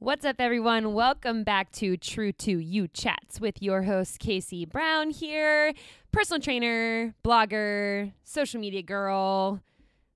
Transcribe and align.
What's 0.00 0.24
up, 0.24 0.36
everyone? 0.38 0.92
Welcome 0.94 1.42
back 1.42 1.72
to 1.72 1.96
True 1.96 2.30
to 2.30 2.56
You 2.56 2.86
Chats 2.86 3.40
with 3.40 3.60
your 3.60 3.82
host, 3.82 4.20
Casey 4.20 4.64
Brown 4.64 5.10
here, 5.10 5.74
personal 6.12 6.40
trainer, 6.40 7.16
blogger, 7.24 8.12
social 8.22 8.60
media 8.60 8.82
girl. 8.82 9.60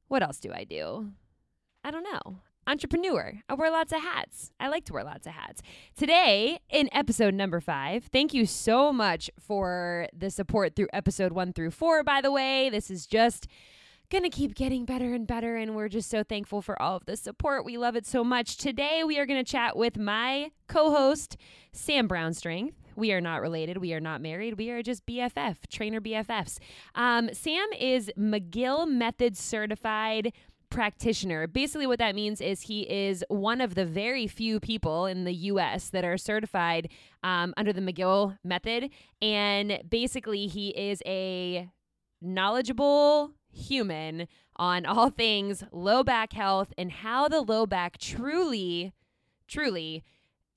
What 0.07 0.23
else 0.23 0.39
do 0.39 0.53
I 0.53 0.63
do? 0.63 1.11
I 1.83 1.91
don't 1.91 2.05
know. 2.05 2.37
Entrepreneur. 2.65 3.33
I 3.49 3.55
wear 3.55 3.73
lots 3.73 3.93
of 3.93 4.01
hats. 4.03 4.53
I 4.61 4.69
like 4.69 4.85
to 4.85 4.93
wear 4.93 5.03
lots 5.03 5.27
of 5.27 5.33
hats. 5.33 5.63
Today, 5.97 6.61
in 6.71 6.89
episode 6.93 7.35
number 7.35 7.61
five, 7.61 8.05
thank 8.05 8.33
you 8.33 8.47
so 8.47 8.93
much 8.93 9.33
for 9.41 10.07
the 10.17 10.31
support 10.31 10.77
through 10.77 10.89
episode 10.93 11.33
one 11.33 11.53
through 11.53 11.73
four, 11.73 12.05
by 12.05 12.21
the 12.21 12.31
way. 12.31 12.71
This 12.71 12.89
is 12.89 13.05
just 13.05 13.49
going 14.13 14.23
to 14.23 14.31
keep 14.31 14.55
getting 14.55 14.85
better 14.85 15.15
and 15.15 15.27
better. 15.27 15.57
And 15.57 15.75
we're 15.75 15.89
just 15.89 16.11
so 16.11 16.23
thankful 16.23 16.61
for 16.61 16.81
all 16.81 16.97
of 16.97 17.07
the 17.07 17.17
support. 17.17 17.65
We 17.65 17.79
love 17.79 17.97
it 17.97 18.05
so 18.05 18.23
much. 18.23 18.59
Today, 18.59 19.03
we 19.03 19.19
are 19.19 19.25
going 19.25 19.43
to 19.43 19.51
chat 19.51 19.75
with 19.75 19.99
my 19.99 20.51
co 20.69 20.91
host, 20.91 21.39
Sam 21.73 22.07
Brown 22.07 22.35
Strength. 22.35 22.77
We 22.95 23.13
are 23.13 23.23
not 23.23 23.41
related. 23.41 23.79
We 23.79 23.95
are 23.95 24.01
not 24.01 24.21
married. 24.21 24.59
We 24.59 24.69
are 24.69 24.83
just 24.83 25.07
BFF, 25.07 25.57
trainer 25.71 25.99
BFFs. 25.99 26.59
Um, 26.95 27.31
Sam 27.33 27.67
is 27.79 28.13
McGill 28.19 28.87
Method 28.87 29.35
certified 29.35 30.35
practitioner. 30.69 31.47
Basically, 31.47 31.87
what 31.87 31.99
that 31.99 32.15
means 32.15 32.43
is 32.43 32.61
he 32.61 32.83
is 32.83 33.25
one 33.29 33.63
of 33.63 33.75
the 33.75 33.87
very 33.87 34.27
few 34.27 34.61
people 34.61 35.07
in 35.07 35.25
the 35.25 35.33
US 35.33 35.89
that 35.89 36.05
are 36.05 36.19
certified 36.19 36.91
um, 37.23 37.55
under 37.57 37.73
the 37.73 37.81
McGill 37.81 38.37
method. 38.45 38.91
And 39.23 39.83
basically, 39.89 40.49
he 40.49 40.69
is 40.69 41.03
a 41.07 41.71
knowledgeable 42.21 43.33
human 43.53 44.27
on 44.57 44.85
all 44.87 45.11
things 45.17 45.65
low 45.73 46.03
back 46.03 46.33
health 46.33 46.73
and 46.77 46.91
how 46.91 47.29
the 47.29 47.41
low 47.41 47.67
back 47.67 47.99
truly, 47.99 48.93
truly 49.47 50.05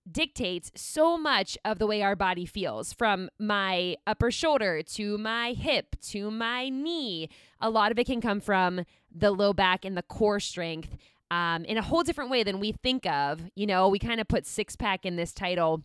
dictates 0.09 0.71
so 0.75 1.17
much 1.17 1.57
of 1.65 1.79
the 1.79 1.87
way 1.87 2.01
our 2.01 2.15
body 2.15 2.45
feels 2.45 2.93
from 2.93 3.29
my 3.39 3.95
upper 4.05 4.29
shoulder 4.29 4.83
to 4.83 5.17
my 5.17 5.53
hip 5.53 5.95
to 5.99 6.29
my 6.29 6.69
knee. 6.69 7.29
A 7.59 7.69
lot 7.69 7.91
of 7.91 7.97
it 7.97 8.05
can 8.05 8.21
come 8.21 8.39
from 8.39 8.85
the 9.13 9.31
low 9.31 9.53
back 9.53 9.83
and 9.83 9.97
the 9.97 10.03
core 10.03 10.39
strength 10.39 10.95
um, 11.31 11.65
in 11.65 11.77
a 11.77 11.81
whole 11.81 12.03
different 12.03 12.29
way 12.29 12.43
than 12.43 12.59
we 12.59 12.71
think 12.71 13.05
of. 13.07 13.41
You 13.55 13.65
know, 13.65 13.89
we 13.89 13.97
kind 13.97 14.21
of 14.21 14.27
put 14.27 14.45
six 14.45 14.75
pack 14.75 15.05
in 15.05 15.15
this 15.15 15.33
title 15.33 15.83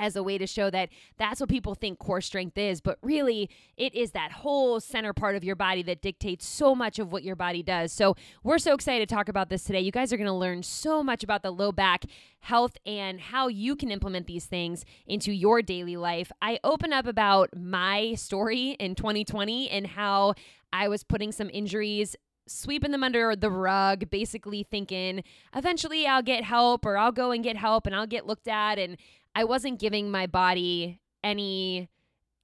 as 0.00 0.16
a 0.16 0.22
way 0.22 0.38
to 0.38 0.46
show 0.46 0.70
that 0.70 0.88
that's 1.18 1.38
what 1.38 1.48
people 1.48 1.74
think 1.74 1.98
core 1.98 2.20
strength 2.20 2.58
is. 2.58 2.80
But 2.80 2.98
really, 3.02 3.50
it 3.76 3.94
is 3.94 4.12
that 4.12 4.32
whole 4.32 4.80
center 4.80 5.12
part 5.12 5.36
of 5.36 5.44
your 5.44 5.54
body 5.54 5.82
that 5.84 6.00
dictates 6.00 6.48
so 6.48 6.74
much 6.74 6.98
of 6.98 7.12
what 7.12 7.22
your 7.22 7.36
body 7.36 7.62
does. 7.62 7.92
So, 7.92 8.16
we're 8.42 8.58
so 8.58 8.74
excited 8.74 9.08
to 9.08 9.14
talk 9.14 9.28
about 9.28 9.50
this 9.50 9.62
today. 9.62 9.80
You 9.80 9.92
guys 9.92 10.12
are 10.12 10.16
going 10.16 10.26
to 10.26 10.32
learn 10.32 10.62
so 10.62 11.02
much 11.02 11.22
about 11.22 11.42
the 11.42 11.50
low 11.50 11.70
back 11.70 12.04
health 12.40 12.76
and 12.86 13.20
how 13.20 13.48
you 13.48 13.76
can 13.76 13.90
implement 13.90 14.26
these 14.26 14.46
things 14.46 14.84
into 15.06 15.30
your 15.30 15.60
daily 15.60 15.96
life. 15.96 16.32
I 16.40 16.58
open 16.64 16.92
up 16.92 17.06
about 17.06 17.50
my 17.54 18.14
story 18.14 18.70
in 18.80 18.94
2020 18.94 19.68
and 19.68 19.86
how 19.86 20.34
I 20.72 20.88
was 20.88 21.04
putting 21.04 21.32
some 21.32 21.50
injuries 21.52 22.16
sweeping 22.50 22.90
them 22.90 23.04
under 23.04 23.36
the 23.36 23.50
rug, 23.50 24.10
basically 24.10 24.64
thinking 24.64 25.22
eventually 25.54 26.06
I'll 26.06 26.22
get 26.22 26.42
help 26.44 26.84
or 26.84 26.96
I'll 26.96 27.12
go 27.12 27.30
and 27.30 27.44
get 27.44 27.56
help 27.56 27.86
and 27.86 27.94
I'll 27.94 28.06
get 28.06 28.26
looked 28.26 28.48
at. 28.48 28.78
And 28.78 28.96
I 29.34 29.44
wasn't 29.44 29.78
giving 29.78 30.10
my 30.10 30.26
body 30.26 31.00
any 31.22 31.88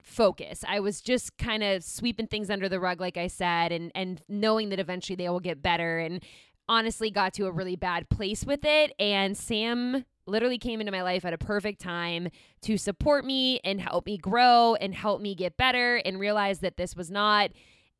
focus. 0.02 0.64
I 0.66 0.80
was 0.80 1.00
just 1.00 1.36
kind 1.36 1.62
of 1.62 1.82
sweeping 1.82 2.28
things 2.28 2.48
under 2.48 2.68
the 2.68 2.80
rug, 2.80 3.00
like 3.00 3.16
I 3.16 3.26
said, 3.26 3.72
and 3.72 3.90
and 3.94 4.22
knowing 4.28 4.68
that 4.70 4.78
eventually 4.78 5.16
they 5.16 5.28
will 5.28 5.40
get 5.40 5.62
better. 5.62 5.98
And 5.98 6.22
honestly, 6.68 7.10
got 7.10 7.34
to 7.34 7.46
a 7.46 7.52
really 7.52 7.76
bad 7.76 8.08
place 8.08 8.44
with 8.44 8.64
it. 8.64 8.92
And 8.98 9.36
Sam 9.36 10.04
literally 10.26 10.58
came 10.58 10.80
into 10.80 10.92
my 10.92 11.02
life 11.02 11.24
at 11.24 11.32
a 11.32 11.38
perfect 11.38 11.80
time 11.80 12.28
to 12.62 12.76
support 12.76 13.24
me 13.24 13.60
and 13.64 13.80
help 13.80 14.06
me 14.06 14.18
grow 14.18 14.74
and 14.74 14.94
help 14.94 15.20
me 15.20 15.34
get 15.34 15.56
better 15.56 15.96
and 15.96 16.18
realize 16.18 16.60
that 16.60 16.76
this 16.76 16.96
was 16.96 17.10
not 17.10 17.50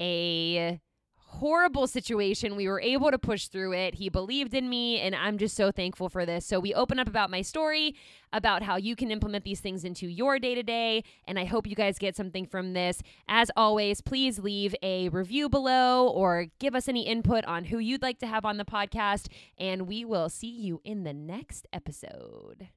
a 0.00 0.80
horrible 1.28 1.86
situation. 1.86 2.56
We 2.56 2.68
were 2.68 2.80
able 2.80 3.10
to 3.10 3.18
push 3.18 3.48
through 3.48 3.74
it. 3.74 3.96
He 3.96 4.08
believed 4.08 4.54
in 4.54 4.68
me, 4.68 5.00
and 5.00 5.14
I'm 5.14 5.38
just 5.38 5.56
so 5.56 5.70
thankful 5.70 6.08
for 6.08 6.24
this. 6.24 6.46
So, 6.46 6.60
we 6.60 6.72
open 6.72 6.98
up 6.98 7.08
about 7.08 7.30
my 7.30 7.42
story, 7.42 7.94
about 8.32 8.62
how 8.62 8.76
you 8.76 8.96
can 8.96 9.10
implement 9.10 9.44
these 9.44 9.60
things 9.60 9.84
into 9.84 10.06
your 10.06 10.38
day 10.38 10.54
to 10.54 10.62
day, 10.62 11.02
and 11.26 11.38
I 11.38 11.44
hope 11.44 11.66
you 11.66 11.74
guys 11.74 11.98
get 11.98 12.16
something 12.16 12.46
from 12.46 12.72
this. 12.72 13.02
As 13.28 13.50
always, 13.56 14.00
please 14.00 14.38
leave 14.38 14.74
a 14.82 15.08
review 15.08 15.48
below 15.48 16.08
or 16.08 16.46
give 16.58 16.74
us 16.74 16.88
any 16.88 17.06
input 17.06 17.44
on 17.44 17.64
who 17.64 17.78
you'd 17.78 18.02
like 18.02 18.18
to 18.20 18.26
have 18.26 18.44
on 18.44 18.56
the 18.56 18.64
podcast, 18.64 19.28
and 19.58 19.86
we 19.86 20.04
will 20.04 20.28
see 20.28 20.50
you 20.50 20.80
in 20.84 21.04
the 21.04 21.14
next 21.14 21.66
episode. 21.72 22.68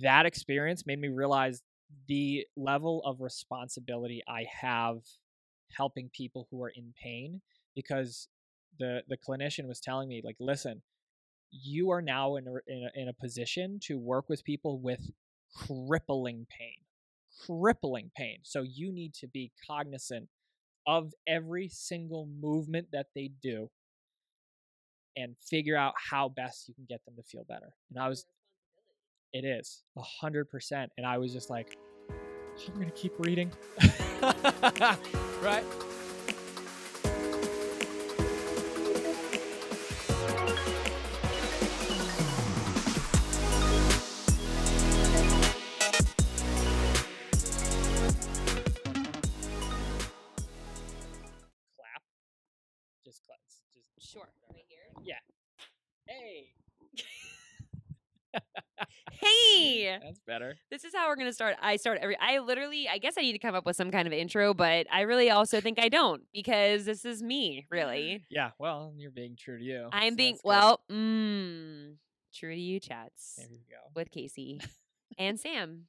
That 0.00 0.26
experience 0.26 0.86
made 0.86 1.00
me 1.00 1.08
realize 1.08 1.62
the 2.06 2.46
level 2.56 3.02
of 3.04 3.20
responsibility 3.20 4.22
I 4.26 4.46
have 4.60 5.00
helping 5.76 6.10
people 6.12 6.46
who 6.50 6.62
are 6.62 6.72
in 6.74 6.92
pain 7.02 7.40
because 7.74 8.28
the 8.78 9.02
the 9.08 9.16
clinician 9.16 9.66
was 9.66 9.80
telling 9.80 10.08
me 10.08 10.22
like 10.24 10.36
listen 10.40 10.82
you 11.52 11.90
are 11.90 12.00
now 12.00 12.36
in 12.36 12.46
a, 12.46 12.52
in 12.68 12.88
a, 12.94 13.00
in 13.00 13.08
a 13.08 13.12
position 13.12 13.80
to 13.82 13.98
work 13.98 14.28
with 14.28 14.44
people 14.44 14.78
with 14.78 15.10
crippling 15.66 16.46
pain 16.48 16.76
crippling 17.46 18.10
pain. 18.16 18.38
So 18.42 18.62
you 18.62 18.92
need 18.92 19.14
to 19.14 19.28
be 19.28 19.52
cognizant 19.66 20.28
of 20.86 21.12
every 21.26 21.68
single 21.68 22.26
movement 22.40 22.88
that 22.92 23.06
they 23.14 23.30
do 23.42 23.70
and 25.16 25.36
figure 25.38 25.76
out 25.76 25.94
how 26.10 26.28
best 26.28 26.68
you 26.68 26.74
can 26.74 26.86
get 26.88 27.04
them 27.04 27.14
to 27.16 27.22
feel 27.22 27.44
better. 27.44 27.74
And 27.90 28.02
i 28.02 28.08
was 28.08 28.24
it 29.32 29.44
is 29.44 29.82
a 29.96 30.02
hundred 30.02 30.50
percent. 30.50 30.90
And 30.96 31.06
i 31.06 31.18
was 31.18 31.32
just 31.32 31.50
like 31.50 31.76
i'm 32.68 32.78
gonna 32.78 32.90
keep 32.92 33.12
reading 33.18 33.50
right 35.42 35.64
clap. 51.76 52.02
Just 53.04 53.24
clap. 53.26 53.38
Just 53.72 54.12
Sure, 54.12 54.28
right 54.52 54.64
here. 54.68 54.78
yeah. 55.02 55.20
Hey, 56.06 56.52
Hey! 59.20 59.98
that's 60.02 60.20
better. 60.26 60.56
This 60.70 60.84
is 60.84 60.94
how 60.94 61.08
we're 61.08 61.16
gonna 61.16 61.32
start. 61.32 61.56
I 61.60 61.76
start 61.76 61.98
every. 62.00 62.16
I 62.20 62.38
literally. 62.38 62.88
I 62.88 62.98
guess 62.98 63.14
I 63.18 63.22
need 63.22 63.32
to 63.32 63.38
come 63.38 63.54
up 63.54 63.66
with 63.66 63.76
some 63.76 63.90
kind 63.90 64.06
of 64.06 64.12
intro, 64.12 64.54
but 64.54 64.86
I 64.92 65.02
really 65.02 65.30
also 65.30 65.60
think 65.60 65.78
I 65.78 65.88
don't 65.88 66.22
because 66.32 66.84
this 66.84 67.04
is 67.04 67.22
me. 67.22 67.66
Really, 67.70 68.24
Yeah. 68.30 68.50
Well, 68.58 68.92
you're 68.96 69.10
being 69.10 69.36
true 69.36 69.58
to 69.58 69.64
you. 69.64 69.88
I'm 69.92 70.12
so 70.14 70.16
being 70.16 70.38
well. 70.44 70.80
Mm, 70.90 71.94
true 72.34 72.54
to 72.54 72.60
you, 72.60 72.80
chats 72.80 73.34
There 73.36 73.46
you 73.50 73.60
go. 73.68 73.76
with 73.94 74.10
Casey 74.10 74.60
and 75.18 75.38
Sam. 75.38 75.86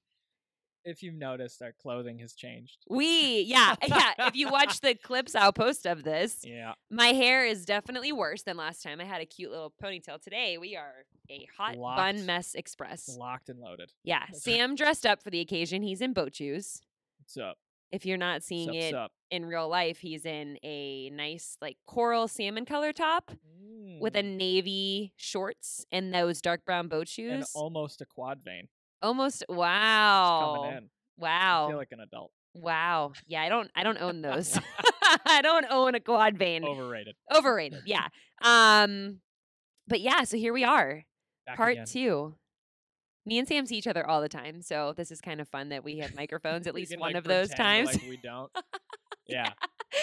If 0.83 1.03
you've 1.03 1.13
noticed, 1.13 1.61
our 1.61 1.73
clothing 1.79 2.17
has 2.19 2.33
changed. 2.33 2.79
We, 2.89 3.41
yeah, 3.47 3.75
yeah. 3.87 4.13
If 4.17 4.35
you 4.35 4.49
watch 4.49 4.81
the 4.81 4.95
clips 4.95 5.35
I'll 5.35 5.53
post 5.53 5.85
of 5.85 6.01
this, 6.03 6.39
Yeah. 6.43 6.73
my 6.89 7.09
hair 7.09 7.45
is 7.45 7.65
definitely 7.65 8.11
worse 8.11 8.41
than 8.41 8.57
last 8.57 8.81
time. 8.81 8.99
I 8.99 9.03
had 9.03 9.21
a 9.21 9.25
cute 9.27 9.51
little 9.51 9.71
ponytail. 9.81 10.19
Today 10.19 10.57
we 10.57 10.75
are 10.75 11.05
a 11.31 11.47
hot 11.57 11.77
Locked. 11.77 11.97
bun 11.97 12.25
mess 12.25 12.53
express. 12.55 13.15
Locked 13.17 13.49
and 13.49 13.59
loaded. 13.59 13.91
Yeah, 14.03 14.25
Sam 14.33 14.75
dressed 14.75 15.05
up 15.05 15.23
for 15.23 15.29
the 15.29 15.39
occasion. 15.39 15.81
He's 15.81 16.01
in 16.01 16.13
boat 16.13 16.35
shoes. 16.35 16.81
What's 17.19 17.37
up? 17.37 17.57
If 17.91 18.05
you're 18.05 18.17
not 18.17 18.41
seeing 18.43 18.67
Sup, 18.69 18.75
it 18.75 18.91
sup? 18.91 19.11
in 19.31 19.45
real 19.45 19.67
life, 19.67 19.99
he's 19.99 20.25
in 20.25 20.57
a 20.63 21.09
nice 21.09 21.57
like 21.61 21.77
coral 21.87 22.27
salmon 22.27 22.65
color 22.65 22.93
top 22.93 23.31
with 23.99 24.15
a 24.15 24.23
Mm, 24.23 24.37
navy 24.37 25.13
shorts 25.17 25.85
and 25.91 26.13
those 26.13 26.41
dark 26.41 26.63
brown 26.65 26.87
boat 26.87 27.07
shoes. 27.09 27.31
and 27.31 27.45
almost 27.53 28.01
a 28.01 28.05
quad 28.05 28.41
vein. 28.43 28.67
Almost 29.01 29.43
wow. 29.49 30.63
in. 30.71 30.83
I 30.85 30.87
Wow. 31.17 31.67
feel 31.69 31.77
like 31.77 31.91
an 31.91 31.99
adult. 31.99 32.31
wow. 32.53 33.11
Yeah, 33.27 33.41
I 33.41 33.49
don't 33.49 33.69
I 33.75 33.83
don't 33.83 33.97
own 34.01 34.21
those. 34.21 34.57
I 35.25 35.41
don't 35.41 35.65
own 35.69 35.93
a 35.95 35.99
quad 35.99 36.37
vein. 36.37 36.63
Overrated. 36.63 37.15
Overrated. 37.35 37.83
Yeah. 37.85 38.07
Um 38.41 39.19
but 39.87 39.99
yeah, 39.99 40.23
so 40.23 40.37
here 40.37 40.53
we 40.53 40.63
are. 40.63 41.03
Part 41.55 41.73
again. 41.73 41.85
2. 41.85 42.35
Me 43.25 43.37
and 43.37 43.47
Sam 43.47 43.65
see 43.65 43.77
each 43.77 43.87
other 43.87 44.05
all 44.05 44.21
the 44.21 44.29
time, 44.29 44.61
so 44.61 44.93
this 44.97 45.11
is 45.11 45.21
kind 45.21 45.39
of 45.39 45.47
fun 45.47 45.69
that 45.69 45.83
we 45.83 45.99
have 45.99 46.15
microphones 46.15 46.65
at 46.65 46.73
least 46.73 46.91
can, 46.91 46.99
one 46.99 47.13
like, 47.13 47.17
of 47.17 47.23
those 47.23 47.49
times. 47.49 47.93
Like 47.93 48.01
we 48.09 48.17
don't. 48.23 48.51
Yeah. 49.27 49.49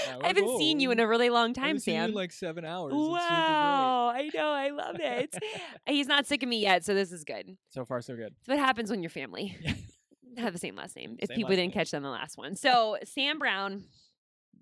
Yeah, 0.07 0.19
I 0.23 0.27
haven't 0.29 0.59
seen 0.59 0.81
you 0.81 0.91
in 0.91 1.01
a 1.01 1.07
really 1.07 1.31
long 1.31 1.55
time, 1.55 1.79
Sam. 1.79 2.13
like 2.13 2.31
seven 2.31 2.65
hours. 2.65 2.93
Wow, 2.95 4.13
I 4.15 4.29
know, 4.35 4.51
I 4.51 4.69
love 4.69 4.97
it. 4.99 5.35
He's 5.87 6.07
not 6.07 6.27
sick 6.27 6.43
of 6.43 6.49
me 6.49 6.61
yet, 6.61 6.85
so 6.85 6.95
this 6.95 7.11
is 7.11 7.25
good. 7.25 7.57
So 7.71 7.87
far, 7.87 8.03
so 8.03 8.15
good. 8.15 8.35
It's 8.41 8.49
what 8.49 8.59
happens 8.59 8.91
when 8.91 9.03
you're 9.03 9.11
family. 9.11 9.57
Have 10.37 10.53
the 10.53 10.59
same 10.59 10.77
last 10.77 10.95
name. 10.95 11.17
If 11.19 11.29
Same 11.29 11.37
people 11.37 11.51
didn't 11.51 11.65
name. 11.65 11.71
catch 11.73 11.91
them 11.91 12.03
the 12.03 12.11
last 12.11 12.37
one. 12.37 12.55
So 12.55 12.99
Sam 13.05 13.39
Brown, 13.39 13.85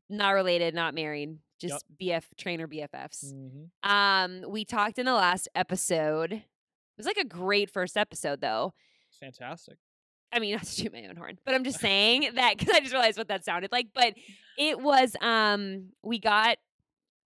not 0.09 0.31
related, 0.31 0.75
not 0.75 0.95
married, 0.95 1.39
just 1.61 1.85
BF 2.01 2.23
trainer 2.39 2.69
BFFs. 2.69 3.35
Mm-hmm. 3.35 3.91
Um, 3.91 4.45
we 4.49 4.65
talked 4.65 4.99
in 4.99 5.07
the 5.07 5.13
last 5.13 5.49
episode 5.55 6.45
was 6.97 7.07
like 7.07 7.17
a 7.19 7.25
great 7.25 7.71
first 7.71 7.97
episode, 7.97 8.41
though. 8.41 8.75
Fantastic. 9.21 9.77
I 10.33 10.39
mean, 10.39 10.53
not 10.57 10.65
to 10.65 10.77
toot 10.77 10.93
my 10.93 11.07
own 11.09 11.17
horn, 11.17 11.39
but 11.45 11.55
I'm 11.55 11.65
just 11.65 11.81
saying 11.81 12.31
that 12.35 12.59
because 12.59 12.75
I 12.75 12.81
just 12.81 12.93
realized 12.93 13.19
what 13.19 13.29
that 13.29 13.45
sounded 13.45 13.73
like. 13.73 13.89
But 13.95 14.15
it 14.59 14.81
was, 14.81 15.15
um, 15.21 15.91
we 16.03 16.19
got, 16.19 16.59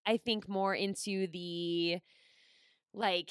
I 0.07 0.17
think, 0.19 0.49
more 0.49 0.75
into 0.75 1.27
the 1.29 1.99
like 2.93 3.31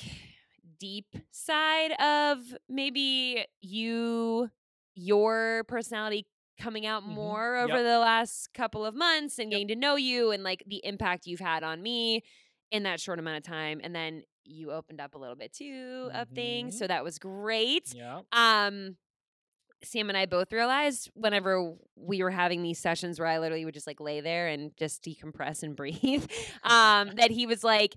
deep 0.79 1.07
side 1.31 1.91
of 2.01 2.39
maybe 2.69 3.45
you, 3.61 4.49
your 4.95 5.63
personality 5.67 6.25
coming 6.59 6.85
out 6.85 7.03
Mhm. 7.03 7.07
more 7.15 7.55
over 7.57 7.75
Yep. 7.75 7.83
the 7.85 7.99
last 7.99 8.53
couple 8.53 8.85
of 8.85 8.93
months 8.95 9.39
and 9.39 9.51
Yep. 9.51 9.57
getting 9.57 9.67
to 9.69 9.75
know 9.75 9.95
you 9.95 10.31
and 10.31 10.43
like 10.43 10.63
the 10.67 10.81
impact 10.85 11.25
you've 11.25 11.39
had 11.39 11.63
on 11.63 11.81
me 11.81 12.21
in 12.71 12.83
that 12.83 12.99
short 12.99 13.17
amount 13.19 13.37
of 13.37 13.43
time. 13.43 13.79
And 13.83 13.95
then 13.95 14.23
you 14.49 14.71
opened 14.71 14.99
up 15.01 15.15
a 15.15 15.17
little 15.17 15.35
bit 15.35 15.53
too 15.53 16.09
of 16.13 16.29
things. 16.29 16.75
Mhm. 16.75 16.79
So 16.79 16.87
that 16.87 17.03
was 17.03 17.19
great. 17.19 17.93
Yeah. 17.93 18.21
Um, 18.31 18.97
Sam 19.83 20.09
and 20.09 20.17
I 20.17 20.25
both 20.25 20.51
realized 20.51 21.09
whenever 21.13 21.73
we 21.95 22.21
were 22.21 22.31
having 22.31 22.63
these 22.63 22.79
sessions 22.79 23.17
where 23.19 23.27
I 23.29 23.39
literally 23.39 23.63
would 23.63 23.73
just 23.73 23.87
like 23.87 24.01
lay 24.01 24.19
there 24.19 24.47
and 24.47 24.75
just 24.77 25.03
decompress 25.03 25.63
and 25.63 25.75
breathe, 25.77 26.25
um, 26.63 27.11
that 27.15 27.31
he 27.31 27.45
was 27.45 27.63
like, 27.63 27.95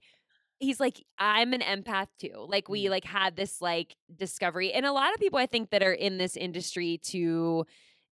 he's 0.61 0.79
like, 0.79 1.05
I'm 1.19 1.53
an 1.53 1.61
empath 1.61 2.09
too. 2.21 2.47
Like 2.49 2.69
we 2.69 2.85
Mm. 2.87 2.91
like 2.91 3.05
had 3.05 3.35
this 3.37 3.61
like 3.61 3.97
discovery, 4.15 4.73
and 4.73 4.87
a 4.87 4.93
lot 4.93 5.13
of 5.13 5.19
people 5.21 5.39
I 5.41 5.47
think 5.47 5.71
that 5.71 5.83
are 5.83 5.93
in 5.93 6.19
this 6.19 6.37
industry 6.37 6.99
to, 7.07 7.67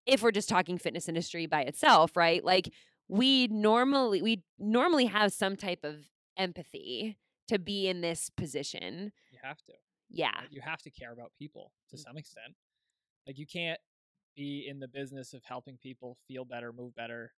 if 0.06 0.22
we're 0.22 0.32
just 0.32 0.48
talking 0.48 0.78
fitness 0.78 1.08
industry 1.08 1.46
by 1.46 1.62
itself, 1.62 2.16
right? 2.16 2.44
Like 2.44 2.70
we 3.08 3.46
normally 3.48 4.20
we 4.22 4.42
normally 4.58 5.06
have 5.06 5.32
some 5.32 5.54
type 5.56 5.84
of 5.84 5.96
empathy 6.36 7.18
to 7.50 7.58
be 7.58 7.88
in 7.88 8.00
this 8.00 8.30
position. 8.30 9.12
You 9.30 9.38
have 9.42 9.58
to. 9.64 9.72
Yeah. 10.08 10.26
right? 10.28 10.48
You 10.50 10.60
have 10.60 10.82
to 10.82 10.90
care 10.90 11.12
about 11.12 11.32
people 11.38 11.72
to 11.90 11.98
some 11.98 12.16
extent. 12.16 12.54
Like 13.26 13.38
you 13.38 13.46
can't 13.46 13.78
be 14.36 14.66
in 14.68 14.78
the 14.78 14.88
business 14.88 15.32
of 15.34 15.42
helping 15.44 15.76
people 15.82 16.16
feel 16.28 16.44
better, 16.44 16.72
move 16.72 16.94
better, 16.94 17.32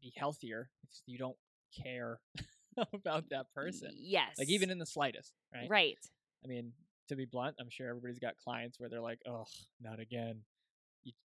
be 0.00 0.12
healthier 0.16 0.70
if 0.84 0.90
you 1.06 1.18
don't 1.18 1.36
care 1.82 2.20
about 2.94 3.30
that 3.30 3.46
person. 3.54 3.90
Yes. 3.94 4.36
Like 4.38 4.48
even 4.48 4.70
in 4.70 4.78
the 4.78 4.86
slightest, 4.86 5.32
right? 5.52 5.68
right. 5.68 5.98
I 6.44 6.48
mean, 6.48 6.72
to 7.08 7.16
be 7.16 7.24
blunt, 7.24 7.56
I'm 7.58 7.70
sure 7.70 7.88
everybody's 7.88 8.18
got 8.18 8.36
clients 8.36 8.78
where 8.78 8.88
they're 8.88 9.00
like, 9.00 9.20
"Oh, 9.26 9.44
not 9.80 9.98
again." 9.98 10.42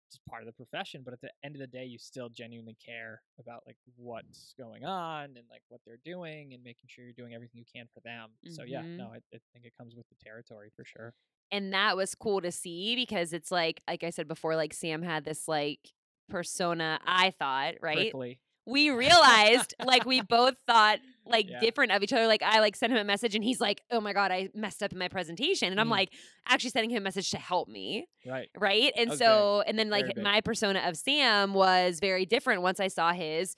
It's 0.08 0.20
part 0.30 0.42
of 0.44 0.48
the 0.48 0.54
profession, 0.54 1.02
but 1.04 1.14
at 1.14 1.22
the 1.22 1.32
end 1.44 1.56
of 1.56 1.60
the 1.60 1.68
day, 1.68 1.86
you 1.86 1.98
still 1.98 2.30
genuinely 2.30 2.76
care 2.84 3.22
about 3.40 3.64
like 3.66 3.78
what's 3.96 4.54
going 4.58 4.86
on 4.86 5.36
and 5.38 5.46
like 5.50 5.64
what 5.70 5.82
they're 5.86 5.98
doing 6.06 6.54
and 6.54 6.64
making 6.64 6.88
sure 6.90 7.04
you're 7.04 7.14
doing 7.14 7.34
everything 7.34 7.60
you 7.60 7.66
can 7.74 7.88
for 7.94 8.02
them. 8.02 8.32
So 8.48 8.64
yeah, 8.64 8.84
Mhm. 8.84 8.98
no, 8.98 9.06
I, 9.14 9.18
I 9.34 9.40
think 9.54 9.66
it 9.66 9.74
comes 9.78 9.96
with 9.96 10.08
the 10.10 10.16
territory 10.24 10.70
for 10.76 10.86
sure. 10.86 11.14
and 11.52 11.74
that 11.74 11.96
was 11.96 12.16
cool 12.16 12.42
to 12.42 12.52
see 12.52 12.96
because 12.96 13.34
it's 13.34 13.52
like 13.52 13.82
like 13.88 14.04
I 14.04 14.10
said 14.10 14.28
before 14.28 14.56
like 14.56 14.74
Sam 14.74 15.02
had 15.04 15.24
this 15.26 15.48
like 15.48 15.94
persona 16.30 17.00
I 17.06 17.32
thought, 17.32 17.76
right? 17.82 18.14
Prickly. 18.14 18.40
We 18.66 18.90
realized 19.06 19.74
like 19.84 20.06
we 20.06 20.22
both 20.22 20.56
thought 20.68 21.00
like 21.28 21.50
Yeah. 21.50 21.60
different 21.60 21.92
of 21.92 22.04
each 22.04 22.14
other. 22.14 22.28
Like 22.28 22.44
I 22.44 22.60
like 22.60 22.76
sent 22.76 22.94
him 22.94 23.00
a 23.00 23.04
message 23.04 23.34
and 23.36 23.44
he's 23.44 23.60
like, 23.60 23.82
"Oh 23.92 24.00
my 24.00 24.14
god, 24.14 24.32
I 24.32 24.50
messed 24.54 24.84
up 24.84 24.92
in 24.92 25.00
my 25.00 25.08
presentation." 25.08 25.72
And 25.72 25.80
I'm 25.80 25.88
Mm. 25.88 25.92
like 25.92 26.10
actually 26.48 26.70
sending 26.70 26.92
him 26.92 26.98
a 26.98 27.06
message 27.06 27.32
to 27.32 27.38
help 27.38 27.68
me, 27.68 28.08
Right. 28.26 28.50
right? 28.58 28.92
And 28.96 29.10
was 29.10 29.20
so 29.20 29.64
and 29.66 29.78
then 29.80 29.90
like 29.90 30.16
my 30.18 30.42
persona 30.42 30.82
of 30.86 30.96
Sam 30.98 31.54
was 31.56 32.00
very 32.00 32.26
different 32.26 32.62
once 32.62 32.80
I 32.80 32.90
saw 32.90 33.12
his 33.12 33.56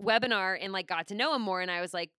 webinar 0.00 0.56
and 0.60 0.72
like 0.72 0.86
got 0.86 1.08
to 1.08 1.14
know 1.14 1.34
him 1.34 1.42
more 1.42 1.60
and 1.60 1.70
I 1.72 1.80
was 1.80 1.92
like, 1.92 2.10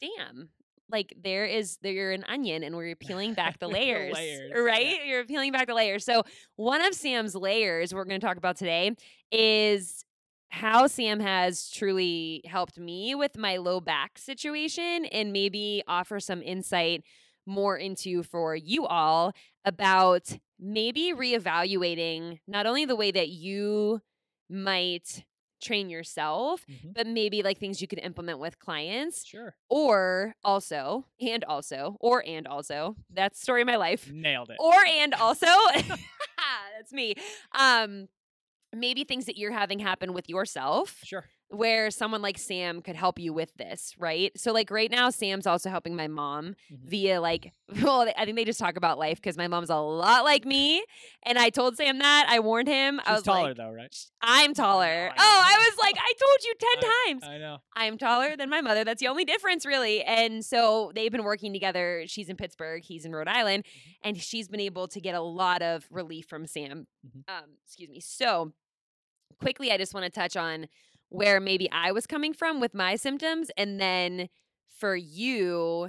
"Damn, 0.00 0.48
like 0.90 1.12
there 1.22 1.44
is 1.44 1.76
there 1.82 1.92
you're 1.92 2.12
an 2.12 2.24
onion 2.26 2.62
and 2.64 2.74
we're 2.74 2.96
peeling 2.96 3.34
back 3.34 3.58
the 3.58 3.66
The 3.68 3.72
layers, 3.74 4.14
layers, 4.14 4.50
yeah. 4.54 4.58
right 4.60 5.06
you're 5.06 5.26
peeling 5.26 5.52
back 5.52 5.66
the 5.66 5.74
layers 5.74 6.02
so 6.06 6.22
one 6.56 6.82
of 6.82 6.94
sam's 6.94 7.34
layers 7.34 7.92
we're 7.94 8.06
going 8.06 8.18
to 8.18 8.26
talk 8.26 8.38
about 8.38 8.56
today 8.56 8.96
is 9.30 9.97
how 10.60 10.86
sam 10.86 11.20
has 11.20 11.70
truly 11.70 12.42
helped 12.46 12.78
me 12.78 13.14
with 13.14 13.36
my 13.38 13.56
low 13.56 13.80
back 13.80 14.18
situation 14.18 15.04
and 15.06 15.32
maybe 15.32 15.82
offer 15.86 16.18
some 16.20 16.42
insight 16.42 17.02
more 17.46 17.76
into 17.76 18.22
for 18.22 18.54
you 18.56 18.86
all 18.86 19.32
about 19.64 20.36
maybe 20.58 21.12
reevaluating 21.14 22.38
not 22.46 22.66
only 22.66 22.84
the 22.84 22.96
way 22.96 23.10
that 23.10 23.28
you 23.28 24.00
might 24.50 25.24
train 25.60 25.90
yourself 25.90 26.64
Mhm. 26.70 26.94
but 26.94 27.06
maybe 27.06 27.42
like 27.42 27.58
things 27.58 27.80
you 27.82 27.88
could 27.88 27.98
implement 28.00 28.38
with 28.38 28.58
clients 28.58 29.24
Sure. 29.24 29.56
or 29.68 30.34
also 30.44 31.04
and 31.20 31.42
also 31.44 31.96
or 32.00 32.24
and 32.26 32.46
also 32.46 32.94
that's 33.10 33.40
story 33.40 33.62
of 33.62 33.66
my 33.66 33.76
life 33.76 34.10
Nailed 34.10 34.50
it. 34.50 34.56
or 34.60 34.74
and 34.86 35.14
also 35.14 35.46
that's 36.76 36.92
me 36.92 37.14
um 37.58 38.08
maybe 38.74 39.04
things 39.04 39.26
that 39.26 39.36
you're 39.36 39.52
having 39.52 39.78
happen 39.78 40.12
with 40.12 40.28
yourself 40.28 41.00
Sure. 41.04 41.24
Where 41.50 41.90
someone 41.90 42.20
like 42.20 42.36
Sam 42.38 42.82
could 42.82 42.94
help 42.94 43.18
you 43.18 43.32
with 43.32 43.54
this, 43.56 43.94
right? 43.98 44.30
So 44.38 44.52
like 44.52 44.70
right 44.70 44.90
now 44.90 45.08
Sam's 45.08 45.46
also 45.46 45.70
helping 45.70 45.96
my 45.96 46.06
mom 46.06 46.56
Mhm. 46.70 46.84
via 46.84 47.20
like 47.22 47.52
well 47.82 48.06
I 48.16 48.24
think 48.26 48.36
they 48.36 48.44
just 48.44 48.58
talk 48.58 48.76
about 48.76 48.98
life 48.98 49.20
cuz 49.22 49.36
my 49.38 49.48
mom's 49.48 49.70
a 49.70 49.76
lot 49.76 50.24
like 50.24 50.44
me 50.44 50.84
and 51.22 51.38
I 51.38 51.48
told 51.50 51.76
Sam 51.76 51.98
that 52.00 52.26
I 52.28 52.40
warned 52.40 52.68
him 52.68 53.00
I 53.06 53.14
was 53.14 53.22
taller 53.22 53.48
like 53.48 53.56
though, 53.56 53.72
right? 53.72 53.94
I'm 54.20 54.50
I 54.50 54.52
taller. 54.52 55.06
know, 55.08 55.12
I 55.16 55.16
oh, 55.18 55.42
I 55.46 55.58
was 55.70 55.78
like 55.78 55.96
I 55.98 56.12
told 56.20 56.44
you 56.44 56.54
10 56.58 57.22
times. 57.22 57.34
I 57.34 57.38
know. 57.38 57.58
I'm 57.74 57.96
taller 57.98 58.36
than 58.36 58.50
my 58.50 58.60
mother. 58.60 58.84
That's 58.84 59.00
the 59.00 59.08
only 59.08 59.24
difference, 59.24 59.64
really. 59.64 60.02
And 60.04 60.44
so 60.44 60.92
they've 60.94 61.10
been 61.12 61.24
working 61.24 61.52
together. 61.52 62.04
She's 62.06 62.28
in 62.28 62.36
Pittsburgh, 62.36 62.82
he's 62.84 63.04
in 63.06 63.12
Rhode 63.12 63.28
Island, 63.28 63.64
Mhm. 63.64 63.94
and 64.02 64.20
she's 64.20 64.48
been 64.48 64.60
able 64.60 64.86
to 64.88 65.00
get 65.00 65.14
a 65.14 65.20
lot 65.22 65.62
of 65.62 65.86
relief 65.90 66.26
from 66.26 66.46
Sam. 66.46 66.86
Mhm. 67.06 67.22
Um, 67.28 67.56
excuse 67.64 67.88
me. 67.88 68.00
So 68.00 68.52
quickly, 69.40 69.70
I 69.72 69.76
just 69.78 69.94
want 69.94 70.04
to 70.04 70.10
touch 70.10 70.36
on 70.36 70.66
where 71.10 71.40
maybe 71.40 71.70
I 71.70 71.92
was 71.92 72.06
coming 72.06 72.32
from 72.34 72.60
with 72.60 72.74
my 72.74 72.96
symptoms, 72.96 73.50
and 73.56 73.80
then 73.80 74.28
for 74.68 74.96
you, 74.96 75.88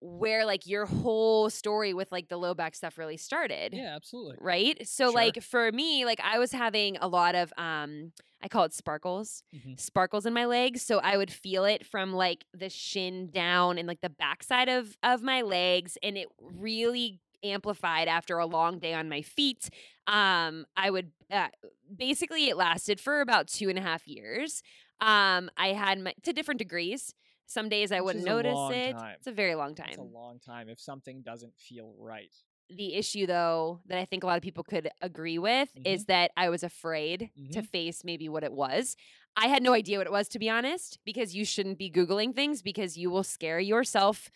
where 0.00 0.44
like 0.44 0.66
your 0.66 0.86
whole 0.86 1.48
story 1.50 1.94
with 1.94 2.10
like 2.10 2.28
the 2.28 2.36
low 2.36 2.54
back 2.54 2.74
stuff 2.74 2.98
really 2.98 3.16
started 3.16 3.80
Yeah, 3.80 3.94
absolutely. 3.96 4.38
right 4.38 4.86
so 4.86 5.10
Sure. 5.10 5.12
like 5.12 5.42
for 5.42 5.70
me 5.72 6.04
like 6.04 6.20
i 6.24 6.38
was 6.38 6.52
having 6.52 6.96
a 6.98 7.06
lot 7.08 7.34
of 7.34 7.52
um 7.58 8.12
i 8.42 8.48
call 8.48 8.64
it 8.64 8.72
sparkles 8.72 9.42
Mhm. 9.52 9.76
sparkles 9.76 10.26
in 10.26 10.32
my 10.32 10.44
legs 10.46 10.82
so 10.82 10.98
i 11.00 11.16
would 11.16 11.30
feel 11.30 11.64
it 11.64 11.86
from 11.86 12.12
like 12.12 12.44
the 12.54 12.68
shin 12.68 13.30
down 13.30 13.78
and 13.78 13.86
like 13.86 14.00
the 14.00 14.10
backside 14.10 14.68
of 14.68 14.96
of 15.02 15.22
my 15.22 15.42
legs 15.42 15.98
and 16.02 16.16
it 16.18 16.28
really 16.40 17.20
amplified 17.42 18.08
after 18.08 18.38
a 18.38 18.46
long 18.46 18.78
day 18.78 18.94
on 18.94 19.08
my 19.08 19.22
feet 19.22 19.68
um 20.06 20.64
i 20.76 20.90
would 20.90 21.10
uh, 21.30 21.48
basically 21.96 22.48
it 22.48 22.56
lasted 22.56 23.00
for 23.00 23.20
about 23.20 23.48
two 23.48 23.68
and 23.68 23.78
a 23.78 23.82
half 23.82 24.06
years 24.06 24.62
um 25.00 25.50
i 25.56 25.68
had 25.68 25.98
my 26.00 26.14
to 26.22 26.32
different 26.32 26.58
degrees 26.58 27.14
some 27.46 27.68
days 27.68 27.92
i 27.92 28.00
Which 28.00 28.04
wouldn't 28.06 28.24
notice 28.24 28.70
it 28.70 28.92
time. 28.92 29.16
it's 29.18 29.26
a 29.26 29.32
very 29.32 29.54
long 29.54 29.74
time 29.74 29.88
It's 29.88 29.98
a 29.98 30.02
long 30.02 30.38
time 30.38 30.68
if 30.68 30.80
something 30.80 31.22
doesn't 31.22 31.54
feel 31.58 31.94
right. 31.98 32.32
the 32.70 32.94
issue 32.94 33.26
though 33.26 33.80
that 33.86 33.98
I 33.98 34.04
think 34.06 34.22
a 34.22 34.26
lot 34.26 34.36
of 34.38 34.42
people 34.42 34.64
could 34.64 34.88
agree 35.02 35.38
with 35.38 35.68
Mhm. 35.76 35.84
is 35.84 36.06
that 36.06 36.30
I 36.36 36.48
was 36.48 36.62
afraid 36.62 37.30
to 37.52 37.60
Mhm. 37.60 37.66
face 37.68 38.02
maybe 38.04 38.28
what 38.28 38.44
it 38.44 38.52
was. 38.52 38.96
I 39.36 39.48
had 39.48 39.62
no 39.62 39.72
idea 39.74 39.98
what 39.98 40.06
it 40.06 40.12
was 40.12 40.28
to 40.28 40.38
be 40.38 40.48
honest 40.48 40.98
because 41.04 41.34
you 41.34 41.44
shouldn't 41.44 41.78
be 41.78 41.90
googling 41.90 42.34
things 42.34 42.62
because 42.62 42.96
you 42.96 43.10
will 43.10 43.24
scare 43.24 43.60
yourself 43.60 44.30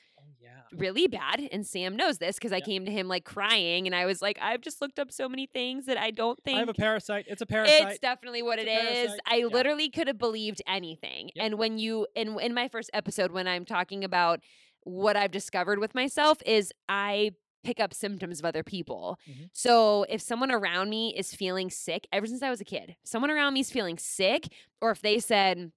yeah. 0.47 0.79
really 0.79 1.07
bad 1.07 1.41
and 1.53 1.67
Sam 1.67 1.97
knows 1.97 2.19
this 2.19 2.37
because 2.37 2.53
I 2.53 2.61
came 2.61 2.85
to 2.87 2.91
him 2.91 3.09
like 3.09 3.25
crying 3.25 3.87
and 3.87 3.95
I 3.95 4.07
was 4.07 4.23
like 4.23 4.38
I've 4.41 4.61
just 4.61 4.81
looked 4.81 4.99
up 4.99 5.11
so 5.12 5.29
many 5.29 5.47
things 5.47 5.87
that 5.87 5.99
I 5.99 6.11
don't 6.11 6.43
think 6.43 6.57
I 6.57 6.61
have 6.61 6.69
a 6.69 6.75
parasite. 6.75 7.26
It's 7.29 7.43
a 7.43 7.47
parasite. 7.47 7.88
it's 7.91 7.99
definitely 7.99 8.43
what 8.43 8.59
It's 8.59 8.69
it 8.69 9.11
is. 9.11 9.19
I 9.26 9.37
Yeah. 9.37 9.47
literally 9.47 9.91
could 9.91 10.07
have 10.07 10.19
believed 10.19 10.62
anything. 10.67 11.31
Yep. 11.35 11.45
And 11.45 11.59
when 11.59 11.79
you 11.79 12.07
in 12.15 12.38
in 12.41 12.55
my 12.55 12.69
first 12.69 12.91
episode 12.95 13.33
when 13.33 13.47
I'm 13.49 13.65
talking 13.65 14.05
about 14.05 14.41
what 14.85 15.17
I've 15.17 15.33
discovered 15.33 15.79
with 15.81 15.95
myself 15.95 16.38
is 16.47 16.73
I 16.88 17.33
pick 17.65 17.81
up 17.81 17.93
symptoms 17.93 18.38
of 18.38 18.45
other 18.45 18.62
people. 18.62 19.19
Mhm. 19.29 19.50
So 19.53 20.05
if 20.09 20.21
someone 20.21 20.53
around 20.53 20.88
me 20.88 21.12
is 21.17 21.35
feeling 21.35 21.69
sick, 21.69 22.07
ever 22.12 22.25
since 22.26 22.41
I 22.43 22.50
was 22.50 22.61
a 22.61 22.65
kid, 22.65 22.95
someone 23.03 23.31
around 23.31 23.55
me 23.55 23.61
is 23.61 23.73
feeling 23.73 23.99
sick 23.99 24.47
or 24.81 24.93
if 24.93 25.00
they 25.03 25.19
said, 25.19 25.73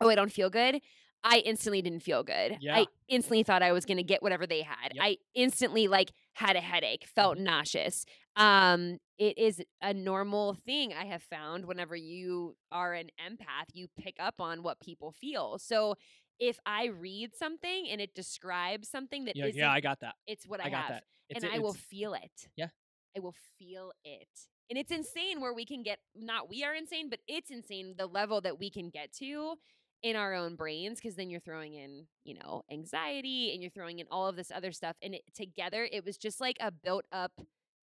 "Oh, 0.00 0.08
I 0.08 0.14
don't 0.14 0.30
feel 0.30 0.48
good," 0.50 0.80
I 1.24 1.38
instantly 1.38 1.80
didn't 1.80 2.00
feel 2.02 2.22
good. 2.22 2.58
Yeah. 2.60 2.76
I 2.76 2.86
instantly 3.08 3.42
thought 3.42 3.62
I 3.62 3.72
was 3.72 3.86
going 3.86 3.96
to 3.96 4.02
get 4.02 4.22
whatever 4.22 4.46
they 4.46 4.60
had. 4.62 4.92
Yep. 4.94 5.02
I 5.04 5.16
instantly 5.34 5.88
like 5.88 6.12
had 6.34 6.54
a 6.54 6.60
headache, 6.60 7.06
felt 7.06 7.38
nauseous. 7.38 8.04
Um 8.36 8.98
it 9.16 9.38
is 9.38 9.62
a 9.80 9.94
normal 9.94 10.56
thing 10.66 10.92
I 10.92 11.04
have 11.04 11.22
found 11.22 11.66
whenever 11.66 11.94
you 11.96 12.56
are 12.72 12.92
an 12.94 13.08
empath, 13.24 13.68
you 13.72 13.86
pick 13.96 14.16
up 14.18 14.34
on 14.40 14.62
what 14.62 14.80
people 14.80 15.12
feel. 15.12 15.58
So 15.58 15.94
if 16.40 16.58
I 16.66 16.86
read 16.86 17.34
something 17.34 17.88
and 17.90 18.00
it 18.00 18.14
describes 18.14 18.88
something 18.88 19.24
that 19.26 19.36
Yeah, 19.36 19.46
yeah, 19.54 19.70
I 19.70 19.80
got 19.80 20.00
that. 20.00 20.16
it's 20.26 20.46
what 20.46 20.60
I, 20.60 20.66
I 20.66 20.70
got 20.70 20.82
have 20.82 20.88
that. 20.90 21.04
It's 21.30 21.44
and 21.44 21.52
I 21.52 21.60
will 21.60 21.74
feel 21.74 22.14
it. 22.14 22.48
Yeah. 22.56 22.68
I 23.16 23.20
will 23.20 23.36
feel 23.58 23.92
it. 24.04 24.28
And 24.68 24.78
it's 24.78 24.90
insane 24.90 25.40
where 25.40 25.54
we 25.54 25.64
can 25.64 25.82
get 25.82 26.00
not 26.14 26.50
we 26.50 26.64
are 26.64 26.74
insane, 26.74 27.08
but 27.08 27.20
it's 27.28 27.50
insane 27.50 27.94
the 27.96 28.06
level 28.06 28.40
that 28.40 28.58
we 28.58 28.68
can 28.68 28.90
get 28.90 29.12
to 29.20 29.54
in 30.04 30.16
our 30.16 30.34
own 30.34 30.54
brains 30.54 31.00
because 31.00 31.16
then 31.16 31.30
you're 31.30 31.40
throwing 31.40 31.72
in, 31.72 32.06
you 32.24 32.34
know, 32.34 32.62
anxiety 32.70 33.52
and 33.54 33.62
you're 33.62 33.70
throwing 33.70 33.98
in 34.00 34.06
all 34.10 34.28
of 34.28 34.36
this 34.36 34.50
other 34.54 34.70
stuff. 34.70 34.94
And 35.02 35.14
it, 35.14 35.22
together, 35.34 35.88
it 35.90 36.04
was 36.04 36.18
just 36.18 36.40
like 36.42 36.58
a 36.60 36.70
built 36.70 37.06
up 37.10 37.32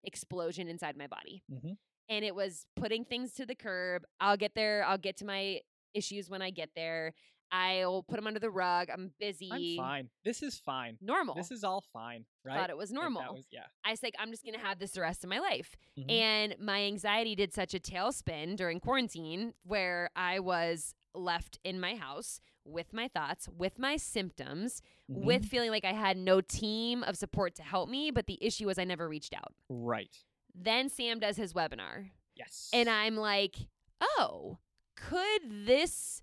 explosion 0.03 0.67
inside 0.67 0.95
my 0.95 1.07
body. 1.07 1.43
Mhm. 1.51 1.77
And 2.09 2.23
it 2.23 2.35
was 2.35 2.67
putting 2.75 3.05
things 3.05 3.33
to 3.33 3.45
the 3.45 3.55
curb. 3.55 4.03
I'll 4.19 4.37
get 4.37 4.53
there. 4.53 4.83
I'll 4.85 4.99
get 4.99 5.17
to 5.17 5.25
my 5.25 5.61
issues 5.95 6.29
when 6.29 6.43
I 6.43 6.51
get 6.51 6.69
there. 6.75 7.13
I'll 7.51 8.03
put 8.03 8.15
them 8.17 8.27
under 8.27 8.39
the 8.39 8.49
rug. 8.51 8.89
I'm 8.89 9.11
busy. 9.19 9.49
I'm 9.51 9.83
fine. 9.83 10.09
This 10.23 10.41
is 10.43 10.57
fine. 10.59 10.97
Normal. 11.01 11.35
This 11.35 11.51
is 11.51 11.63
all 11.65 11.83
fine, 11.91 12.25
right? 12.45 12.55
Thought 12.57 12.69
it 12.69 12.77
was 12.77 12.91
normal. 12.93 13.33
was, 13.33 13.47
yeah. 13.51 13.65
I 13.83 13.89
was 13.91 14.01
like, 14.01 14.13
I'm 14.19 14.31
just 14.31 14.43
going 14.45 14.53
to 14.57 14.65
have 14.65 14.79
this 14.79 14.91
the 14.91 15.01
rest 15.01 15.23
of 15.25 15.29
my 15.29 15.39
life. 15.39 15.75
Mhm. 15.97 16.09
And 16.11 16.55
my 16.59 16.83
anxiety 16.83 17.35
did 17.35 17.51
such 17.53 17.73
a 17.73 17.79
tailspin 17.79 18.55
during 18.55 18.79
quarantine 18.79 19.53
where 19.63 20.11
I 20.15 20.39
was 20.39 20.93
left 21.13 21.59
in 21.63 21.79
my 21.79 21.95
house 21.95 22.41
with 22.63 22.93
my 22.93 23.07
thoughts, 23.07 23.47
with 23.49 23.79
my 23.79 23.97
symptoms, 23.97 24.81
Mhm. 25.09 25.23
with 25.25 25.45
feeling 25.45 25.71
like 25.71 25.83
I 25.85 25.93
had 25.93 26.15
no 26.17 26.41
team 26.41 27.03
of 27.03 27.17
support 27.17 27.55
to 27.55 27.63
help 27.63 27.89
me. 27.89 28.11
But 28.11 28.27
the 28.27 28.37
issue 28.41 28.67
was 28.67 28.77
I 28.77 28.83
never 28.83 29.07
reached 29.09 29.33
out. 29.33 29.53
right. 29.69 30.15
Then 30.53 30.89
Sam 30.89 31.19
does 31.19 31.37
his 31.37 31.53
webinar. 31.53 32.11
Yes. 32.35 32.69
And 32.73 32.89
I'm 32.89 33.15
like, 33.15 33.55
oh, 34.01 34.57
could 34.95 35.65
this 35.65 36.21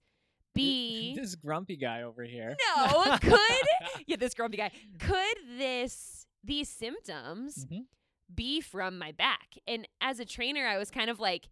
be. 0.54 1.14
this 1.16 1.35
grumpy 1.35 1.76
guy 1.76 2.02
over 2.02 2.25
here. 2.25 2.57
no, 2.76 3.16
could. 3.21 3.38
Yeah, 4.07 4.16
this 4.16 4.35
grumpy 4.35 4.57
guy. 4.59 4.71
Could 4.99 5.37
this, 5.59 6.26
these 6.45 6.68
symptoms 6.68 7.64
Mhm. 7.66 7.87
be 8.35 8.61
from 8.61 8.99
my 8.99 9.12
back. 9.12 9.57
And 9.66 9.87
as 10.00 10.21
a 10.21 10.25
trainer, 10.25 10.66
I 10.66 10.76
was 10.78 10.90
kind 10.90 11.09
of 11.11 11.21
like, 11.21 11.49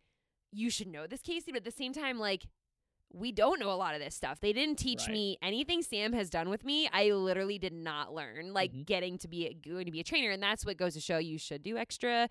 you 0.52 0.68
should 0.70 0.88
know 0.88 1.06
this, 1.06 1.22
Casey. 1.22 1.52
But 1.52 1.58
at 1.58 1.64
the 1.64 1.70
same 1.70 1.92
time, 1.92 2.18
like, 2.18 2.46
we 3.12 3.32
don't 3.32 3.60
know 3.60 3.70
a 3.70 3.74
lot 3.76 3.94
of 3.94 4.00
this 4.00 4.14
stuff. 4.14 4.40
They 4.40 4.52
didn't 4.52 4.78
teach 4.78 5.02
Right. 5.02 5.12
me 5.12 5.38
anything 5.40 5.82
Sam 5.82 6.12
has 6.12 6.28
done 6.28 6.48
with 6.48 6.64
me. 6.64 6.88
I 6.92 7.10
literally 7.12 7.58
did 7.58 7.72
not 7.72 8.12
learn, 8.12 8.52
like, 8.52 8.72
Mhm. 8.72 8.84
getting 8.86 9.18
to 9.18 9.28
be 9.28 9.46
a, 9.46 9.54
going 9.54 9.86
to 9.86 9.90
be 9.92 10.00
a 10.00 10.04
trainer. 10.04 10.30
And 10.30 10.42
that's 10.42 10.66
what 10.66 10.76
goes 10.76 10.94
to 10.94 11.00
show 11.00 11.18
you 11.18 11.38
should 11.38 11.62
do 11.62 11.76
extra 11.78 12.28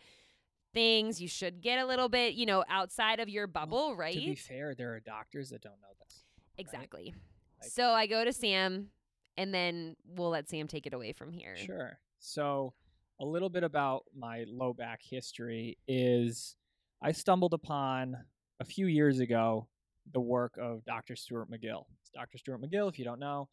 things. 0.74 1.22
You 1.22 1.28
should 1.28 1.62
get 1.62 1.80
a 1.80 1.86
little 1.86 2.10
bit, 2.10 2.34
you 2.36 2.46
know, 2.46 2.64
outside 2.68 3.20
of 3.20 3.30
your 3.30 3.48
bubble, 3.48 3.96
right? 3.96 4.14
To 4.14 4.20
be 4.20 4.36
fair, 4.36 4.76
there 4.76 4.94
are 4.94 5.00
doctors 5.00 5.50
that 5.50 5.62
don't 5.62 5.80
know 5.82 5.94
this. 6.04 6.26
exactly. 6.58 7.14
Like- 7.62 7.70
so 7.72 7.92
I 7.92 8.06
go 8.08 8.24
to 8.24 8.32
Sam, 8.34 8.92
and 9.38 9.54
then 9.54 9.96
we'll 10.06 10.30
let 10.30 10.48
Sam 10.50 10.68
take 10.68 10.86
it 10.86 10.94
away 10.94 11.14
from 11.14 11.32
here. 11.32 11.56
Sure. 11.58 12.00
So, 12.20 12.74
a 13.20 13.26
little 13.26 13.50
bit 13.50 13.64
about 13.64 14.06
my 14.14 14.44
low 14.48 14.74
back 14.74 15.02
history 15.02 15.78
is 15.88 16.58
I 17.02 17.12
stumbled 17.14 17.54
upon 17.54 18.26
a 18.60 18.66
few 18.66 18.88
years 18.88 19.20
ago 19.20 19.68
the 20.14 20.20
work 20.20 20.58
of 20.62 20.84
Dr. 20.86 21.16
Stuart 21.16 21.50
McGill. 21.50 21.86
Dr. 22.14 22.38
Stuart 22.38 22.62
McGill, 22.62 22.90
if 22.90 23.00
you 23.00 23.06
don't 23.06 23.20
know, 23.20 23.50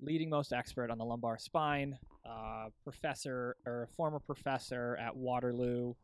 leading 0.00 0.30
most 0.30 0.52
expert 0.52 0.90
on 0.90 0.98
the 0.98 1.04
lumbar 1.04 1.38
spine, 1.38 1.98
uh, 2.28 2.68
professor 2.84 3.56
or 3.66 3.88
former 3.96 4.18
professor 4.18 4.96
at 5.00 5.16
Waterloo, 5.16 5.94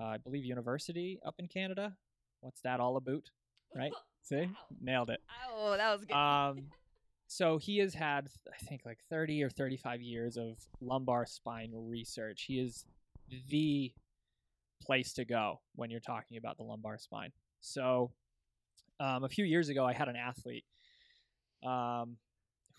uh, 0.00 0.04
I 0.04 0.16
believe, 0.18 0.44
University 0.44 1.18
up 1.26 1.34
in 1.38 1.48
Canada. 1.48 1.94
What's 2.40 2.60
that 2.62 2.80
all 2.80 2.96
about? 2.96 3.30
Right? 3.74 3.92
See? 4.22 4.48
Nailed 4.80 5.10
it. 5.10 5.20
Oh, 5.50 5.76
that 5.76 5.92
was 5.92 6.04
good. 6.04 6.14
Um, 6.14 6.66
so 7.26 7.58
he 7.58 7.78
has 7.78 7.94
had, 7.94 8.28
I 8.52 8.64
think, 8.64 8.82
like 8.84 8.98
30 9.10 9.42
or 9.42 9.50
35 9.50 10.00
years 10.00 10.36
of 10.36 10.58
lumbar 10.80 11.26
spine 11.26 11.72
research. 11.74 12.44
He 12.46 12.60
is 12.60 12.84
the 13.48 13.92
place 14.82 15.12
to 15.14 15.24
go 15.24 15.60
when 15.74 15.90
you're 15.90 16.00
talking 16.00 16.36
about 16.36 16.56
the 16.56 16.64
lumbar 16.64 16.98
spine. 16.98 17.32
So, 17.60 18.10
um, 19.02 19.24
a 19.24 19.28
few 19.28 19.44
years 19.44 19.68
ago, 19.68 19.84
I 19.84 19.92
had 19.92 20.08
an 20.08 20.16
athlete 20.16 20.64
um, 21.66 22.16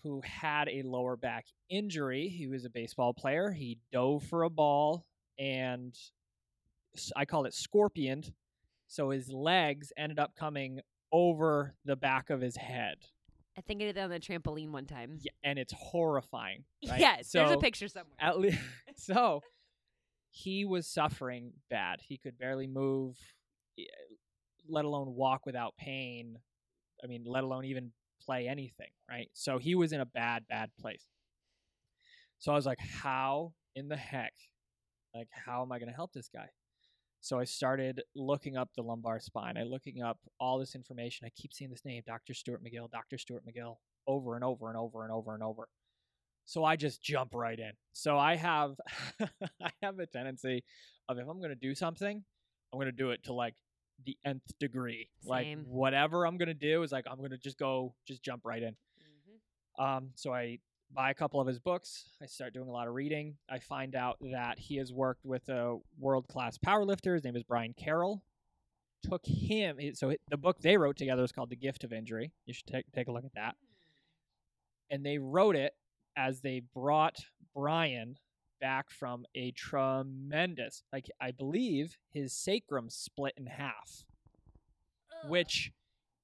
who 0.02 0.22
had 0.24 0.68
a 0.68 0.82
lower 0.82 1.16
back 1.16 1.44
injury. 1.68 2.28
He 2.28 2.46
was 2.46 2.64
a 2.64 2.70
baseball 2.70 3.12
player. 3.12 3.50
He 3.50 3.78
dove 3.92 4.24
for 4.24 4.44
a 4.44 4.50
ball 4.50 5.04
and 5.38 5.94
I 7.14 7.24
call 7.26 7.44
it 7.44 7.54
scorpioned. 7.54 8.32
So 8.86 9.10
his 9.10 9.30
legs 9.30 9.92
ended 9.96 10.18
up 10.18 10.34
coming 10.34 10.80
over 11.12 11.74
the 11.84 11.96
back 11.96 12.30
of 12.30 12.40
his 12.40 12.56
head. 12.56 12.96
I 13.56 13.60
think 13.60 13.82
I 13.82 13.84
did 13.84 13.96
that 13.96 14.04
on 14.04 14.10
the 14.10 14.18
trampoline 14.18 14.70
one 14.70 14.86
time. 14.86 15.18
Yeah, 15.20 15.30
and 15.44 15.58
it's 15.58 15.72
horrifying. 15.72 16.64
Right? 16.88 17.00
Yes, 17.00 17.30
there's 17.32 17.50
a 17.50 17.56
picture 17.56 17.88
somewhere. 17.88 18.16
At 18.18 18.38
least, 18.38 18.58
so 18.96 19.40
he 20.30 20.64
was 20.64 20.86
suffering 20.86 21.52
bad. 21.70 22.00
He 22.02 22.18
could 22.18 22.36
barely 22.36 22.66
move, 22.66 23.16
let 24.68 24.84
alone 24.84 25.14
walk 25.14 25.46
without 25.46 25.74
pain. 25.76 26.38
I 27.02 27.06
mean, 27.06 27.24
let 27.26 27.44
alone 27.44 27.64
even 27.64 27.92
play 28.24 28.48
anything. 28.48 28.90
Right. 29.08 29.28
So 29.32 29.58
he 29.58 29.74
was 29.74 29.92
in 29.92 30.00
a 30.00 30.06
bad, 30.06 30.44
bad 30.48 30.70
place. 30.80 31.06
So 32.38 32.52
I 32.52 32.54
was 32.54 32.66
like, 32.66 32.80
how 32.80 33.52
in 33.74 33.88
the 33.88 33.96
heck? 33.96 34.32
Like, 35.14 35.28
how 35.30 35.62
am 35.62 35.72
I 35.72 35.78
going 35.78 35.88
to 35.88 35.94
help 35.94 36.12
this 36.12 36.28
guy? 36.32 36.48
So 37.20 37.38
I 37.38 37.44
started 37.44 38.02
looking 38.14 38.56
up 38.56 38.68
the 38.76 38.82
lumbar 38.82 39.18
spine. 39.18 39.56
I 39.56 39.62
looking 39.62 40.02
up 40.02 40.18
all 40.38 40.58
this 40.58 40.74
information. 40.74 41.26
I 41.26 41.30
keep 41.40 41.54
seeing 41.54 41.70
this 41.70 41.84
name, 41.84 42.02
Dr. 42.06 42.34
Stuart 42.34 42.62
McGill, 42.62 42.90
Dr. 42.90 43.16
Stuart 43.16 43.44
McGill, 43.46 43.76
over 44.06 44.34
and 44.34 44.44
over 44.44 44.68
and 44.68 44.76
over 44.76 45.04
and 45.04 45.12
over 45.12 45.32
and 45.32 45.42
over. 45.42 45.68
So 46.44 46.64
I 46.64 46.76
just 46.76 47.02
jump 47.02 47.34
right 47.34 47.58
in. 47.58 47.72
So 47.94 48.18
I 48.18 48.36
have 48.36 48.74
I 49.62 49.70
have 49.82 49.98
a 49.98 50.06
tendency 50.06 50.64
of 51.08 51.18
if 51.18 51.26
I'm 51.26 51.38
going 51.38 51.48
to 51.48 51.54
do 51.54 51.74
something, 51.74 52.22
I'm 52.72 52.78
going 52.78 52.86
to 52.86 52.92
do 52.92 53.10
it 53.10 53.24
to 53.24 53.32
like 53.32 53.54
the 54.04 54.16
nth 54.24 54.58
degree. 54.58 55.08
Like 55.24 55.46
whatever 55.66 56.26
I'm 56.26 56.36
going 56.36 56.48
to 56.48 56.54
do 56.54 56.82
is 56.82 56.92
like 56.92 57.06
I'm 57.10 57.18
going 57.18 57.30
to 57.30 57.38
just 57.38 57.58
go 57.58 57.94
just 58.06 58.22
jump 58.22 58.42
right 58.44 58.62
in. 58.62 58.76
Um, 59.78 60.10
so 60.14 60.32
I 60.32 60.58
buy 60.94 61.10
a 61.10 61.14
couple 61.14 61.40
of 61.40 61.46
his 61.46 61.58
books. 61.58 62.10
I 62.22 62.26
start 62.26 62.54
doing 62.54 62.68
a 62.68 62.72
lot 62.72 62.86
of 62.86 62.94
reading. 62.94 63.36
I 63.50 63.58
find 63.58 63.94
out 63.96 64.18
that 64.32 64.58
he 64.58 64.76
has 64.76 64.92
worked 64.92 65.24
with 65.24 65.48
a 65.48 65.78
world 65.98 66.28
class 66.28 66.58
powerlifter. 66.58 67.14
His 67.14 67.24
name 67.24 67.36
is 67.36 67.42
Brian 67.42 67.74
Carroll. 67.76 68.22
Took 69.02 69.26
him. 69.26 69.78
So 69.94 70.14
the 70.30 70.36
book 70.36 70.60
they 70.60 70.76
wrote 70.76 70.96
together 70.96 71.24
is 71.24 71.32
called 71.32 71.50
The 71.50 71.56
Gift 71.56 71.84
of 71.84 71.92
Injury. 71.92 72.32
You 72.46 72.54
should 72.54 72.66
take 72.66 72.84
take 72.92 73.08
a 73.08 73.12
look 73.12 73.24
at 73.24 73.34
that. 73.34 73.56
And 74.90 75.04
they 75.04 75.18
wrote 75.18 75.56
it 75.56 75.74
as 76.16 76.40
they 76.40 76.62
brought 76.74 77.16
Brian 77.54 78.16
back 78.64 78.90
from 78.90 79.26
a 79.34 79.50
tremendous, 79.50 80.82
like 80.90 81.10
I 81.20 81.32
believe 81.32 81.98
his 82.14 82.32
sacrum 82.32 82.88
split 82.88 83.34
in 83.36 83.44
half 83.44 84.06
which 85.28 85.72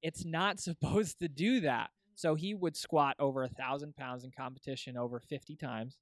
it's 0.02 0.25
not 0.25 0.61
supposed 0.61 1.18
to 1.20 1.28
do 1.28 1.61
that. 1.61 1.90
So 2.14 2.35
he 2.35 2.54
would 2.54 2.76
squat 2.76 3.16
over 3.18 3.44
a 3.44 3.49
thousand 3.49 3.97
pounds 3.97 4.25
in 4.25 4.30
competition 4.30 4.97
over 4.97 5.20
50 5.20 5.56
times. 5.56 5.97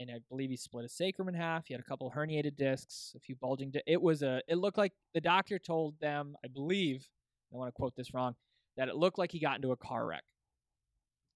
And 0.00 0.10
I 0.10 0.20
believe 0.30 0.50
he 0.50 0.56
split 0.56 0.84
his 0.84 0.96
sacrum 0.96 1.28
in 1.28 1.34
half. 1.34 1.66
He 1.66 1.74
had 1.74 1.80
a 1.80 1.84
couple 1.84 2.10
herniated 2.10 2.56
discs, 2.56 3.12
a 3.16 3.20
few 3.20 3.34
bulging. 3.34 3.72
Di- 3.72 3.82
it 3.86 4.00
was 4.00 4.22
a. 4.22 4.40
It 4.46 4.56
looked 4.56 4.78
like 4.78 4.92
the 5.12 5.20
doctor 5.20 5.58
told 5.58 5.98
them, 6.00 6.36
I 6.44 6.48
believe, 6.48 7.08
I 7.52 7.56
want 7.56 7.68
to 7.68 7.72
quote 7.72 7.96
this 7.96 8.14
wrong, 8.14 8.36
that 8.76 8.88
it 8.88 8.94
looked 8.94 9.18
like 9.18 9.32
he 9.32 9.40
got 9.40 9.56
into 9.56 9.72
a 9.72 9.76
car 9.76 10.06
wreck. 10.06 10.22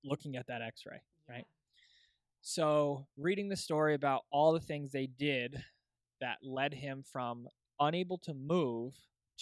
Looking 0.05 0.37
at 0.37 0.47
that 0.47 0.63
X-ray? 0.63 1.01
So 2.45 3.07
reading 3.17 3.49
the 3.49 3.57
story 3.57 3.95
about 3.95 4.23
all 4.33 4.53
the 4.53 4.61
things 4.61 4.91
they 4.91 5.07
did 5.07 5.63
that 6.21 6.39
led 6.43 6.75
him 6.75 7.05
from 7.11 7.47
unable 7.79 8.19
to 8.19 8.35
move 8.35 8.95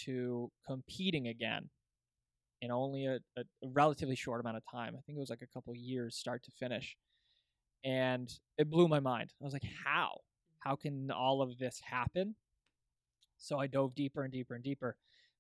to 0.05 0.51
competing 0.67 1.29
again 1.29 1.71
in 2.61 2.71
only 2.71 3.07
a, 3.07 3.19
a, 3.39 3.43
relatively 3.63 4.15
short 4.15 4.41
amount 4.41 4.59
of 4.59 4.63
time. 4.71 4.95
I 4.97 5.01
think 5.01 5.17
it 5.17 5.21
was 5.21 5.31
like 5.31 5.41
a 5.41 5.47
couple 5.47 5.75
years, 5.75 6.15
start 6.15 6.43
to 6.45 6.51
finish. 6.51 6.95
And 7.85 8.31
it 8.59 8.69
blew 8.69 8.87
my 8.87 9.01
mind. 9.01 9.33
I 9.41 9.45
was 9.45 9.55
like, 9.55 9.67
how? 9.83 10.19
How 10.59 10.77
can 10.77 11.11
all 11.11 11.41
of 11.41 11.57
this 11.57 11.81
happen? 11.83 12.35
So 13.39 13.59
I 13.59 13.67
dove 13.67 13.95
deeper 13.95 14.25
and 14.25 14.33
deeper 14.33 14.55
and 14.55 14.63
deeper. 14.63 14.95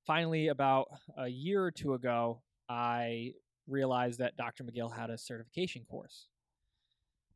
Finally, 0.07 0.49
about 0.49 0.89
a 1.19 1.29
year 1.29 1.63
or 1.63 1.71
two 1.71 1.93
ago, 1.93 2.41
I 2.71 3.35
realized 3.69 4.19
that 4.21 4.39
Dr. 4.39 4.65
McGill 4.65 4.97
had 4.97 5.11
a 5.11 5.19
certification 5.19 5.85
course. 5.85 6.30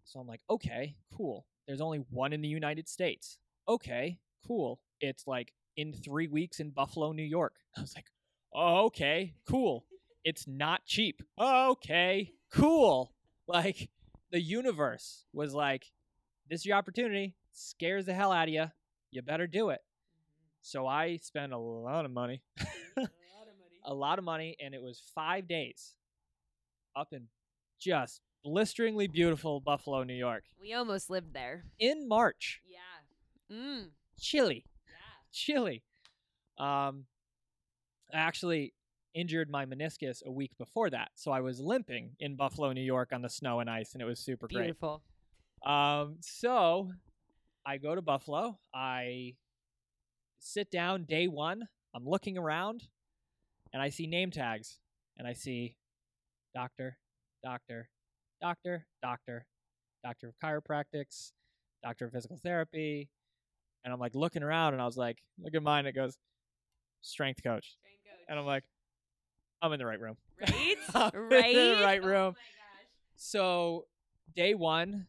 So 0.04 0.20
I'm 0.20 0.26
like, 0.26 0.42
okay, 0.49 0.96
cool. 1.16 1.46
There's 1.66 1.80
only 1.80 2.04
one 2.11 2.32
in 2.32 2.42
the 2.42 2.49
United 2.49 2.88
States. 2.88 3.38
Okay, 3.68 4.18
cool. 4.46 4.80
It's 5.00 5.26
like 5.26 5.52
in 5.76 5.92
three 5.92 6.28
weeks 6.28 6.61
in 6.61 6.70
Buffalo, 6.70 7.12
New 7.12 7.23
York. 7.23 7.54
I 7.76 7.80
was 7.80 7.94
like, 7.94 8.06
oh, 8.54 8.87
okay, 8.87 9.34
cool. 9.49 9.84
It's 10.25 10.46
not 10.46 10.84
cheap. 10.87 11.23
Okay, 11.38 12.32
cool. 12.52 13.12
Like 13.46 13.90
the 14.30 14.40
universe 14.40 15.25
was 15.32 15.54
like, 15.54 15.90
this 16.49 16.61
is 16.61 16.66
your 16.66 16.76
opportunity. 16.76 17.34
Scares 17.52 18.06
the 18.06 18.14
hell 18.14 18.32
out 18.32 18.49
of 18.49 18.54
you. 18.54 18.70
You 19.11 19.23
better 19.23 19.46
do 19.46 19.70
it. 19.70 19.80
So 20.61 20.87
I 20.87 21.18
spent 21.18 21.52
a 21.52 21.58
lot 21.58 22.06
of 22.06 22.11
money, 22.11 22.42
a 23.84 23.94
lot 23.94 24.18
of 24.18 24.25
money, 24.25 24.56
and 24.64 24.75
it 24.75 24.80
was 24.80 25.02
five 25.14 25.46
days 25.46 25.94
up 26.96 27.08
in 27.12 27.25
just 27.78 28.23
blisteringly 28.44 29.06
beautiful 29.08 29.60
Buffalo, 29.60 30.04
New 30.04 30.14
York 30.14 30.44
We 30.60 30.72
almost 30.74 31.10
lived 31.10 31.32
there. 31.34 31.64
in 31.78 32.06
March. 32.06 32.60
Yeah. 32.66 33.56
Mm. 33.56 33.90
Chilly 34.20 34.64
Yeah. 34.86 34.94
chilly. 35.32 35.82
Um, 36.58 37.06
I 38.12 38.18
actually, 38.18 38.74
injured 39.14 39.48
my 39.48 39.64
meniscus 39.64 40.24
a 40.24 40.30
week 40.30 40.50
before 40.58 40.90
that. 40.90 41.08
So 41.14 41.30
I 41.30 41.40
was 41.40 41.60
limping 41.60 42.16
in 42.18 42.34
Buffalo, 42.34 42.72
New 42.72 42.82
York 42.82 43.12
on 43.12 43.22
the 43.22 43.28
snow 43.28 43.60
and 43.60 43.70
ice, 43.70 43.92
and 43.94 44.02
it 44.02 44.04
was 44.06 44.18
super 44.18 44.48
great. 44.48 44.64
Beautiful. 44.64 45.02
great. 45.62 45.72
Um, 45.72 46.16
so 46.20 46.90
I 47.64 47.78
go 47.78 47.94
to 47.94 48.02
Buffalo. 48.02 48.58
I 48.74 49.36
sit 50.40 50.68
down 50.70 51.04
day 51.04 51.28
one. 51.28 51.68
I'm 51.94 52.04
looking 52.04 52.36
around 52.36 52.88
and 53.72 53.80
I 53.80 53.88
see 53.90 54.08
name 54.08 54.32
tags 54.32 54.78
and 55.16 55.28
I 55.28 55.32
see 55.32 55.76
doctor, 56.52 56.98
doctor, 57.44 57.88
doctor, 58.40 58.86
doctor, 59.02 59.46
doctor 60.02 60.28
of 60.28 60.34
chiropractics, 60.42 61.32
doctor 61.82 62.06
of 62.06 62.12
physical 62.12 62.36
therapy. 62.36 63.08
And 63.84 63.92
I'm 63.92 64.00
like 64.00 64.14
looking 64.14 64.42
around 64.42 64.72
and 64.74 64.82
I 64.82 64.86
was 64.86 64.96
like, 64.96 65.18
look 65.42 65.54
at 65.54 65.62
mine. 65.62 65.86
It 65.86 65.92
goes, 65.94 66.16
strength 67.02 67.42
coach. 67.42 67.76
And 68.28 68.38
I'm 68.38 68.46
like, 68.46 68.64
I'm 69.62 69.72
in 69.72 69.78
the 69.78 69.86
right 69.86 70.00
room. 70.00 70.16
Right? 70.40 70.76
I'm 70.94 71.10
in 71.14 71.28
right? 71.28 71.54
the 71.54 71.80
right 71.82 72.02
Oh 72.02 72.06
room. 72.06 72.24
my 72.24 72.30
gosh. 72.30 72.88
So 73.16 73.86
day 74.34 74.54
one, 74.54 75.06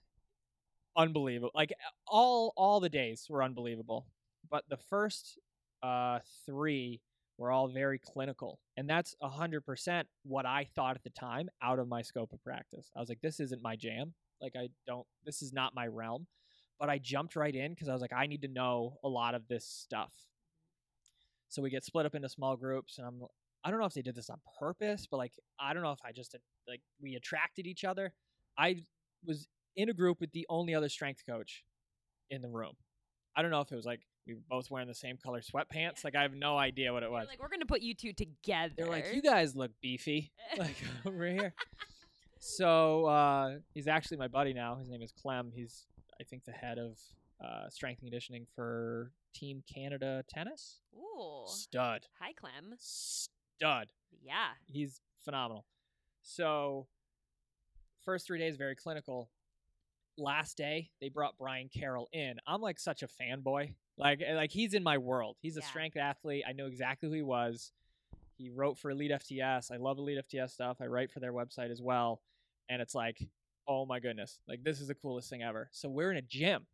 unbelievable. 0.96 1.52
Like 1.54 1.74
all 2.08 2.54
all 2.56 2.80
the 2.80 2.90
days 2.90 3.28
were 3.30 3.44
unbelievable, 3.44 4.06
but 4.50 4.64
the 4.70 4.78
first 4.78 5.40
uh, 5.84 6.20
three 6.46 7.02
were 7.38 7.52
all 7.52 7.68
very 7.68 8.00
clinical, 8.00 8.60
and 8.78 8.90
that's 8.90 9.16
hundred 9.22 9.62
percent 9.66 10.08
what 10.24 10.46
I 10.46 10.68
thought 10.76 10.96
at 10.96 11.04
the 11.04 11.10
time. 11.10 11.50
Out 11.62 11.80
of 11.80 11.88
my 11.88 12.02
scope 12.02 12.34
of 12.34 12.44
practice, 12.44 12.92
I 12.96 13.00
was 13.00 13.10
like, 13.10 13.22
this 13.22 13.40
isn't 13.40 13.62
my 13.62 13.76
jam. 13.76 14.14
Like 14.42 14.54
I 14.56 14.70
don't. 14.88 15.06
This 15.26 15.42
is 15.42 15.54
not 15.54 15.76
my 15.76 15.88
realm. 15.88 16.28
But 16.80 16.90
I 16.90 16.98
jumped 16.98 17.38
right 17.38 17.56
in 17.56 17.72
because 17.72 17.88
I 17.88 17.94
was 17.94 18.02
like, 18.02 18.12
I 18.12 18.28
need 18.28 18.42
to 18.42 18.50
know 18.50 18.98
a 19.02 19.08
lot 19.08 19.34
of 19.34 19.48
this 19.48 19.66
stuff. 19.66 20.12
So 21.48 21.62
we 21.62 21.70
get 21.70 21.86
split 21.86 22.06
up 22.06 22.16
into 22.16 22.28
small 22.28 22.58
groups, 22.58 22.98
and 22.98 23.08
I'm 23.08 23.22
I 23.64 23.72
don't 23.72 23.80
know 23.80 23.88
if 23.88 23.94
they 23.94 24.04
did 24.04 24.16
this 24.16 24.30
on 24.30 24.40
purpose, 24.60 25.08
but 25.10 25.18
like 25.18 25.34
I 25.60 25.74
don't 25.74 25.84
know 25.84 25.92
if 25.92 26.00
I 26.06 26.12
just 26.12 26.36
like 26.68 26.82
we 27.02 27.16
attracted 27.16 27.66
each 27.66 27.84
other. 27.84 28.14
I 28.58 28.84
was 29.26 29.48
in 29.76 29.90
a 29.90 29.94
group 29.94 30.22
with 30.22 30.32
the 30.32 30.46
only 30.50 30.76
other 30.76 30.90
strength 30.90 31.24
coach 31.28 31.64
in 32.30 32.42
the 32.42 32.50
room. 32.50 32.74
I 33.36 33.42
don't 33.42 33.52
know 33.52 33.62
if 33.62 33.72
it 33.72 33.76
was 33.76 33.86
like 33.86 34.02
we 34.28 34.34
were 34.34 34.42
both 34.50 34.70
wearing 34.72 34.88
the 34.88 34.94
same 34.96 35.18
color 35.18 35.42
sweatpants. 35.42 36.04
Like 36.04 36.16
I 36.16 36.22
have 36.24 36.34
no 36.34 36.58
idea 36.58 36.92
what 36.94 37.04
it 37.04 37.08
They're 37.08 37.12
was. 37.12 37.28
like, 37.30 37.40
we're 37.42 37.50
gonna 37.50 37.66
put 37.66 37.82
you 37.82 37.94
two 37.94 38.14
together. 38.14 38.74
They're 38.78 38.88
like, 38.88 39.14
you 39.14 39.22
guys 39.22 39.56
look 39.56 39.72
beefy, 39.82 40.32
like 40.58 40.76
over 41.06 41.28
here. 41.28 41.54
So 42.40 43.06
uh, 43.06 43.56
he's 43.74 43.88
actually 43.88 44.18
my 44.18 44.28
buddy 44.28 44.54
now. 44.54 44.76
His 44.76 44.90
name 44.90 45.02
is 45.02 45.12
Clem. 45.12 45.52
He's 45.54 45.86
I 46.20 46.24
think 46.24 46.46
the 46.46 46.52
head 46.52 46.78
of 46.78 46.98
uh, 47.44 47.70
strength 47.70 48.00
and 48.02 48.10
conditioning 48.10 48.46
for 48.56 49.12
Team 49.34 49.64
Canada 49.72 50.24
Tennis. 50.30 50.82
Ooh. 50.96 51.44
Stud, 51.48 52.02
Hi, 52.20 52.32
Clem. 52.34 52.74
stud. 52.78 53.88
Yeah. 54.24 54.50
he's 54.66 55.02
phenomenal. 55.24 55.66
So, 56.24 56.88
first 58.04 58.26
three 58.28 58.40
days 58.40 58.58
very 58.58 58.76
clinical. 58.76 59.30
Last 60.18 60.56
day 60.58 60.92
they 61.02 61.10
brought 61.10 61.38
Brian 61.38 61.70
Carroll 61.70 62.08
in. 62.14 62.36
I'm 62.48 62.62
like 62.62 62.80
such 62.80 63.04
a 63.04 63.08
fanboy. 63.08 63.74
Like 63.98 64.22
eh, 64.26 64.36
like 64.36 64.52
he's 64.52 64.74
in 64.74 64.84
my 64.84 64.98
world. 64.98 65.38
He's 65.42 65.58
a 65.58 65.62
Yeah. 65.62 65.66
strength 65.68 65.98
athlete. 65.98 66.44
I 66.48 66.52
know 66.54 66.66
exactly 66.68 67.08
who 67.10 67.16
he 67.16 67.22
was. 67.22 67.72
He 68.38 68.50
wrote 68.50 68.78
for 68.78 68.92
Elite 68.92 69.12
FTS. 69.12 69.72
I 69.72 69.78
love 69.78 69.98
Elite 69.98 70.18
FTS 70.18 70.52
stuff. 70.52 70.78
I 70.82 70.88
write 70.88 71.10
for 71.12 71.20
their 71.22 71.32
website 71.34 71.72
as 71.72 71.82
well. 71.82 72.22
And 72.68 72.82
it's 72.82 72.94
like, 72.96 73.18
oh 73.68 73.86
my 73.86 74.00
goodness, 74.00 74.40
like 74.48 74.64
this 74.64 74.82
is 74.82 74.88
the 74.90 74.96
coolest 74.96 75.30
thing 75.30 75.42
ever. 75.44 75.70
So 75.72 75.88
we're 75.90 76.12
in 76.12 76.18
a 76.18 76.22
gym, 76.22 76.68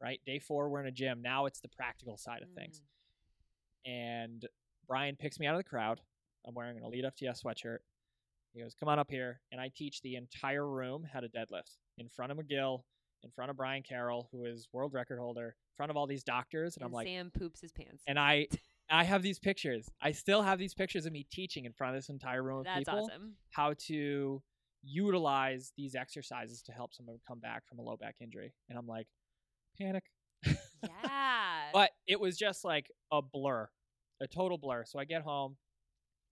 right? 0.00 0.20
Day 0.26 0.38
four, 0.40 0.68
we're 0.68 0.80
in 0.80 0.86
a 0.88 0.92
gym. 0.92 1.22
Now 1.22 1.46
it's 1.46 1.60
the 1.60 1.68
practical 1.68 2.16
side 2.16 2.42
of 2.42 2.50
things 2.50 2.80
Mm. 3.86 3.90
and 3.90 4.48
Brian 4.88 5.16
picks 5.16 5.38
me 5.38 5.46
out 5.46 5.54
of 5.54 5.58
the 5.60 5.64
crowd. 5.68 6.00
I'm 6.46 6.54
wearing 6.54 6.76
an 6.76 6.84
Elite 6.84 7.04
FTS 7.04 7.42
sweatshirt. 7.42 7.78
He 8.52 8.60
goes, 8.60 8.74
"Come 8.74 8.88
on 8.88 8.98
up 8.98 9.10
here," 9.10 9.40
and 9.52 9.60
I 9.60 9.68
teach 9.68 10.00
the 10.02 10.16
entire 10.16 10.66
room 10.66 11.04
how 11.04 11.20
to 11.20 11.28
deadlift 11.28 11.76
in 11.98 12.08
front 12.08 12.32
of 12.32 12.38
McGill, 12.38 12.84
in 13.22 13.30
front 13.30 13.50
of 13.50 13.56
Brian 13.56 13.82
Carroll, 13.82 14.28
who 14.32 14.44
is 14.44 14.68
world 14.72 14.92
record 14.94 15.18
holder, 15.18 15.46
in 15.48 15.76
front 15.76 15.90
of 15.90 15.96
all 15.96 16.06
these 16.06 16.24
doctors, 16.24 16.76
and, 16.76 16.82
And 16.82 16.88
I'm 16.88 16.92
like, 16.92 17.06
Sam 17.06 17.30
poops 17.36 17.60
his 17.60 17.72
pants. 17.72 18.02
and 18.06 18.18
I, 18.18 18.46
I 18.90 19.04
have 19.04 19.22
these 19.22 19.38
pictures. 19.38 19.88
I 20.00 20.12
still 20.12 20.42
have 20.42 20.58
these 20.58 20.74
pictures 20.74 21.06
of 21.06 21.12
me 21.12 21.26
teaching 21.30 21.64
in 21.64 21.72
front 21.72 21.94
of 21.96 21.98
this 22.00 22.08
entire 22.08 22.42
room 22.42 22.58
of 22.60 22.64
That's 22.64 22.78
people 22.80 23.04
awesome. 23.10 23.34
how 23.50 23.74
to 23.88 24.42
utilize 24.84 25.72
these 25.76 25.94
exercises 25.94 26.62
to 26.62 26.72
help 26.72 26.94
someone 26.94 27.18
come 27.26 27.40
back 27.40 27.66
from 27.66 27.78
a 27.78 27.82
low 27.82 27.96
back 27.96 28.16
injury, 28.20 28.54
and 28.68 28.78
I'm 28.78 28.86
like, 28.86 29.08
panic. 29.78 30.04
Yeah. 30.82 31.70
But 31.72 31.90
it 32.06 32.20
was 32.20 32.36
just 32.36 32.64
like 32.64 32.90
a 33.10 33.20
blur, 33.20 33.68
a 34.20 34.26
total 34.28 34.56
blur. 34.58 34.84
So 34.86 34.98
I 34.98 35.04
get 35.04 35.22
home. 35.22 35.56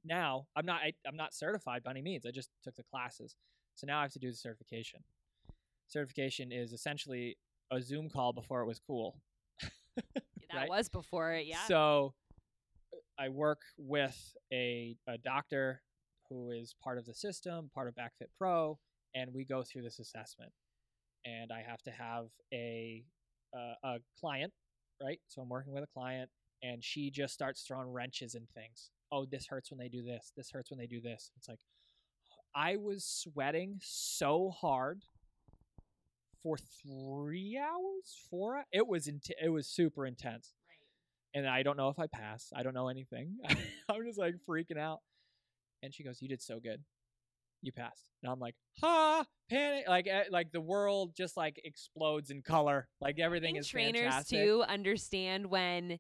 Now 0.05 0.47
I'm 0.55 0.67
not 0.67 0.83
I, 0.83 0.93
I'm 1.09 1.17
not 1.17 1.35
certified 1.35 1.83
by 1.83 1.91
any 1.93 2.03
means. 2.03 2.25
I 2.27 2.31
just 2.31 2.51
took 2.63 2.77
the 2.77 2.83
classes. 2.85 3.35
So 3.75 3.87
now 3.87 3.99
I 3.99 4.03
have 4.03 4.13
to 4.13 4.19
do 4.19 4.31
the 4.31 4.37
certification. 4.37 5.01
Certification 5.89 6.53
is 6.53 6.73
essentially 6.73 7.37
a 7.71 7.81
Zoom 7.81 8.09
call 8.09 8.33
before 8.33 8.63
it 8.63 8.67
was 8.67 8.81
cool. 8.87 9.21
that 9.97 10.23
right? 10.55 10.69
was 10.69 10.89
before 10.89 11.33
it. 11.33 11.47
Yeah. 11.47 11.65
So 11.67 12.15
I 13.19 13.29
work 13.29 13.61
with 13.79 14.19
a, 14.53 14.97
a 15.09 15.19
doctor 15.19 15.83
who 16.29 16.51
is 16.51 16.75
part 16.83 16.99
of 16.99 17.07
the 17.07 17.15
system, 17.15 17.71
part 17.75 17.89
of 17.89 17.95
BackFit 17.95 18.29
Pro, 18.37 18.79
and 19.15 19.33
we 19.33 19.45
go 19.45 19.63
through 19.63 19.83
this 19.83 19.99
assessment. 19.99 20.53
And 21.25 21.53
I 21.53 21.63
have 21.67 21.83
to 21.83 21.91
have 21.91 22.27
a 22.53 23.05
uh, 23.55 23.75
a 23.89 23.97
client, 24.19 24.53
right? 25.03 25.21
So 25.29 25.41
I'm 25.41 25.49
working 25.49 25.73
with 25.73 25.85
a 25.85 25.93
client, 25.95 26.29
and 26.63 26.83
she 26.83 27.11
just 27.11 27.33
starts 27.33 27.63
throwing 27.63 27.89
wrenches 27.89 28.35
and 28.35 28.47
things. 28.51 28.91
Oh, 29.13 29.25
this 29.25 29.47
hurts 29.47 29.71
when 29.71 29.79
they 29.79 29.89
do 29.89 30.03
this. 30.03 30.33
This 30.37 30.51
hurts 30.51 30.71
when 30.71 30.79
they 30.79 30.87
do 30.87 31.01
this. 31.01 31.31
It's 31.37 31.49
like 31.49 31.61
I 32.55 32.77
was 32.77 33.05
sweating 33.05 33.79
so 33.81 34.51
hard 34.51 35.03
for 36.45 36.57
three 36.59 37.59
hours, 37.59 38.17
four. 38.31 38.57
hou- 38.59 38.63
It 38.71 38.87
was 38.87 39.09
int- 39.09 39.33
it 39.43 39.49
was 39.49 39.67
super 39.67 40.07
intense 40.07 40.53
and 41.35 41.49
I 41.49 41.65
don't 41.65 41.77
know 41.77 41.89
if 41.89 41.99
I 41.99 42.07
pass. 42.07 42.53
I 42.55 42.63
don't 42.63 42.75
know 42.75 42.87
anything. 42.89 43.39
I'm 43.89 44.05
just 44.07 44.19
like 44.21 44.37
freaking 44.49 44.79
out. 44.79 45.01
And 45.83 45.93
she 45.93 46.05
goes, 46.05 46.23
"You 46.23 46.29
did 46.29 46.41
so 46.41 46.61
good. 46.61 46.83
You 47.61 47.73
passed." 47.73 48.05
And 48.23 48.31
I'm 48.31 48.39
like, 48.39 48.55
"Ha! 48.81 49.25
Panic!" 49.51 49.89
Like 49.89 50.07
eh, 50.07 50.25
like 50.31 50.53
the 50.53 50.61
world 50.61 51.15
just 51.17 51.37
like 51.37 51.61
explodes 51.65 52.31
in 52.31 52.41
color. 52.43 52.87
Like 53.01 53.19
everything 53.19 53.55
think 53.55 53.65
is 53.65 53.69
trainers 53.69 54.03
fantastic. 54.03 54.39
too 54.45 54.63
understand 54.69 55.47
when 55.47 55.99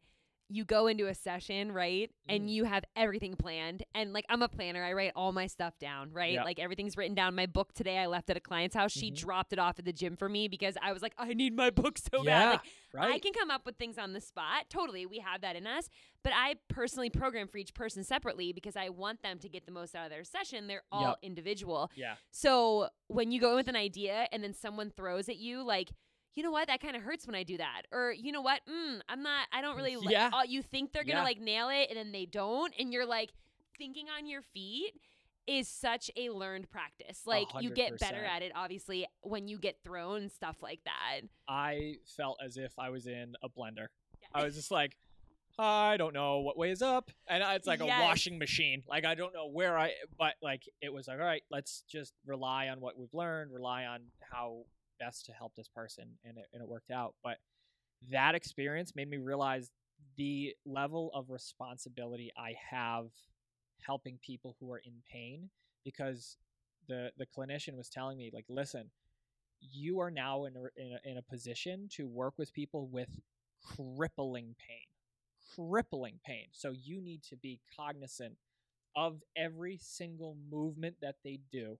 you 0.54 0.64
go 0.64 0.86
into 0.86 1.08
a 1.08 1.14
session, 1.14 1.72
right? 1.72 2.10
And 2.28 2.44
Mm. 2.44 2.48
you 2.48 2.64
have 2.64 2.84
everything 2.94 3.34
planned. 3.34 3.82
And 3.94 4.12
like 4.12 4.24
I'm 4.28 4.40
a 4.40 4.48
planner, 4.48 4.84
I 4.84 4.92
write 4.92 5.10
all 5.16 5.32
my 5.32 5.46
stuff 5.48 5.78
down, 5.80 6.12
right? 6.12 6.34
Yep. 6.34 6.44
Like 6.44 6.58
everything's 6.60 6.96
written 6.96 7.14
down. 7.16 7.34
My 7.34 7.46
book 7.46 7.72
today 7.72 7.98
I 7.98 8.06
left 8.06 8.30
at 8.30 8.36
a 8.36 8.40
client's 8.40 8.76
house. 8.76 8.92
She 8.92 9.10
Mhm. 9.10 9.16
dropped 9.16 9.52
it 9.52 9.58
off 9.58 9.78
at 9.80 9.84
the 9.84 9.92
gym 9.92 10.16
for 10.16 10.28
me 10.28 10.46
because 10.46 10.76
I 10.80 10.92
was 10.92 11.02
like, 11.02 11.14
I 11.18 11.34
need 11.34 11.56
my 11.56 11.70
book 11.88 11.98
so 11.98 12.22
yeah, 12.22 12.38
bad. 12.38 12.50
Like 12.52 12.60
right. 12.92 13.14
I 13.14 13.18
can 13.18 13.32
come 13.32 13.50
up 13.50 13.66
with 13.66 13.76
things 13.78 13.98
on 13.98 14.12
the 14.12 14.20
spot. 14.20 14.66
Totally, 14.70 15.06
we 15.06 15.18
have 15.18 15.40
that 15.40 15.56
in 15.56 15.66
us. 15.66 15.88
But 16.22 16.32
I 16.36 16.54
personally 16.68 17.10
program 17.10 17.48
for 17.48 17.58
each 17.58 17.74
person 17.74 18.04
separately 18.04 18.52
because 18.52 18.76
I 18.76 18.90
want 18.90 19.22
them 19.22 19.38
to 19.40 19.48
get 19.48 19.66
the 19.66 19.72
most 19.72 19.94
out 19.96 20.04
of 20.04 20.10
their 20.10 20.24
session. 20.24 20.68
They're 20.68 20.84
all 20.92 21.00
Yep. 21.08 21.18
individual. 21.22 21.90
yeah, 21.96 22.14
So 22.30 22.90
when 23.08 23.32
you 23.32 23.40
go 23.40 23.50
in 23.50 23.56
with 23.56 23.68
an 23.68 23.76
idea 23.76 24.28
and 24.30 24.42
then 24.44 24.54
someone 24.54 24.90
throws 24.90 25.28
at 25.28 25.36
you, 25.36 25.62
like, 25.62 25.90
you 26.34 26.42
know 26.42 26.50
what, 26.50 26.66
that 26.68 26.80
kind 26.80 26.96
of 26.96 27.02
hurts 27.02 27.26
when 27.26 27.34
I 27.34 27.42
do 27.42 27.56
that, 27.58 27.82
or 27.92 28.12
you 28.12 28.32
know 28.32 28.42
what, 28.42 28.60
mm, 28.68 29.00
I'm 29.08 29.22
not, 29.22 29.46
I 29.52 29.60
don't 29.62 29.76
really. 29.76 29.96
Like, 29.96 30.10
Yeah. 30.10 30.30
oh, 30.32 30.42
you 30.42 30.62
think 30.62 30.92
they're 30.92 31.04
gonna 31.04 31.18
Yeah. 31.18 31.24
like 31.24 31.40
nail 31.40 31.68
it 31.68 31.88
and 31.90 31.96
then 31.98 32.12
they 32.12 32.26
don't, 32.26 32.72
and 32.78 32.92
you're 32.92 33.06
like 33.06 33.30
thinking 33.78 34.06
on 34.16 34.26
your 34.26 34.42
feet 34.42 34.92
is 35.46 35.68
such 35.68 36.10
a 36.16 36.30
learned 36.30 36.70
practice. 36.70 37.26
Like 37.26 37.48
you 37.60 37.70
get 37.70 37.98
better 37.98 38.24
at 38.24 38.42
it, 38.42 38.52
obviously, 38.54 39.06
when 39.20 39.46
you 39.46 39.58
get 39.58 39.76
thrown 39.84 40.28
stuff 40.30 40.56
like 40.62 40.80
that. 40.84 41.20
I 41.46 41.96
felt 42.16 42.38
as 42.42 42.56
if 42.56 42.72
I 42.78 42.88
was 42.90 43.06
in 43.06 43.34
a 43.42 43.48
blender. 43.48 43.88
I 44.32 44.42
was 44.44 44.54
just 44.54 44.70
like, 44.70 44.96
I 45.58 45.96
don't 45.98 46.14
know 46.14 46.40
what 46.40 46.56
way 46.58 46.70
is 46.70 46.82
up, 46.82 47.10
and 47.28 47.44
it's 47.54 47.66
like 47.66 47.80
Yes. 47.80 48.00
a 48.00 48.02
washing 48.02 48.38
machine. 48.38 48.82
Like 48.88 49.04
I 49.04 49.14
don't 49.14 49.32
know 49.34 49.46
where 49.48 49.78
I, 49.78 49.92
but 50.18 50.34
like 50.42 50.62
it 50.80 50.92
was 50.92 51.06
like, 51.06 51.20
all 51.20 51.24
right, 51.26 51.42
let's 51.50 51.82
just 51.88 52.12
rely 52.26 52.68
on 52.70 52.80
what 52.80 52.98
we've 52.98 53.12
learned, 53.14 53.52
rely 53.52 53.84
on 53.84 54.00
how 54.32 54.64
best 55.04 55.26
to 55.26 55.32
help 55.32 55.54
this 55.54 55.68
person, 55.68 56.04
and 56.24 56.38
it 56.38 56.46
and 56.52 56.62
it 56.62 56.68
worked 56.68 56.90
out. 56.90 57.14
But 57.22 57.38
that 58.10 58.34
experience 58.34 58.94
made 58.94 59.08
me 59.08 59.18
realize 59.18 59.70
the 60.16 60.54
level 60.64 61.10
of 61.14 61.30
responsibility 61.30 62.32
I 62.36 62.54
have 62.70 63.06
helping 63.80 64.18
people 64.22 64.56
who 64.60 64.70
are 64.72 64.78
in 64.84 64.92
pain 65.10 65.50
because 65.84 66.36
the 66.88 67.10
the 67.18 67.26
clinician 67.26 67.76
was 67.76 67.88
telling 67.88 68.18
me 68.18 68.30
like 68.32 68.46
listen 68.48 68.90
you 69.60 70.00
are 70.00 70.10
now 70.10 70.44
in 70.44 70.54
a, 70.56 70.82
in 70.82 70.92
a, 70.92 71.10
in 71.10 71.18
a 71.18 71.22
position 71.22 71.88
to 71.90 72.06
work 72.06 72.34
with 72.36 72.52
people 72.52 72.86
with 72.88 73.08
crippling 73.62 74.54
pain 74.58 74.86
crippling 75.54 76.18
pain 76.24 76.46
so 76.52 76.72
you 76.72 77.00
need 77.00 77.22
to 77.22 77.36
be 77.36 77.60
cognizant 77.76 78.34
of 78.96 79.20
every 79.36 79.78
single 79.80 80.36
movement 80.50 80.96
that 81.00 81.16
they 81.24 81.38
do 81.50 81.78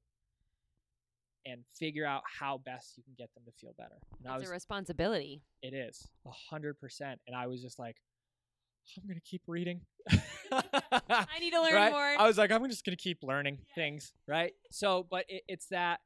and 1.46 1.62
figure 1.78 2.06
out 2.06 2.22
how 2.40 2.58
best 2.64 2.96
you 2.96 3.02
can 3.02 3.14
get 3.16 3.32
them 3.34 3.44
to 3.46 3.52
feel 3.52 3.74
better 3.76 3.96
and 4.18 4.32
It's 4.32 4.40
was 4.40 4.48
a 4.48 4.52
responsibility. 4.52 5.42
it 5.62 5.74
is 5.74 6.08
a 6.26 6.30
hundred 6.30 6.78
percent. 6.80 7.20
And 7.26 7.36
I 7.36 7.46
was 7.46 7.60
just 7.62 7.78
like, 7.78 7.96
I'm 8.96 9.06
gonna 9.08 9.20
keep 9.20 9.42
reading. 9.46 9.80
I 10.52 11.38
need 11.40 11.52
to 11.52 11.62
learn 11.62 11.74
right? 11.74 11.90
more. 11.92 12.14
I 12.18 12.26
was 12.26 12.36
like, 12.38 12.50
I'm 12.50 12.68
just 12.68 12.84
gonna 12.84 12.96
keep 12.96 13.22
learning 13.22 13.58
Yeah. 13.68 13.74
things, 13.74 14.12
right? 14.26 14.52
So, 14.70 15.06
but 15.10 15.24
it, 15.28 15.42
it's 15.48 15.66
that. 15.68 16.00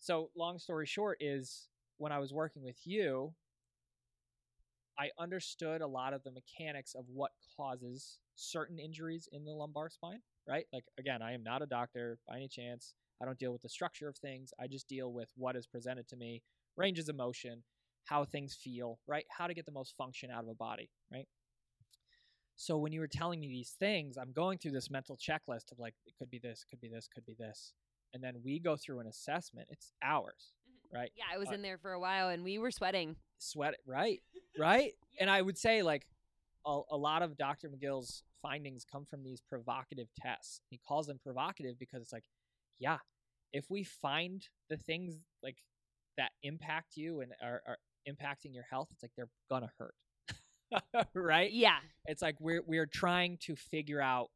So, 0.00 0.30
long 0.36 0.58
story 0.58 0.86
short, 0.86 1.18
is 1.20 1.68
when 1.98 2.12
I 2.12 2.18
was 2.18 2.32
working 2.32 2.62
with 2.62 2.78
you, 2.84 3.32
I 4.98 5.10
understood 5.18 5.80
a 5.80 5.86
lot 5.86 6.12
of 6.14 6.22
the 6.24 6.30
mechanics 6.30 6.94
of 6.94 7.04
what 7.08 7.32
causes 7.56 8.18
certain 8.36 8.78
injuries 8.78 9.28
in 9.32 9.44
the 9.44 9.50
lumbar 9.52 9.88
spine, 9.90 10.20
right? 10.48 10.66
Like, 10.72 10.84
again, 10.98 11.22
I 11.22 11.32
am 11.32 11.42
not 11.42 11.62
a 11.62 11.66
doctor 11.66 12.18
by 12.28 12.36
any 12.36 12.48
chance. 12.48 12.94
I 13.24 13.26
don't 13.26 13.38
deal 13.38 13.52
with 13.52 13.62
the 13.62 13.70
structure 13.70 14.06
of 14.06 14.18
things. 14.18 14.52
I 14.60 14.66
just 14.66 14.86
deal 14.86 15.10
with 15.10 15.30
what 15.34 15.56
is 15.56 15.66
presented 15.66 16.06
to 16.08 16.16
me, 16.16 16.42
ranges 16.76 17.08
of 17.08 17.16
motion, 17.16 17.62
how 18.04 18.26
things 18.26 18.54
feel, 18.54 18.98
right? 19.06 19.24
How 19.30 19.46
to 19.46 19.54
get 19.54 19.64
the 19.64 19.72
most 19.72 19.94
function 19.96 20.30
out 20.30 20.42
of 20.44 20.50
a 20.50 20.54
body, 20.54 20.90
right? 21.10 21.26
So 22.56 22.76
when 22.76 22.92
you 22.92 23.00
were 23.00 23.08
telling 23.08 23.40
me 23.40 23.48
these 23.48 23.74
things, 23.80 24.18
I'm 24.18 24.32
going 24.32 24.58
through 24.58 24.72
this 24.72 24.90
mental 24.90 25.16
checklist 25.16 25.72
of 25.72 25.78
like, 25.78 25.94
it 26.04 26.12
could 26.18 26.30
be 26.30 26.38
this, 26.38 26.66
could 26.68 26.82
be 26.82 26.88
this, 26.88 27.08
could 27.08 27.24
be 27.24 27.34
this. 27.38 27.72
And 28.12 28.22
then 28.22 28.34
we 28.44 28.60
go 28.60 28.76
through 28.76 29.00
an 29.00 29.06
assessment. 29.06 29.68
It's 29.70 29.94
hours, 30.02 30.52
right? 30.92 31.10
yeah, 31.16 31.24
I 31.32 31.38
was 31.38 31.48
Uh, 31.48 31.54
in 31.54 31.62
there 31.62 31.78
for 31.78 31.92
a 31.92 31.98
while 32.00 32.28
and 32.28 32.44
we 32.44 32.58
were 32.58 32.70
sweating. 32.70 33.16
Sweat, 33.38 33.76
right? 33.86 34.20
Right? 34.58 34.92
And 35.18 35.30
I 35.30 35.40
would 35.40 35.56
say 35.56 35.82
like 35.82 36.06
a, 36.66 36.80
a 36.90 36.96
lot 36.96 37.22
of 37.22 37.38
Dr. 37.38 37.70
McGill's 37.70 38.22
findings 38.42 38.84
come 38.84 39.06
from 39.06 39.24
these 39.24 39.40
provocative 39.40 40.08
tests. 40.16 40.60
He 40.68 40.78
calls 40.86 41.06
them 41.06 41.18
provocative 41.20 41.76
because 41.78 42.02
it's 42.02 42.12
like, 42.12 42.22
yeah, 42.78 42.98
if 43.54 43.70
we 43.70 43.84
find 43.84 44.46
the 44.68 44.76
things 44.76 45.14
like 45.42 45.56
that 46.18 46.32
impact 46.42 46.96
you 46.96 47.20
and 47.20 47.32
are, 47.42 47.62
are 47.66 47.78
impacting 48.06 48.52
your 48.52 48.66
health, 48.68 48.88
it's 48.92 49.02
like 49.02 49.12
they're 49.16 49.30
gonna 49.48 49.70
hurt. 49.78 49.94
right? 51.14 51.52
Yeah. 51.52 51.78
it's 52.06 52.20
like 52.20 52.36
we're 52.40 52.62
we're 52.66 52.86
trying 52.86 53.38
to 53.42 53.54
figure 53.56 54.02
out 54.02 54.28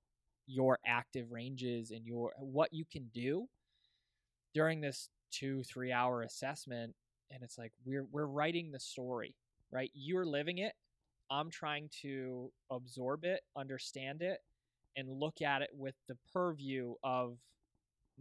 your 0.46 0.78
active 0.86 1.30
ranges 1.30 1.90
and 1.90 2.06
your 2.06 2.32
what 2.38 2.72
you 2.72 2.84
can 2.90 3.10
do 3.12 3.46
during 4.54 4.80
this 4.80 5.10
two 5.30 5.62
three 5.64 5.92
hour 5.92 6.22
assessment 6.22 6.94
and 7.30 7.42
it's 7.42 7.58
like 7.58 7.72
we're 7.84 8.06
we're 8.10 8.26
writing 8.26 8.70
the 8.72 8.80
story 8.80 9.34
right 9.70 9.90
you're 9.94 10.24
living 10.24 10.56
it 10.58 10.72
i'm 11.30 11.50
trying 11.50 11.90
to 12.00 12.50
absorb 12.70 13.24
it 13.24 13.40
understand 13.58 14.22
it 14.22 14.38
and 14.96 15.06
look 15.10 15.42
at 15.42 15.60
it 15.60 15.68
with 15.74 15.94
the 16.08 16.16
purview 16.32 16.94
of 17.04 17.36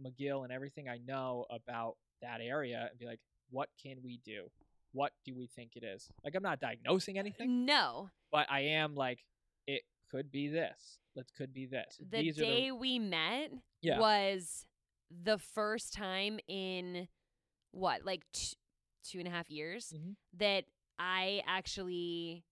mcgill 0.02 0.44
and 0.44 0.52
everything 0.52 0.88
i 0.88 0.98
know 1.06 1.44
about 1.50 1.96
that 2.22 2.40
area 2.40 2.86
and 2.90 2.98
be 2.98 3.06
like 3.06 3.20
what 3.50 3.68
can 3.82 3.96
we 4.02 4.20
do 4.24 4.50
what 4.92 5.12
do 5.24 5.34
we 5.36 5.46
think 5.46 5.72
it 5.76 5.84
is 5.84 6.08
like 6.24 6.34
i'm 6.34 6.42
not 6.42 6.60
diagnosing 6.60 7.18
anything 7.18 7.64
No. 7.66 8.10
but 8.32 8.46
I 8.50 8.60
am 8.60 8.94
like, 8.94 9.24
it 9.66 9.82
could 10.10 10.30
be 10.30 10.48
this. 10.48 10.98
It 11.16 11.26
could 11.36 11.52
be 11.52 11.66
this. 11.66 11.98
The 12.10 12.22
These 12.22 12.36
day 12.36 12.68
are 12.70 12.74
we 12.74 12.98
met 12.98 13.50
Yeah. 13.82 13.98
was 13.98 14.66
the 15.10 15.38
first 15.38 15.92
time 15.94 16.38
in 16.48 17.08
what, 17.72 18.04
like 18.04 18.22
t- 18.32 18.56
two 19.04 19.18
and 19.18 19.28
a 19.28 19.30
half 19.30 19.50
years 19.50 19.92
Mhm. 19.96 20.16
that 20.38 20.64
I 20.98 21.42
actually 21.46 22.44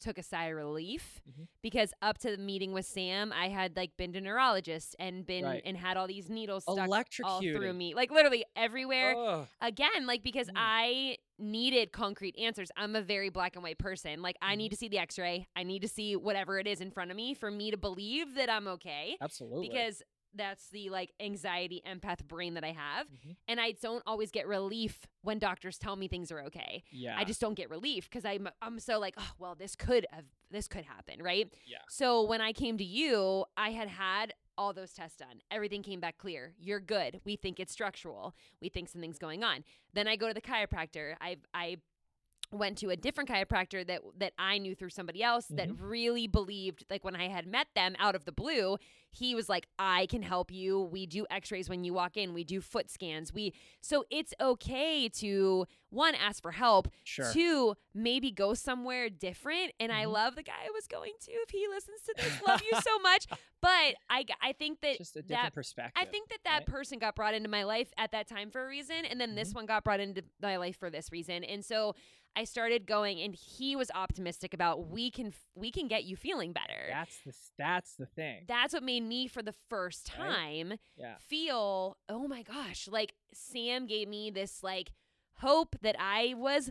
took 0.00 0.18
a 0.18 0.22
sigh 0.22 0.46
of 0.46 0.56
relief 0.56 1.20
Mhm. 1.28 1.46
because 1.62 1.92
up 2.02 2.18
to 2.18 2.30
the 2.30 2.38
meeting 2.38 2.72
with 2.72 2.86
Sam, 2.86 3.32
I 3.32 3.48
had 3.48 3.76
like 3.76 3.96
been 3.96 4.12
to 4.14 4.20
neurologist 4.20 4.96
and 4.98 5.24
been 5.26 5.44
Right. 5.44 5.62
and 5.64 5.76
had 5.76 5.96
all 5.96 6.06
these 6.06 6.28
needles 6.28 6.64
stuck 6.64 6.88
all 7.24 7.40
through 7.40 7.72
me, 7.74 7.94
like 7.94 8.10
literally 8.10 8.44
everywhere. 8.56 9.14
Ugh. 9.16 9.46
Again, 9.60 10.06
like 10.06 10.22
because 10.22 10.48
Mm. 10.48 10.52
I 10.56 11.18
needed 11.38 11.92
concrete 11.92 12.36
answers. 12.38 12.70
I'm 12.76 12.96
a 12.96 13.02
very 13.02 13.28
black 13.30 13.56
and 13.56 13.62
white 13.62 13.78
person. 13.78 14.20
Like 14.22 14.36
I 14.42 14.54
Mhm. 14.54 14.58
need 14.58 14.68
to 14.70 14.76
see 14.76 14.88
the 14.88 14.98
X-ray. 14.98 15.48
I 15.56 15.62
need 15.62 15.82
to 15.82 15.88
see 15.88 16.16
whatever 16.16 16.58
it 16.58 16.66
is 16.66 16.80
in 16.80 16.90
front 16.90 17.10
of 17.10 17.16
me 17.16 17.34
for 17.34 17.50
me 17.50 17.70
to 17.70 17.76
believe 17.76 18.34
that 18.34 18.50
I'm 18.50 18.66
okay 18.68 19.16
Absolutely. 19.20 19.68
because 19.68 20.02
that's 20.34 20.68
the 20.68 20.90
like 20.90 21.12
anxiety 21.20 21.82
empath 21.86 22.24
brain 22.24 22.54
that 22.54 22.64
I 22.64 22.72
have. 22.72 23.06
Mhm. 23.08 23.36
And 23.48 23.60
I 23.60 23.72
don't 23.72 24.02
always 24.06 24.30
get 24.30 24.46
relief 24.46 25.06
when 25.22 25.38
doctors 25.38 25.78
tell 25.78 25.96
me 25.96 26.08
things 26.08 26.30
are 26.30 26.40
okay. 26.42 26.82
yeah, 26.90 27.16
I 27.18 27.24
just 27.24 27.40
don't 27.40 27.54
get 27.54 27.70
relief 27.70 28.08
because 28.08 28.24
I'm 28.24 28.48
I'm 28.62 28.78
so 28.78 28.98
like, 28.98 29.14
oh 29.18 29.30
well, 29.38 29.54
this 29.54 29.74
could 29.76 30.06
have 30.10 30.24
this 30.50 30.68
could 30.68 30.84
happen, 30.84 31.22
right? 31.22 31.52
Yeah. 31.66 31.78
So 31.88 32.22
when 32.24 32.40
I 32.40 32.52
came 32.52 32.78
to 32.78 32.84
you, 32.84 33.44
I 33.56 33.70
had 33.70 33.88
had 33.88 34.34
all 34.58 34.72
those 34.72 34.92
tests 34.92 35.16
done. 35.16 35.40
Everything 35.50 35.82
came 35.82 36.00
back 36.00 36.18
clear. 36.18 36.52
You're 36.58 36.80
good. 36.80 37.20
We 37.24 37.36
think 37.36 37.58
it's 37.58 37.72
structural. 37.72 38.34
We 38.60 38.68
think 38.68 38.88
something's 38.88 39.18
going 39.18 39.42
on. 39.42 39.64
Then 39.94 40.06
I 40.06 40.16
go 40.16 40.28
to 40.28 40.34
the 40.34 40.40
chiropractor. 40.42 41.14
I 41.20 41.36
I 41.54 41.78
went 42.52 42.78
to 42.78 42.90
a 42.90 42.96
different 42.96 43.30
chiropractor 43.30 43.86
that 43.86 44.00
that 44.18 44.32
I 44.38 44.58
knew 44.58 44.74
through 44.74 44.90
somebody 44.90 45.22
else 45.22 45.46
that 45.50 45.68
Mm-hmm. 45.68 45.84
really 45.86 46.26
believed 46.26 46.84
like 46.90 47.04
when 47.04 47.14
I 47.16 47.28
had 47.28 47.46
met 47.46 47.68
them 47.74 47.94
out 47.98 48.14
of 48.14 48.24
the 48.24 48.32
blue, 48.32 48.76
he 49.12 49.34
was 49.34 49.48
like, 49.48 49.66
"I 49.78 50.06
can 50.06 50.22
help 50.22 50.50
you. 50.50 50.80
We 50.80 51.06
do 51.06 51.26
x-rays 51.30 51.68
when 51.68 51.84
you 51.84 51.92
walk 51.94 52.16
in. 52.16 52.34
We 52.34 52.44
do 52.44 52.60
foot 52.60 52.90
scans. 52.90 53.32
We 53.32 53.52
so 53.80 54.04
it's 54.10 54.34
okay 54.40 55.08
to 55.08 55.66
one 55.90 56.14
ask 56.14 56.40
for 56.42 56.52
help, 56.52 56.88
sure. 57.04 57.32
Two, 57.32 57.74
maybe 57.94 58.30
go 58.30 58.54
somewhere 58.54 59.08
different. 59.10 59.72
And 59.80 59.90
I 59.92 60.04
Mhm. 60.04 60.12
love 60.12 60.36
the 60.36 60.44
guy 60.44 60.52
I 60.64 60.70
was 60.70 60.86
going 60.86 61.12
to. 61.22 61.32
If 61.32 61.50
he 61.50 61.66
listens 61.68 62.00
to 62.02 62.14
this, 62.16 62.40
love 62.46 62.62
you 62.62 62.80
so 62.80 62.98
much. 62.98 63.26
But 63.62 63.96
I, 64.08 64.24
I 64.40 64.52
think 64.54 64.80
that 64.80 64.96
just 64.96 65.16
a 65.16 65.20
different 65.20 65.42
that 65.42 65.54
perspective. 65.54 65.92
I 66.00 66.06
think 66.06 66.30
that 66.30 66.38
that 66.44 66.56
right? 66.60 66.66
person 66.66 66.98
got 66.98 67.14
brought 67.14 67.34
into 67.34 67.50
my 67.50 67.64
life 67.64 67.92
at 67.98 68.10
that 68.12 68.26
time 68.26 68.50
for 68.50 68.64
a 68.64 68.66
reason, 68.66 69.04
and 69.04 69.20
then 69.20 69.30
Mm-hmm. 69.30 69.36
this 69.36 69.52
one 69.52 69.66
got 69.66 69.84
brought 69.84 70.00
into 70.00 70.22
my 70.40 70.56
life 70.56 70.78
for 70.78 70.88
this 70.88 71.12
reason. 71.12 71.44
And 71.44 71.62
so 71.62 71.94
I 72.36 72.44
started 72.44 72.86
going, 72.86 73.20
and 73.20 73.34
he 73.34 73.74
was 73.76 73.90
optimistic 73.94 74.54
about 74.54 74.88
we 74.88 75.10
can 75.10 75.32
we 75.54 75.70
can 75.70 75.88
get 75.88 76.04
you 76.04 76.16
feeling 76.16 76.52
better. 76.52 76.88
that's 76.90 77.18
the 77.26 77.32
that's 77.58 77.94
the 77.96 78.06
thing. 78.06 78.44
That's 78.46 78.72
what 78.72 78.82
made 78.82 79.02
me 79.02 79.26
for 79.28 79.42
the 79.42 79.54
first 79.68 80.10
Right? 80.18 80.26
time 80.28 80.74
yeah, 80.96 81.14
feel, 81.28 81.96
oh 82.08 82.28
my 82.28 82.42
gosh, 82.42 82.88
like 82.90 83.14
Sam 83.34 83.86
gave 83.86 84.08
me 84.08 84.30
this 84.30 84.62
like 84.62 84.92
hope 85.38 85.74
that 85.82 85.96
I 85.98 86.34
was 86.36 86.70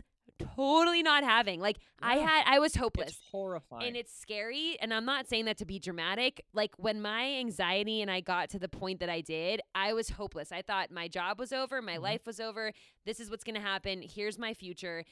totally 0.56 1.02
not 1.02 1.22
having. 1.24 1.60
Like 1.60 1.78
I 2.00 2.16
had 2.16 2.44
I 2.46 2.58
was 2.58 2.74
hopeless. 2.76 3.08
it's 3.10 3.20
horrifying. 3.30 3.88
And 3.88 3.96
it's 3.96 4.12
scary, 4.18 4.78
and 4.80 4.92
I'm 4.94 5.04
not 5.04 5.28
saying 5.28 5.44
that 5.44 5.58
to 5.58 5.66
be 5.66 5.78
dramatic. 5.78 6.42
Like 6.54 6.72
when 6.78 7.00
my 7.02 7.34
anxiety 7.34 8.00
and 8.00 8.10
I 8.10 8.20
got 8.20 8.48
to 8.50 8.58
the 8.58 8.68
point 8.68 9.00
that 9.00 9.10
I 9.10 9.20
did, 9.20 9.60
I 9.74 9.92
was 9.92 10.10
hopeless. 10.10 10.50
I 10.52 10.62
thought 10.62 10.90
my 10.90 11.08
job 11.08 11.38
was 11.38 11.52
over, 11.52 11.82
my 11.82 11.96
Mhm. 11.96 12.02
life 12.02 12.26
was 12.26 12.40
over. 12.40 12.72
This 13.04 13.20
is 13.20 13.30
what's 13.30 13.44
going 13.44 13.56
to 13.56 13.60
happen. 13.60 14.02
Here's 14.02 14.38
my 14.38 14.54
future. 14.54 15.04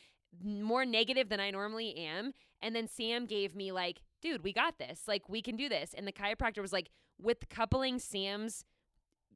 More 0.42 0.84
negative 0.84 1.28
than 1.28 1.40
I 1.40 1.50
normally 1.50 1.96
am. 1.96 2.32
And 2.60 2.74
then 2.74 2.86
Sam 2.88 3.26
gave 3.26 3.54
me 3.54 3.72
like, 3.72 4.02
dude, 4.22 4.42
we 4.44 4.52
got 4.52 4.78
this. 4.78 5.02
Like 5.06 5.28
we 5.28 5.42
can 5.42 5.56
do 5.56 5.68
this. 5.68 5.94
And 5.96 6.06
the 6.06 6.12
chiropractor 6.12 6.60
was 6.60 6.72
like, 6.72 6.90
with 7.20 7.48
coupling 7.48 7.98
Sam's 7.98 8.64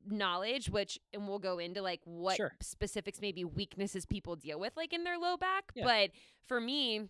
knowledge, 0.07 0.69
which 0.69 0.99
and 1.13 1.29
we'll 1.29 1.39
go 1.39 1.59
into 1.59 1.83
like 1.83 2.01
what 2.05 2.37
Sure. 2.37 2.53
specifics 2.61 3.21
maybe 3.21 3.45
weaknesses 3.45 4.05
people 4.07 4.37
deal 4.37 4.59
with 4.59 4.77
like 4.77 4.93
in 4.93 5.05
their 5.05 5.19
low 5.19 5.37
back. 5.37 5.65
Yeah. 5.75 5.85
But 5.85 6.11
for 6.47 6.61
me, 6.61 7.09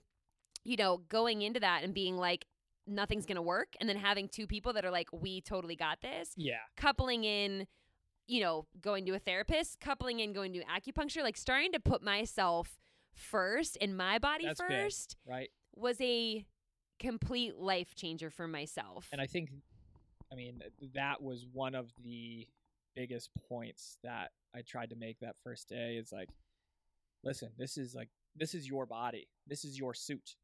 you 0.65 0.77
know, 0.77 0.99
going 1.09 1.43
into 1.43 1.61
that 1.61 1.83
and 1.85 1.95
being 1.95 2.17
like, 2.17 2.47
nothing's 2.87 3.27
gonna 3.27 3.43
work, 3.43 3.75
and 3.81 3.89
then 3.89 3.97
having 3.97 4.29
two 4.29 4.47
people 4.47 4.73
that 4.75 4.85
are 4.85 4.91
like, 4.91 5.09
we 5.13 5.41
totally 5.41 5.77
got 5.77 6.01
this, 6.03 6.33
yeah, 6.37 6.57
coupling 6.77 7.25
in, 7.25 7.67
you 8.27 8.41
know, 8.41 8.67
going 8.81 9.07
to 9.07 9.13
a 9.15 9.19
therapist, 9.19 9.81
coupling 9.81 10.21
in 10.21 10.33
going 10.33 10.53
to 10.53 10.63
acupuncture, 10.65 11.23
like 11.23 11.37
starting 11.37 11.73
to 11.73 11.81
put 11.81 12.03
myself 12.03 12.79
first 13.15 13.79
and 13.81 13.97
my 13.97 14.19
body 14.19 14.47
That's 14.47 14.61
big. 14.61 14.69
first 14.69 15.17
right. 15.27 15.51
was 15.75 16.01
a 16.01 16.45
complete 16.99 17.57
life 17.57 17.95
changer 17.95 18.31
for 18.31 18.47
myself. 18.47 19.09
And 19.13 19.21
I 19.21 19.27
think, 19.27 19.51
I 20.33 20.37
mean, 20.37 20.63
that 20.95 21.23
was 21.23 21.47
one 21.53 21.75
of 21.75 21.91
the 22.03 22.47
biggest 22.95 23.31
points 23.49 23.99
that 24.03 24.31
I 24.55 24.63
tried 24.63 24.91
to 24.91 24.97
make 24.97 25.19
that 25.21 25.37
first 25.43 25.69
day. 25.69 25.97
Is 25.97 26.13
like, 26.13 26.29
listen, 27.25 27.51
this 27.59 27.77
is 27.77 27.95
like 27.95 28.09
this 28.37 28.55
is 28.55 28.69
your 28.69 28.87
body, 28.87 29.29
this 29.47 29.65
is 29.65 29.79
your 29.79 29.95
suit, 29.95 30.37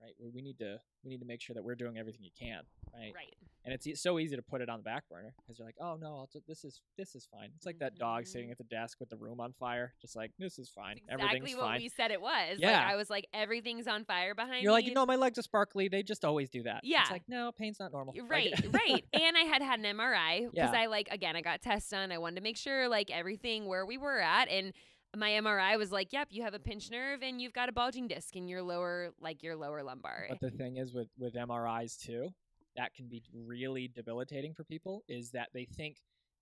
right? 0.00 0.14
We 0.32 0.42
need 0.42 0.58
to 0.58 0.78
we 1.04 1.10
need 1.10 1.20
to 1.20 1.26
make 1.26 1.40
sure 1.40 1.54
that 1.54 1.64
we're 1.64 1.74
doing 1.74 1.98
everything 1.98 2.22
you 2.22 2.30
can, 2.38 2.62
right? 2.94 3.12
right. 3.14 3.34
And 3.64 3.72
it's 3.72 4.02
so 4.02 4.18
easy 4.18 4.36
to 4.36 4.42
put 4.42 4.60
it 4.60 4.68
on 4.68 4.78
the 4.80 4.82
back 4.82 5.04
burner 5.08 5.32
because 5.40 5.58
you're 5.58 5.66
like, 5.66 5.76
oh 5.80 5.96
no, 5.98 6.08
I'll 6.08 6.26
t- 6.30 6.40
this 6.46 6.64
is 6.64 6.80
this 6.98 7.14
is 7.14 7.26
fine. 7.32 7.50
It's 7.56 7.64
like 7.64 7.78
that 7.78 7.96
dog 7.96 8.26
sitting 8.26 8.48
Mhm. 8.48 8.52
at 8.52 8.58
the 8.58 8.64
desk 8.64 9.00
with 9.00 9.08
the 9.08 9.16
room 9.16 9.40
on 9.40 9.52
fire, 9.54 9.94
just 10.02 10.14
like 10.16 10.32
this 10.38 10.58
is 10.58 10.68
fine, 10.68 10.98
Exactly 11.08 11.24
everything's 11.28 11.56
what 11.56 11.64
fine. 11.66 11.80
we 11.80 11.88
said 11.88 12.10
it 12.10 12.20
was. 12.20 12.58
Yeah. 12.58 12.72
Like 12.72 12.86
I 12.92 12.96
was 12.96 13.08
like, 13.08 13.26
everything's 13.32 13.86
on 13.86 14.04
fire 14.04 14.34
behind 14.34 14.62
You're 14.62 14.72
like, 14.72 14.84
me. 14.84 14.90
you 14.90 14.94
know, 14.94 15.06
my 15.06 15.16
legs 15.16 15.38
are 15.38 15.42
sparkly. 15.42 15.88
They 15.88 16.02
just 16.02 16.24
always 16.26 16.50
do 16.50 16.62
that. 16.64 16.80
Yeah. 16.84 17.02
It's 17.02 17.10
like, 17.10 17.22
no, 17.26 17.52
pain's 17.52 17.80
not 17.80 17.90
normal. 17.92 18.14
Like- 18.18 18.30
Right, 18.30 18.52
right. 18.72 19.04
And 19.14 19.36
I 19.36 19.40
had 19.42 19.62
had 19.62 19.80
an 19.80 19.86
MRI 19.96 20.40
because 20.50 20.72
Yeah. 20.72 20.80
I 20.80 20.86
like 20.86 21.08
again 21.10 21.34
I 21.36 21.40
got 21.40 21.62
tests 21.62 21.88
done. 21.90 22.12
I 22.12 22.18
wanted 22.18 22.36
to 22.36 22.42
make 22.42 22.56
sure 22.58 22.88
like 22.88 23.10
everything 23.10 23.66
where 23.66 23.86
we 23.86 23.96
were 23.96 24.20
at, 24.20 24.48
and 24.48 24.72
my 25.16 25.30
MRI 25.30 25.78
was 25.78 25.92
like, 25.92 26.12
"Yep, 26.12 26.28
you 26.32 26.42
have 26.42 26.54
a 26.54 26.58
pinched 26.58 26.90
nerve 26.90 27.22
and 27.22 27.40
you've 27.40 27.52
got 27.52 27.68
a 27.68 27.72
bulging 27.72 28.08
disc 28.08 28.34
in 28.34 28.48
your 28.48 28.62
lower 28.62 29.10
like 29.20 29.42
your 29.44 29.54
lower 29.56 29.82
lumbar." 29.84 30.26
But 30.28 30.40
the 30.40 30.50
thing 30.50 30.76
is 30.76 30.92
with 30.92 31.08
with 31.16 31.34
MRIs 31.34 31.96
too, 31.96 32.30
that 32.76 32.94
can 32.94 33.08
be 33.08 33.22
really 33.32 33.88
debilitating 33.94 34.54
for 34.54 34.64
people. 34.64 35.04
Is 35.08 35.30
that 35.30 35.48
they 35.54 35.64
think 35.64 35.96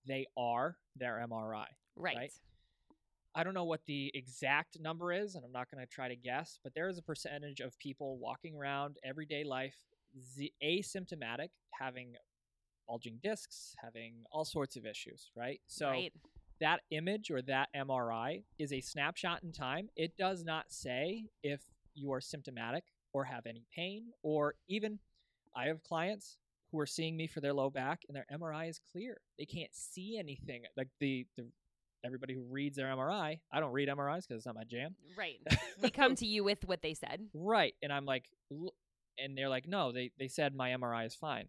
they 0.05 0.25
are 0.37 0.77
their 0.95 1.25
MRI. 1.27 1.65
right. 1.95 2.15
right? 2.15 2.31
I 3.35 3.43
don't 3.43 3.55
know 3.55 3.63
what 3.63 3.81
the 3.87 4.11
exact 4.13 4.79
number 4.79 5.11
is, 5.11 5.33
and 5.35 5.43
I'm 5.43 5.51
not 5.51 5.71
going 5.71 5.83
to 5.83 5.91
try 5.91 6.07
to 6.07 6.15
guess, 6.15 6.59
but 6.63 6.73
there 6.75 6.87
is 6.87 6.99
a 6.99 7.01
percentage 7.01 7.61
of 7.61 7.77
people 7.79 8.17
walking 8.19 8.55
around 8.55 8.97
everyday 9.03 9.43
life 9.43 9.75
z- 10.35 10.53
asymptomatic, 10.63 11.49
having 11.71 12.13
bulging 12.87 13.19
discs, 13.23 13.73
having 13.81 14.13
all 14.31 14.45
sorts 14.45 14.75
of 14.75 14.85
issues, 14.85 15.31
right? 15.35 15.59
So 15.65 15.89
right. 15.89 16.13
that 16.59 16.81
image 16.91 17.31
or 17.31 17.41
that 17.43 17.69
MRI 17.75 18.43
is 18.59 18.71
a 18.71 18.81
snapshot 18.81 19.41
in 19.41 19.51
time. 19.51 19.89
It 19.95 20.15
does 20.15 20.43
not 20.43 20.65
say 20.69 21.25
if 21.41 21.61
you 21.95 22.11
are 22.13 22.21
symptomatic 22.21 22.83
or 23.13 23.23
have 23.23 23.45
any 23.45 23.65
pain, 23.75 24.05
or 24.23 24.55
even 24.67 24.99
I 25.55 25.67
have 25.67 25.83
clients 25.83 26.37
who 26.71 26.79
are 26.79 26.85
seeing 26.85 27.15
me 27.15 27.27
for 27.27 27.39
their 27.39 27.53
low 27.53 27.69
back 27.69 28.01
and 28.07 28.15
their 28.15 28.25
MRI 28.33 28.69
is 28.69 28.79
clear. 28.91 29.17
They 29.37 29.45
can't 29.45 29.73
see 29.73 30.17
anything. 30.17 30.63
Like 30.75 30.89
the, 30.99 31.25
the 31.37 31.45
everybody 32.03 32.33
who 32.33 32.41
reads 32.49 32.77
their 32.77 32.87
MRI, 32.87 33.39
I 33.51 33.59
don't 33.59 33.71
read 33.71 33.89
MRIs 33.89 34.27
because 34.27 34.37
it's 34.37 34.45
not 34.45 34.55
my 34.55 34.63
jam. 34.63 34.95
Right. 35.17 35.39
we 35.81 35.89
come 35.89 36.15
to 36.15 36.25
you 36.25 36.43
with 36.43 36.65
what 36.65 36.81
they 36.81 36.93
said. 36.95 37.27
Right. 37.33 37.75
And 37.83 37.93
I'm 37.93 38.05
like, 38.05 38.25
and 39.19 39.37
they're 39.37 39.49
like, 39.49 39.67
no, 39.67 39.91
they, 39.91 40.11
they 40.17 40.27
said 40.27 40.55
my 40.55 40.71
MRI 40.71 41.05
is 41.05 41.15
fine, 41.15 41.45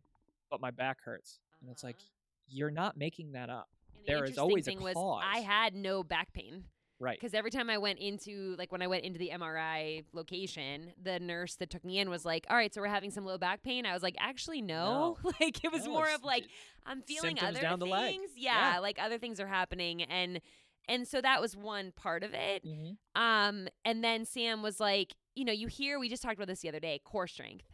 but 0.50 0.60
my 0.60 0.70
back 0.70 0.98
hurts. 1.04 1.38
And 1.62 1.70
it's 1.70 1.82
like, 1.82 1.96
Uh-huh. 1.96 2.48
you're 2.48 2.70
not 2.70 2.96
making 2.98 3.32
that 3.32 3.48
up. 3.48 3.68
The 4.06 4.12
there 4.12 4.24
is 4.24 4.36
always 4.36 4.66
a 4.68 4.70
thing 4.72 4.82
was 4.82 4.96
I 5.24 5.38
had 5.38 5.74
no 5.74 6.02
back 6.04 6.32
pain. 6.34 6.64
Right. 7.04 7.18
Because 7.20 7.34
every 7.34 7.50
time 7.50 7.68
I 7.68 7.76
went 7.78 7.98
into, 7.98 8.56
like 8.58 8.72
when 8.72 8.80
I 8.80 8.86
went 8.86 9.04
into 9.04 9.18
the 9.18 9.30
MRI 9.34 10.04
location, 10.14 10.92
the 11.02 11.20
nurse 11.20 11.56
that 11.56 11.68
took 11.68 11.84
me 11.84 11.98
in 11.98 12.08
was 12.08 12.24
like, 12.24 12.46
all 12.48 12.56
right, 12.56 12.72
so 12.72 12.80
we're 12.80 12.86
having 12.88 13.10
some 13.10 13.24
low 13.26 13.36
back 13.36 13.62
pain. 13.62 13.84
I 13.84 13.92
was 13.92 14.02
like, 14.02 14.16
actually, 14.18 14.62
no. 14.62 15.18
like 15.40 15.62
it 15.62 15.70
was 15.70 15.84
No, 15.86 15.92
more 15.92 16.08
of 16.14 16.24
like, 16.24 16.44
I'm 16.86 17.02
feeling 17.02 17.38
other 17.40 17.60
down 17.60 17.78
the 17.78 17.86
leg. 17.86 18.12
things. 18.14 18.30
Yeah, 18.36 18.74
Yeah. 18.74 18.78
like 18.80 18.98
other 18.98 19.18
things 19.18 19.38
are 19.38 19.46
happening. 19.46 20.02
And, 20.02 20.40
and 20.88 21.06
so 21.06 21.20
that 21.20 21.40
was 21.40 21.54
one 21.56 21.92
part 21.92 22.22
of 22.24 22.32
it. 22.34 22.64
Mhm. 22.64 22.96
Um, 23.14 23.68
and 23.84 24.02
then 24.02 24.24
Sam 24.24 24.62
was 24.62 24.80
like, 24.80 25.14
you 25.34 25.44
know, 25.44 25.52
you 25.52 25.66
hear, 25.68 25.98
we 25.98 26.08
just 26.08 26.22
talked 26.22 26.36
about 26.36 26.46
this 26.48 26.60
the 26.60 26.68
other 26.70 26.80
day, 26.80 27.00
core 27.04 27.26
strength. 27.26 27.66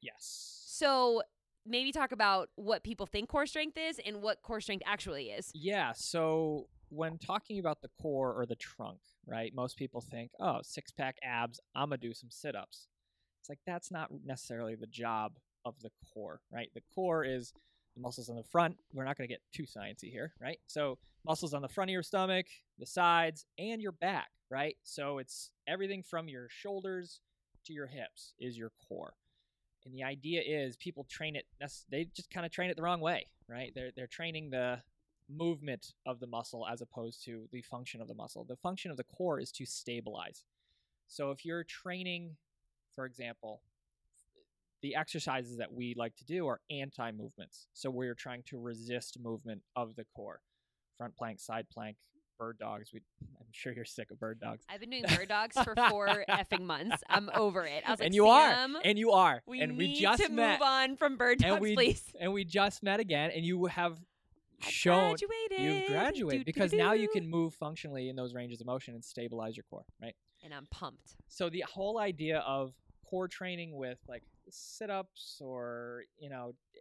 Yes. 0.00 0.62
So 0.66 1.22
maybe 1.66 1.92
talk 1.92 2.12
about 2.12 2.50
what 2.56 2.82
people 2.82 3.06
think 3.06 3.28
core 3.28 3.46
strength 3.46 3.78
is 3.78 3.98
and 4.04 4.20
what 4.22 4.42
core 4.42 4.60
strength 4.60 4.82
actually 4.86 5.30
is. 5.30 5.50
Yeah. 5.54 5.92
So 5.94 6.66
when 6.94 7.18
talking 7.18 7.58
about 7.58 7.82
the 7.82 7.90
core 8.00 8.32
or 8.32 8.46
the 8.46 8.56
trunk, 8.56 9.00
right, 9.26 9.52
most 9.54 9.76
people 9.76 10.00
think, 10.00 10.30
oh, 10.40 10.60
six 10.62 10.90
pack 10.90 11.16
abs, 11.22 11.60
I'm 11.74 11.88
going 11.88 12.00
to 12.00 12.06
do 12.06 12.14
some 12.14 12.30
sit 12.30 12.54
ups. 12.54 12.88
It's 13.40 13.48
like 13.48 13.60
that's 13.66 13.90
not 13.90 14.08
necessarily 14.24 14.74
the 14.74 14.86
job 14.86 15.32
of 15.64 15.74
the 15.82 15.90
core, 16.12 16.40
right? 16.52 16.70
The 16.74 16.82
core 16.94 17.24
is 17.24 17.52
the 17.94 18.00
muscles 18.00 18.28
on 18.28 18.36
the 18.36 18.42
front. 18.42 18.76
We're 18.92 19.04
not 19.04 19.16
going 19.16 19.28
to 19.28 19.32
get 19.32 19.42
too 19.52 19.64
sciencey 19.64 20.10
here, 20.10 20.32
right? 20.40 20.58
So 20.66 20.98
muscles 21.26 21.54
on 21.54 21.62
the 21.62 21.68
front 21.68 21.90
of 21.90 21.92
your 21.92 22.02
stomach, 22.02 22.46
the 22.78 22.86
sides, 22.86 23.44
and 23.58 23.80
your 23.80 23.92
back, 23.92 24.30
right? 24.50 24.76
So 24.82 25.18
it's 25.18 25.50
everything 25.66 26.02
from 26.02 26.28
your 26.28 26.48
shoulders 26.48 27.20
to 27.66 27.72
your 27.72 27.86
hips 27.86 28.34
is 28.38 28.56
your 28.56 28.72
core. 28.88 29.14
And 29.86 29.94
the 29.94 30.02
idea 30.02 30.42
is 30.44 30.76
people 30.76 31.06
train 31.10 31.36
it. 31.36 31.44
They 31.90 32.06
just 32.16 32.30
kind 32.30 32.46
of 32.46 32.52
train 32.52 32.70
it 32.70 32.76
the 32.76 32.82
wrong 32.82 33.00
way, 33.00 33.26
right? 33.48 33.72
They're 33.74 33.90
they're 33.94 34.06
training 34.06 34.50
the 34.50 34.78
movement 35.28 35.94
of 36.06 36.20
the 36.20 36.26
muscle 36.26 36.66
as 36.70 36.80
opposed 36.80 37.24
to 37.24 37.48
the 37.52 37.62
function 37.62 38.00
of 38.00 38.08
the 38.08 38.14
muscle. 38.14 38.44
The 38.44 38.56
function 38.56 38.90
of 38.90 38.96
the 38.96 39.04
core 39.04 39.40
is 39.40 39.50
to 39.52 39.66
stabilize. 39.66 40.44
So 41.08 41.30
if 41.30 41.44
you're 41.44 41.64
training, 41.64 42.36
for 42.94 43.04
example, 43.06 43.60
the 44.82 44.94
exercises 44.96 45.56
that 45.58 45.72
we 45.72 45.94
like 45.96 46.14
to 46.16 46.24
do 46.24 46.46
are 46.46 46.60
anti 46.70 47.10
movements. 47.12 47.68
So 47.72 47.90
we're 47.90 48.14
trying 48.14 48.42
to 48.48 48.58
resist 48.58 49.18
movement 49.18 49.62
of 49.76 49.96
the 49.96 50.04
core. 50.14 50.40
Front 50.98 51.16
plank, 51.16 51.40
side 51.40 51.66
plank, 51.72 51.96
bird 52.38 52.58
dogs. 52.58 52.90
We, 52.92 53.00
I'm 53.40 53.46
sure 53.50 53.72
you're 53.72 53.84
sick 53.86 54.10
of 54.10 54.20
bird 54.20 54.40
dogs. 54.40 54.64
I've 54.68 54.80
been 54.80 54.90
doing 54.90 55.04
bird 55.16 55.28
dogs 55.28 55.56
for 55.62 55.74
four 55.88 56.24
effing 56.28 56.62
months. 56.62 57.02
I'm 57.08 57.30
over 57.34 57.64
it. 57.64 57.82
I 57.86 57.92
was 57.92 58.00
like, 58.00 58.06
and 58.06 58.14
you 58.14 58.26
are. 58.26 58.66
And 58.84 58.98
you 58.98 59.12
are. 59.12 59.42
we 59.46 59.60
and 59.60 59.72
need 59.78 59.94
we 59.94 60.00
just 60.00 60.22
to 60.22 60.28
met. 60.28 60.58
move 60.60 60.62
on 60.68 60.96
from 60.96 61.16
bird 61.16 61.42
And 61.42 61.52
dogs, 61.54 61.62
we 61.62 61.74
please. 61.74 62.02
and 62.20 62.32
we 62.32 62.44
just 62.44 62.82
met 62.82 63.00
again 63.00 63.30
and 63.34 63.44
you 63.44 63.64
have 63.66 63.98
shown 64.60 65.16
graduated. 65.16 65.60
You've 65.60 65.86
graduated 65.88 66.30
Do, 66.30 66.38
do, 66.38 66.44
because 66.44 66.72
now 66.72 66.92
you 66.92 67.08
can 67.08 67.28
move 67.28 67.54
functionally 67.54 68.08
in 68.08 68.16
those 68.16 68.34
ranges 68.34 68.60
of 68.60 68.66
motion 68.66 68.94
and 68.94 69.04
stabilize 69.04 69.56
your 69.56 69.64
core, 69.70 69.84
right? 70.00 70.14
And 70.42 70.52
I'm 70.52 70.66
pumped. 70.70 71.16
So 71.28 71.48
the 71.48 71.64
whole 71.70 71.98
idea 71.98 72.38
of 72.40 72.74
core 73.08 73.28
training 73.28 73.76
with 73.76 73.98
like 74.08 74.22
sit-ups 74.50 75.38
or, 75.40 76.04
you 76.18 76.28
know, 76.28 76.54
eh, 76.74 76.80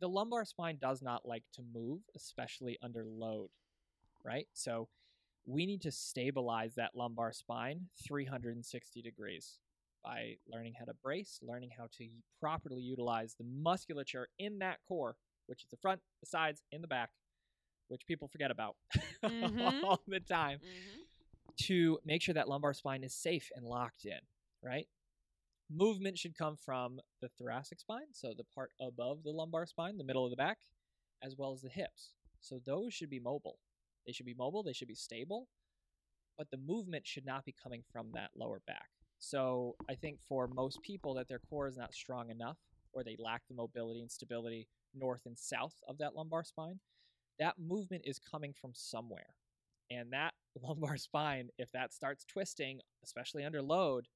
the 0.00 0.08
lumbar 0.08 0.44
spine 0.44 0.78
does 0.80 1.02
not 1.02 1.26
like 1.26 1.44
to 1.54 1.62
move, 1.74 2.00
especially 2.14 2.78
under 2.82 3.04
load, 3.04 3.50
right? 4.24 4.46
So 4.52 4.88
we 5.46 5.66
need 5.66 5.82
to 5.82 5.90
stabilize 5.90 6.74
that 6.74 6.92
lumbar 6.94 7.32
spine 7.32 7.88
360 8.06 9.02
degrees 9.02 9.58
by 10.02 10.36
learning 10.46 10.74
how 10.78 10.84
to 10.84 10.92
brace, 11.02 11.40
learning 11.42 11.70
how 11.76 11.86
to 11.96 12.08
properly 12.40 12.82
utilize 12.82 13.34
the 13.34 13.44
musculature 13.44 14.28
in 14.38 14.58
that 14.58 14.78
core, 14.86 15.16
which 15.46 15.62
is 15.62 15.70
the 15.70 15.76
front, 15.76 16.00
the 16.20 16.26
sides, 16.26 16.62
and 16.72 16.82
the 16.82 16.88
back, 16.88 17.10
which 17.88 18.06
people 18.06 18.28
forget 18.28 18.50
about 18.50 18.76
Mhm. 19.28 19.84
all 19.84 20.00
the 20.06 20.20
time 20.20 20.60
Mm-hmm. 20.62 21.02
to 21.62 21.98
make 22.04 22.22
sure 22.22 22.34
that 22.34 22.48
lumbar 22.48 22.74
spine 22.74 23.04
is 23.04 23.14
safe 23.14 23.50
and 23.54 23.64
locked 23.64 24.04
in, 24.04 24.18
right? 24.62 24.86
Movement 25.70 26.18
should 26.18 26.36
come 26.36 26.56
from 26.56 27.00
the 27.20 27.28
thoracic 27.38 27.80
spine, 27.80 28.12
so 28.12 28.32
the 28.36 28.44
part 28.54 28.70
above 28.80 29.22
the 29.22 29.30
lumbar 29.30 29.66
spine, 29.66 29.96
the 29.98 30.04
middle 30.04 30.24
of 30.24 30.30
the 30.30 30.36
back, 30.36 30.58
as 31.22 31.34
well 31.36 31.52
as 31.52 31.62
the 31.62 31.68
hips. 31.68 32.12
So 32.40 32.60
those 32.64 32.92
should 32.94 33.10
be 33.10 33.20
mobile. 33.20 33.58
They 34.06 34.12
should 34.12 34.26
be 34.26 34.34
mobile, 34.34 34.62
they 34.62 34.72
should 34.72 34.88
be 34.88 34.94
stable, 34.94 35.48
but 36.36 36.50
the 36.50 36.58
movement 36.58 37.06
should 37.06 37.24
not 37.26 37.44
be 37.44 37.54
coming 37.62 37.82
from 37.92 38.10
that 38.12 38.30
lower 38.36 38.60
back. 38.66 38.88
So 39.18 39.76
I 39.88 39.94
think 39.94 40.18
for 40.28 40.46
most 40.48 40.82
people 40.82 41.14
that 41.14 41.28
their 41.28 41.40
core 41.40 41.68
is 41.68 41.76
not 41.76 41.94
strong 41.94 42.30
enough 42.30 42.56
or 42.92 43.02
they 43.04 43.16
lack 43.18 43.42
the 43.48 43.54
mobility 43.54 44.00
and 44.00 44.10
stability 44.10 44.68
north 44.94 45.22
and 45.26 45.38
south 45.38 45.74
of 45.88 45.98
that 45.98 46.14
lumbar 46.14 46.44
spine, 46.44 46.80
that 47.38 47.54
movement 47.58 48.02
is 48.06 48.18
coming 48.18 48.52
from 48.52 48.72
somewhere. 48.74 49.34
And 49.90 50.12
that 50.12 50.34
lumbar 50.62 50.96
spine, 50.96 51.48
if 51.58 51.70
that 51.72 51.92
starts 51.92 52.24
twisting, 52.24 52.80
especially 53.04 53.44
under 53.44 53.62
load, 53.62 54.08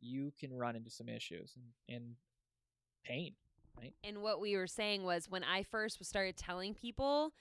you 0.00 0.32
can 0.38 0.52
run 0.52 0.76
into 0.76 0.90
some 0.90 1.08
issues 1.08 1.54
and, 1.56 1.96
and 1.96 2.14
pain. 3.04 3.34
Right? 3.76 3.94
And 4.02 4.18
what 4.18 4.40
we 4.40 4.56
were 4.56 4.66
saying 4.66 5.04
was 5.04 5.28
when 5.28 5.44
I 5.44 5.62
first 5.62 6.04
started 6.04 6.36
telling 6.36 6.74
people, 6.74 7.32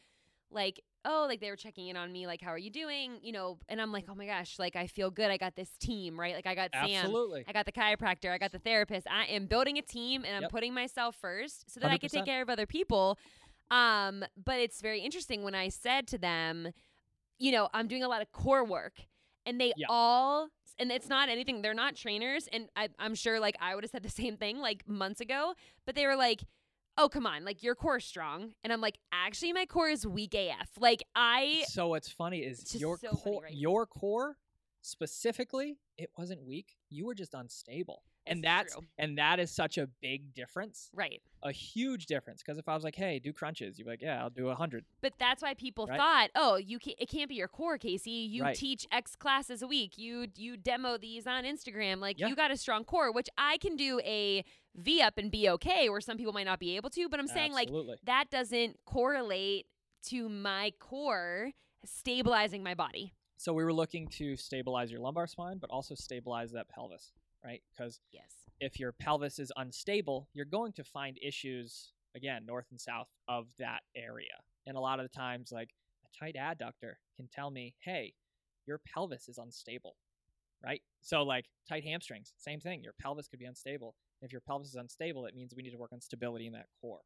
like, 0.51 0.81
oh, 1.05 1.25
like 1.27 1.39
they 1.39 1.49
were 1.49 1.55
checking 1.55 1.87
in 1.87 1.95
on 1.97 2.11
me, 2.11 2.27
like, 2.27 2.41
how 2.41 2.49
are 2.51 2.57
you 2.57 2.69
doing? 2.69 3.19
You 3.21 3.31
know, 3.31 3.59
and 3.69 3.81
I'm 3.81 3.91
like, 3.91 4.05
oh 4.09 4.15
my 4.15 4.25
gosh, 4.25 4.59
like 4.59 4.75
I 4.75 4.87
feel 4.87 5.09
good. 5.11 5.29
I 5.31 5.37
got 5.37 5.55
this 5.55 5.69
team, 5.79 6.19
right? 6.19 6.35
Like 6.35 6.45
I 6.47 6.55
got 6.55 6.71
Sam, 6.73 7.05
Absolutely. 7.05 7.45
I 7.47 7.53
got 7.53 7.65
the 7.65 7.71
chiropractor, 7.71 8.31
I 8.31 8.37
got 8.37 8.51
the 8.51 8.59
therapist. 8.59 9.07
I 9.09 9.25
am 9.25 9.45
building 9.45 9.77
a 9.77 9.81
team 9.81 10.23
and 10.25 10.35
I'm 10.35 10.41
Yep. 10.43 10.51
putting 10.51 10.73
myself 10.73 11.15
first 11.15 11.71
so 11.71 11.79
that 11.79 11.89
I 11.91 11.97
can 11.97 12.09
take 12.09 12.25
care 12.25 12.41
of 12.41 12.49
other 12.49 12.65
people. 12.65 13.17
Um, 13.71 14.23
but 14.43 14.59
it's 14.59 14.81
very 14.81 14.99
interesting 15.01 15.43
when 15.43 15.55
I 15.55 15.69
said 15.69 16.07
to 16.07 16.17
them, 16.17 16.69
you 17.37 17.51
know, 17.51 17.69
I'm 17.73 17.87
doing 17.87 18.03
a 18.03 18.07
lot 18.07 18.21
of 18.21 18.31
core 18.31 18.65
work. 18.65 18.93
And 19.45 19.59
they 19.59 19.73
Yeah. 19.75 19.87
all, 19.89 20.49
and 20.77 20.91
it's 20.91 21.07
not 21.09 21.29
anything, 21.29 21.61
they're 21.61 21.73
not 21.73 21.95
trainers. 21.95 22.47
And 22.51 22.67
I, 22.75 22.89
I'm 22.99 23.15
sure 23.15 23.39
like 23.39 23.55
I 23.61 23.73
would 23.75 23.83
have 23.83 23.91
said 23.91 24.03
the 24.03 24.09
same 24.09 24.37
thing 24.37 24.59
like 24.59 24.87
months 24.87 25.21
ago, 25.21 25.53
but 25.85 25.95
they 25.95 26.05
were 26.05 26.15
like, 26.15 26.43
oh, 26.99 27.09
come 27.09 27.25
on, 27.25 27.45
like 27.45 27.63
your 27.63 27.75
core's 27.75 28.05
strong. 28.05 28.51
And 28.63 28.71
I'm 28.73 28.81
like, 28.81 28.99
actually, 29.11 29.53
my 29.53 29.65
core 29.65 29.89
is 29.89 30.05
weak 30.05 30.35
AF. 30.35 30.69
Like 30.79 31.03
I, 31.15 31.63
so 31.67 31.87
what's 31.87 32.09
funny 32.09 32.39
is 32.39 32.59
It's 32.59 32.71
just 32.71 32.81
your 32.81 32.97
so 32.97 33.09
funny, 33.11 33.21
core, 33.21 33.43
right? 33.43 33.53
your 33.53 33.85
core 33.85 34.37
specifically, 34.81 35.77
it 35.97 36.09
wasn't 36.17 36.43
weak. 36.43 36.75
You 36.89 37.05
were 37.05 37.13
just 37.15 37.33
unstable, 37.33 38.03
and 38.25 38.37
This 38.37 38.39
is 38.39 38.43
that's 38.43 38.73
true. 38.73 38.83
and 38.97 39.17
that 39.17 39.39
is 39.39 39.51
such 39.51 39.77
a 39.77 39.87
big 40.01 40.33
difference, 40.33 40.89
right. 40.93 41.21
a 41.43 41.51
huge 41.51 42.05
difference. 42.07 42.41
Because 42.41 42.57
if 42.57 42.67
I 42.67 42.73
was 42.75 42.83
like, 42.83 42.95
"Hey, 42.95 43.19
do 43.19 43.31
crunches," 43.33 43.77
you'd 43.77 43.85
be 43.85 43.91
like, 43.91 44.01
"Yeah, 44.01 44.21
I'll 44.21 44.29
do 44.29 44.49
a 44.49 44.55
hundred. 44.55 44.85
But 45.01 45.13
that's 45.19 45.41
why 45.41 45.53
people 45.53 45.85
Right. 45.87 45.97
thought, 45.97 46.29
oh, 46.35 46.55
you 46.55 46.79
can't. 46.79 46.95
it 46.99 47.09
can't 47.09 47.29
be 47.29 47.35
your 47.35 47.47
core, 47.47 47.77
Casey. 47.77 48.11
You 48.11 48.43
Right. 48.43 48.55
teach 48.55 48.87
X 48.91 49.15
classes 49.15 49.61
a 49.61 49.67
week. 49.67 49.97
You 49.97 50.27
you 50.35 50.57
demo 50.57 50.97
these 50.97 51.27
on 51.27 51.43
Instagram. 51.43 51.99
Like 51.99 52.19
Yeah. 52.19 52.27
you 52.27 52.35
got 52.35 52.51
a 52.51 52.57
strong 52.57 52.83
core, 52.83 53.11
which 53.11 53.29
I 53.37 53.57
can 53.57 53.75
do 53.75 53.99
a 54.03 54.43
V 54.75 55.01
up 55.01 55.17
and 55.17 55.31
be 55.31 55.49
okay, 55.49 55.89
where 55.89 56.01
some 56.01 56.17
people 56.17 56.33
might 56.33 56.45
not 56.45 56.59
be 56.59 56.75
able 56.75 56.89
to. 56.91 57.09
But 57.09 57.19
I'm 57.19 57.27
saying 57.27 57.53
like 57.53 57.69
that 58.05 58.29
doesn't 58.29 58.77
correlate 58.85 59.67
to 60.07 60.29
my 60.29 60.71
core 60.79 61.51
stabilizing 61.85 62.63
my 62.63 62.73
body. 62.73 63.13
So 63.37 63.53
we 63.53 63.63
were 63.63 63.73
looking 63.73 64.07
to 64.09 64.35
stabilize 64.35 64.91
your 64.91 64.99
lumbar 64.99 65.27
spine, 65.27 65.59
but 65.59 65.69
also 65.69 65.95
stabilize 65.95 66.51
that 66.51 66.67
pelvis, 66.69 67.13
right? 67.43 67.63
Because 67.71 68.01
Yes. 68.11 68.49
if 68.59 68.79
your 68.79 68.91
pelvis 68.91 69.39
is 69.39 69.51
unstable, 69.55 70.27
you're 70.33 70.45
going 70.45 70.73
to 70.73 70.83
find 70.83 71.17
issues 71.21 71.93
again 72.15 72.45
north 72.45 72.65
and 72.71 72.79
south 72.79 73.07
of 73.27 73.47
that 73.57 73.83
area. 73.95 74.43
And 74.65 74.75
a 74.75 74.79
lot 74.81 74.99
of 74.99 75.09
the 75.09 75.17
times, 75.17 75.51
like 75.51 75.73
a 76.05 76.09
tight 76.17 76.35
adductor 76.35 76.95
can 77.15 77.27
tell 77.29 77.49
me, 77.49 77.75
"Hey, 77.79 78.13
your 78.65 78.77
pelvis 78.79 79.29
is 79.29 79.37
unstable," 79.37 79.95
right? 80.61 80.83
So 81.01 81.23
like 81.23 81.49
tight 81.67 81.83
hamstrings, 81.85 82.33
same 82.37 82.59
thing. 82.59 82.83
Your 82.83 82.93
pelvis 82.93 83.27
could 83.29 83.39
be 83.39 83.45
unstable. 83.45 83.95
If 84.21 84.31
your 84.31 84.41
pelvis 84.41 84.69
is 84.69 84.75
unstable, 84.75 85.25
it 85.25 85.35
means 85.35 85.53
we 85.55 85.63
need 85.63 85.71
to 85.71 85.77
work 85.77 85.93
on 85.93 86.01
stability 86.01 86.47
in 86.47 86.53
that 86.53 86.67
core. 86.81 87.01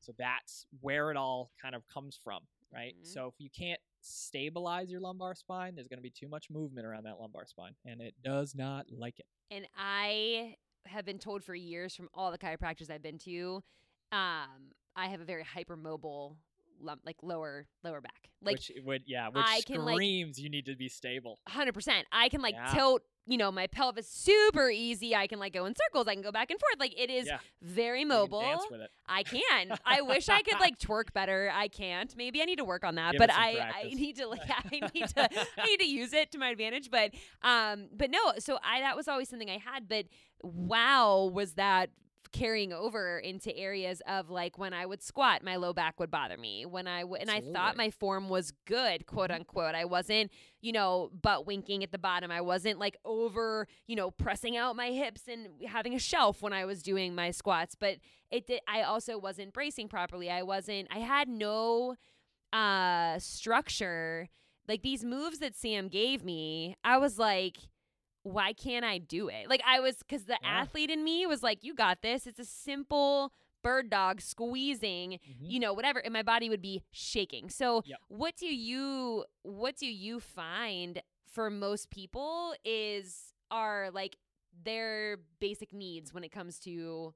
So 0.00 0.12
that's 0.18 0.66
where 0.80 1.10
it 1.10 1.16
all 1.16 1.50
kind 1.60 1.74
of 1.74 1.86
comes 1.88 2.16
from, 2.22 2.40
right? 2.72 2.94
Mhm. 3.00 3.06
So 3.06 3.28
if 3.28 3.34
you 3.38 3.48
can't 3.50 3.80
stabilize 4.00 4.90
your 4.90 5.00
lumbar 5.00 5.34
spine, 5.34 5.74
there's 5.76 5.88
going 5.88 5.98
to 5.98 6.02
be 6.02 6.10
too 6.10 6.28
much 6.28 6.50
movement 6.50 6.86
around 6.86 7.04
that 7.04 7.20
lumbar 7.20 7.46
spine, 7.46 7.74
and 7.84 8.00
it 8.00 8.14
does 8.22 8.54
not 8.54 8.90
like 8.90 9.18
it. 9.20 9.26
And 9.50 9.68
I 9.76 10.56
have 10.86 11.04
been 11.04 11.18
told 11.20 11.44
for 11.44 11.54
years 11.54 11.94
from 11.94 12.08
all 12.12 12.32
the 12.32 12.38
chiropractors 12.38 12.90
I've 12.90 13.02
been 13.02 13.18
to, 13.18 13.62
um, 14.10 14.72
I 14.96 15.06
have 15.06 15.20
a 15.20 15.24
very 15.24 15.44
hypermobile 15.44 16.36
lump, 16.80 17.02
like 17.06 17.16
lower 17.22 17.68
lower 17.84 18.00
back. 18.00 18.30
Like 18.40 18.54
which 18.56 18.72
would 18.84 19.04
yeah, 19.06 19.28
which 19.28 19.44
I 19.46 19.60
can, 19.62 19.84
like- 19.84 19.94
screams 19.94 20.40
you 20.40 20.50
need 20.50 20.66
to 20.66 20.74
be 20.74 20.88
stable. 20.88 21.38
hundred 21.46 21.74
percent. 21.74 22.08
I 22.10 22.28
can 22.28 22.42
like 22.42 22.54
Yeah. 22.56 22.74
tilt, 22.74 23.02
you 23.26 23.38
know, 23.38 23.52
my 23.52 23.66
pelvis 23.68 24.08
super 24.08 24.68
easy. 24.68 25.14
I 25.14 25.26
can 25.28 25.38
like 25.38 25.52
go 25.52 25.64
in 25.66 25.74
circles. 25.76 26.08
I 26.08 26.14
can 26.14 26.22
go 26.22 26.32
back 26.32 26.50
and 26.50 26.58
forth. 26.58 26.76
Like 26.80 26.98
it 27.00 27.08
is 27.10 27.26
Yeah. 27.26 27.38
very 27.62 28.00
can 28.00 28.08
mobile. 28.08 28.40
it. 28.72 28.90
I 29.06 29.22
can. 29.22 29.76
I 29.86 30.00
wish 30.02 30.28
I 30.28 30.42
could 30.42 30.58
like 30.58 30.78
twerk 30.78 31.12
better. 31.12 31.50
I 31.54 31.68
can't. 31.68 32.14
Maybe 32.16 32.42
I 32.42 32.44
need 32.46 32.56
to 32.56 32.64
work 32.64 32.84
on 32.84 32.96
that. 32.96 33.12
Give 33.12 33.18
but 33.20 33.30
I, 33.32 33.70
I 33.84 33.94
need 33.94 34.16
to 34.16 34.26
like 34.26 34.42
I 34.48 34.90
need 34.94 35.08
to 35.08 35.28
I 35.58 35.66
need 35.66 35.80
to 35.80 35.86
use 35.88 36.12
it 36.12 36.32
to 36.32 36.38
my 36.38 36.48
advantage. 36.48 36.90
But 36.90 37.12
um 37.42 37.88
but 37.96 38.10
no, 38.10 38.32
so 38.38 38.58
I 38.64 38.80
that 38.80 38.96
was 38.96 39.06
always 39.08 39.28
something 39.28 39.50
I 39.50 39.58
had. 39.58 39.88
But 39.88 40.06
wow, 40.42 41.30
was 41.32 41.52
that 41.54 41.90
carrying 42.32 42.72
over 42.72 43.18
into 43.18 43.54
areas 43.56 44.00
of 44.06 44.30
like 44.30 44.58
when 44.58 44.72
I 44.72 44.86
would 44.86 45.02
squat, 45.02 45.42
my 45.44 45.56
low 45.56 45.72
back 45.72 46.00
would 46.00 46.10
bother 46.10 46.36
me. 46.36 46.64
When 46.66 46.86
I 46.86 47.00
w- 47.02 47.18
and 47.20 47.30
I 47.30 47.40
thought 47.40 47.70
Mm-hmm. 47.72 47.76
my 47.78 47.90
form 47.90 48.28
was 48.28 48.52
good, 48.66 49.06
quote 49.06 49.30
unquote. 49.30 49.74
I 49.74 49.84
wasn't, 49.84 50.30
you 50.60 50.72
know, 50.72 51.10
butt 51.20 51.46
winking 51.46 51.82
at 51.82 51.92
the 51.92 51.98
bottom. 51.98 52.30
I 52.30 52.40
wasn't 52.40 52.78
like 52.78 52.96
over, 53.04 53.66
you 53.86 53.96
know, 53.96 54.10
pressing 54.10 54.56
out 54.56 54.76
my 54.76 54.90
hips 54.90 55.22
and 55.28 55.48
having 55.66 55.94
a 55.94 55.98
shelf 55.98 56.42
when 56.42 56.52
I 56.52 56.64
was 56.64 56.82
doing 56.82 57.14
my 57.14 57.30
squats. 57.30 57.74
But 57.74 57.96
it 58.30 58.46
did. 58.46 58.60
I 58.66 58.82
also 58.82 59.18
wasn't 59.18 59.52
bracing 59.52 59.88
properly. 59.88 60.30
I 60.30 60.42
wasn't. 60.42 60.88
I 60.90 60.98
had 61.00 61.28
no 61.28 61.96
uh 62.52 63.18
structure. 63.18 64.28
Like 64.68 64.82
these 64.82 65.04
moves 65.04 65.38
that 65.38 65.56
Sam 65.56 65.88
gave 65.88 66.24
me, 66.24 66.76
I 66.84 66.96
was 66.98 67.18
like 67.18 67.58
why 68.22 68.52
can't 68.52 68.84
I 68.84 68.98
do 68.98 69.28
it? 69.28 69.48
Like 69.48 69.62
I 69.66 69.80
was 69.80 70.02
cuz 70.08 70.24
the 70.24 70.38
Yeah. 70.42 70.60
athlete 70.60 70.90
in 70.90 71.02
me 71.04 71.26
was 71.26 71.42
like 71.42 71.62
you 71.64 71.74
got 71.74 72.02
this. 72.02 72.26
It's 72.26 72.38
a 72.38 72.44
simple 72.44 73.32
bird 73.62 73.90
dog 73.90 74.20
squeezing, 74.20 75.12
Mhm. 75.28 75.50
you 75.50 75.60
know, 75.60 75.72
whatever 75.72 75.98
and 76.00 76.12
my 76.12 76.22
body 76.22 76.48
would 76.48 76.62
be 76.62 76.82
shaking. 76.90 77.48
So 77.50 77.82
Yep. 77.84 77.98
what 78.08 78.36
do 78.36 78.46
you 78.52 79.24
what 79.42 79.76
do 79.76 79.86
you 79.86 80.20
find 80.20 81.02
for 81.26 81.48
most 81.50 81.90
people 81.90 82.54
is 82.64 83.34
are 83.50 83.90
like 83.90 84.16
their 84.64 85.18
basic 85.38 85.72
needs 85.72 86.12
when 86.12 86.24
it 86.24 86.30
comes 86.30 86.58
to 86.60 87.14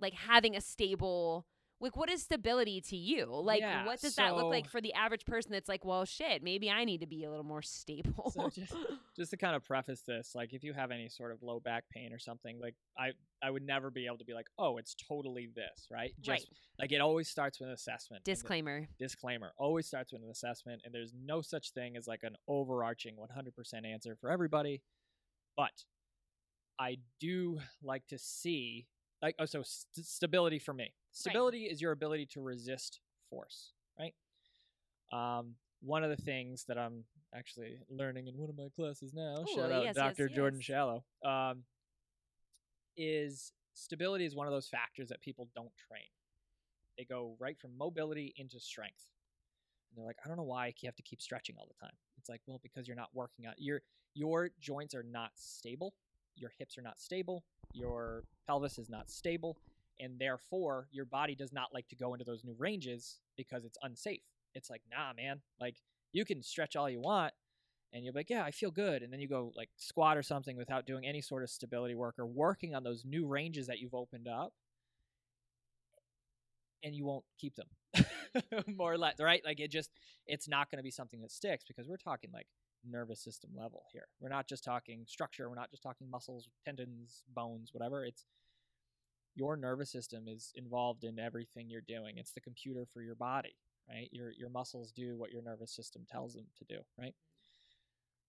like 0.00 0.14
having 0.14 0.56
a 0.56 0.60
stable 0.60 1.46
like 1.82 1.96
what 1.96 2.08
is 2.08 2.22
stability 2.22 2.80
to 2.80 2.96
you 2.96 3.26
like 3.30 3.60
Yeah, 3.60 3.84
what 3.84 4.00
does 4.00 4.14
that 4.14 4.34
look 4.36 4.46
like 4.50 4.68
for 4.70 4.80
the 4.80 4.94
average 4.94 5.26
person 5.26 5.52
that's 5.52 5.68
like 5.68 5.84
well 5.84 6.04
shit 6.04 6.42
maybe 6.42 6.70
i 6.70 6.84
need 6.84 7.00
to 7.00 7.06
be 7.06 7.24
a 7.24 7.28
little 7.30 7.44
more 7.44 7.60
stable 7.62 8.30
So 8.34 8.48
just- 8.54 8.74
just 9.14 9.30
to 9.32 9.36
kind 9.36 9.54
of 9.54 9.62
preface 9.62 10.00
this, 10.06 10.34
like 10.34 10.54
if 10.54 10.64
you 10.64 10.72
have 10.72 10.90
any 10.90 11.06
sort 11.10 11.32
of 11.32 11.42
low 11.42 11.60
back 11.60 11.84
pain 11.90 12.14
or 12.14 12.18
something, 12.18 12.58
like 12.58 12.74
I 12.98 13.10
I 13.42 13.50
would 13.50 13.62
never 13.62 13.90
be 13.90 14.06
able 14.06 14.16
to 14.18 14.24
be 14.24 14.32
like, 14.32 14.46
oh, 14.58 14.78
it's 14.78 14.94
totally 14.94 15.50
this, 15.54 15.86
right? 15.90 16.14
Just 16.22 16.28
right 16.30 16.44
like 16.78 16.92
it 16.92 17.02
always 17.02 17.28
starts 17.28 17.60
with 17.60 17.68
an 17.68 17.74
assessment. 17.74 18.20
and 18.20 18.24
the- 18.24 18.30
disclaimer 18.32 18.88
disclaimer 18.98 19.52
always 19.58 19.86
starts 19.86 20.12
with 20.14 20.22
an 20.22 20.30
assessment, 20.30 20.80
and 20.86 20.94
there's 20.94 21.12
no 21.14 21.42
such 21.42 21.72
thing 21.72 21.94
as 21.98 22.06
like 22.06 22.22
an 22.22 22.36
overarching 22.48 23.16
100% 23.16 23.86
answer 23.86 24.16
for 24.18 24.30
everybody. 24.30 24.80
But 25.58 25.84
I 26.78 26.96
do 27.20 27.60
like 27.82 28.06
to 28.08 28.18
see 28.18 28.86
like 29.20 29.34
oh, 29.38 29.44
so 29.44 29.62
st- 29.62 30.06
stability 30.06 30.58
for 30.58 30.72
me. 30.72 30.94
Stability 31.12 31.64
is 31.64 31.80
your 31.80 31.92
ability 31.92 32.26
to 32.32 32.40
resist 32.40 33.00
force, 33.28 33.72
right? 33.98 34.14
Um, 35.12 35.54
one 35.82 36.04
of 36.04 36.10
the 36.10 36.22
things 36.22 36.64
that 36.68 36.78
I'm 36.78 37.04
actually 37.34 37.78
learning 37.90 38.28
in 38.28 38.36
one 38.36 38.48
of 38.48 38.56
my 38.56 38.68
classes 38.74 39.12
now, 39.14 39.36
Ooh, 39.42 39.54
shout 39.54 39.70
out 39.70 39.84
yes, 39.84 39.94
Dr. 39.94 40.26
yes, 40.28 40.36
Jordan 40.36 40.58
yes. 40.58 40.64
Shallow, 40.64 41.04
um, 41.24 41.64
is 42.96 43.52
stability 43.74 44.24
is 44.24 44.34
one 44.34 44.46
of 44.46 44.52
those 44.52 44.68
factors 44.68 45.08
that 45.08 45.20
people 45.20 45.48
don't 45.54 45.72
train. 45.88 46.08
They 46.96 47.04
go 47.04 47.36
right 47.38 47.58
from 47.58 47.76
mobility 47.76 48.34
into 48.36 48.58
strength. 48.60 49.06
And 49.90 49.98
they're 49.98 50.06
like, 50.06 50.16
I 50.24 50.28
don't 50.28 50.36
know 50.36 50.42
why 50.42 50.66
you 50.66 50.86
have 50.86 50.96
to 50.96 51.02
keep 51.02 51.20
stretching 51.20 51.56
all 51.58 51.66
the 51.66 51.84
time. 51.84 51.94
It's 52.18 52.28
like, 52.28 52.40
well, 52.46 52.60
because 52.62 52.86
you're 52.86 52.96
not 52.96 53.10
working 53.12 53.46
out. 53.46 53.54
Your 53.58 53.82
your 54.14 54.50
joints 54.60 54.94
are 54.94 55.02
not 55.02 55.30
stable. 55.34 55.94
Your 56.36 56.52
hips 56.58 56.78
are 56.78 56.82
not 56.82 57.00
stable. 57.00 57.44
Your 57.72 58.24
pelvis 58.46 58.78
is 58.78 58.88
not 58.88 59.10
stable, 59.10 59.56
and 60.02 60.18
therefore 60.18 60.88
your 60.90 61.06
body 61.06 61.34
does 61.34 61.52
not 61.52 61.68
like 61.72 61.88
to 61.88 61.96
go 61.96 62.12
into 62.12 62.26
those 62.26 62.44
new 62.44 62.56
ranges 62.58 63.20
because 63.36 63.64
it's 63.64 63.78
unsafe. 63.82 64.20
It's 64.54 64.68
like, 64.68 64.82
nah, 64.90 65.12
man. 65.16 65.40
Like 65.60 65.76
you 66.12 66.26
can 66.26 66.42
stretch 66.42 66.76
all 66.76 66.90
you 66.90 67.00
want, 67.00 67.32
and 67.92 68.04
you'll 68.04 68.12
be 68.14 68.20
like, 68.20 68.30
yeah, 68.30 68.44
I 68.44 68.50
feel 68.50 68.70
good. 68.70 69.02
And 69.02 69.12
then 69.12 69.20
you 69.20 69.28
go 69.28 69.52
like 69.56 69.70
squat 69.76 70.18
or 70.18 70.22
something 70.22 70.56
without 70.56 70.86
doing 70.86 71.06
any 71.06 71.22
sort 71.22 71.42
of 71.42 71.50
stability 71.50 71.94
work 71.94 72.16
or 72.18 72.26
working 72.26 72.74
on 72.74 72.82
those 72.84 73.04
new 73.06 73.26
ranges 73.26 73.68
that 73.68 73.78
you've 73.78 73.94
opened 73.94 74.28
up, 74.28 74.52
and 76.82 76.94
you 76.94 77.04
won't 77.04 77.24
keep 77.38 77.54
them, 77.54 78.04
more 78.76 78.92
or 78.92 78.98
less, 78.98 79.14
right? 79.20 79.42
Like 79.44 79.60
it 79.60 79.70
just, 79.70 79.90
it's 80.26 80.48
not 80.48 80.70
going 80.70 80.78
to 80.78 80.82
be 80.82 80.90
something 80.90 81.20
that 81.20 81.30
sticks 81.30 81.64
because 81.66 81.88
we're 81.88 81.96
talking 81.96 82.30
like 82.32 82.46
nervous 82.88 83.22
system 83.22 83.50
level 83.56 83.84
here. 83.92 84.08
We're 84.20 84.28
not 84.30 84.48
just 84.48 84.64
talking 84.64 85.04
structure. 85.06 85.48
We're 85.48 85.54
not 85.54 85.70
just 85.70 85.82
talking 85.82 86.10
muscles, 86.10 86.48
tendons, 86.64 87.22
bones, 87.34 87.70
whatever. 87.72 88.04
It's 88.04 88.24
your 89.34 89.56
nervous 89.56 89.90
system 89.90 90.24
is 90.28 90.52
involved 90.56 91.04
in 91.04 91.18
everything 91.18 91.70
you're 91.70 91.80
doing. 91.80 92.18
It's 92.18 92.32
the 92.32 92.40
computer 92.40 92.86
for 92.92 93.02
your 93.02 93.14
body, 93.14 93.56
right? 93.88 94.08
Your 94.12 94.32
your 94.32 94.50
muscles 94.50 94.92
do 94.92 95.16
what 95.16 95.30
your 95.30 95.42
nervous 95.42 95.74
system 95.74 96.06
tells 96.10 96.34
them 96.34 96.46
to 96.58 96.64
do, 96.64 96.80
right? 96.98 97.14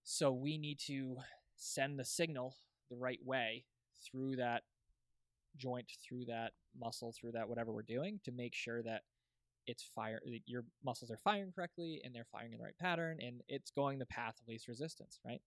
So 0.04 0.32
we 0.32 0.58
need 0.58 0.80
to 0.88 1.18
send 1.56 2.00
the 2.00 2.06
signal 2.06 2.56
the 2.90 2.98
right 2.98 3.20
way 3.24 3.66
through 4.06 4.38
that 4.38 4.64
joint, 5.58 5.92
through 6.08 6.26
that 6.26 6.52
muscle, 6.78 7.14
through 7.14 7.32
that 7.34 7.48
whatever 7.48 7.72
we're 7.72 7.84
doing 7.84 8.20
to 8.26 8.32
make 8.32 8.54
sure 8.54 8.82
that 8.84 9.04
it's 9.66 9.84
fire 9.84 10.20
your 10.46 10.66
muscles 10.84 11.10
are 11.10 11.18
firing 11.18 11.52
correctly 11.54 12.02
and 12.04 12.14
they're 12.14 12.26
firing 12.30 12.52
in 12.52 12.58
the 12.58 12.64
right 12.64 12.78
pattern 12.78 13.18
and 13.22 13.42
it's 13.48 13.72
going 13.72 13.98
the 13.98 14.06
path 14.06 14.36
of 14.42 14.48
least 14.48 14.68
resistance, 14.68 15.20
right? 15.26 15.42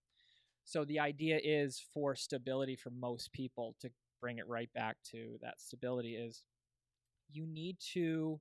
So 0.65 0.83
the 0.83 0.99
idea 0.99 1.39
is 1.43 1.83
for 1.93 2.15
stability 2.15 2.75
for 2.75 2.89
most 2.89 3.31
people 3.31 3.75
to 3.81 3.89
bring 4.19 4.37
it 4.37 4.47
right 4.47 4.71
back 4.73 4.97
to 5.11 5.37
that 5.41 5.59
stability 5.59 6.15
is 6.15 6.43
you 7.31 7.45
need 7.45 7.77
to 7.93 8.39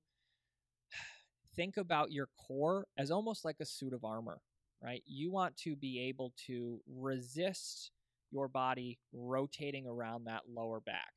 think 1.55 1.77
about 1.77 2.13
your 2.13 2.29
core 2.47 2.87
as 2.99 3.11
almost 3.11 3.45
like 3.45 3.57
a 3.61 3.67
suit 3.67 3.93
of 3.93 4.05
armor, 4.05 4.41
right? 4.83 5.03
You 5.07 5.31
want 5.31 5.57
to 5.59 5.75
be 5.77 6.01
able 6.09 6.33
to 6.47 6.81
resist 6.87 7.91
your 8.31 8.49
body 8.49 8.99
rotating 9.13 9.87
around 9.87 10.25
that 10.25 10.43
lower 10.49 10.81
back, 10.81 11.13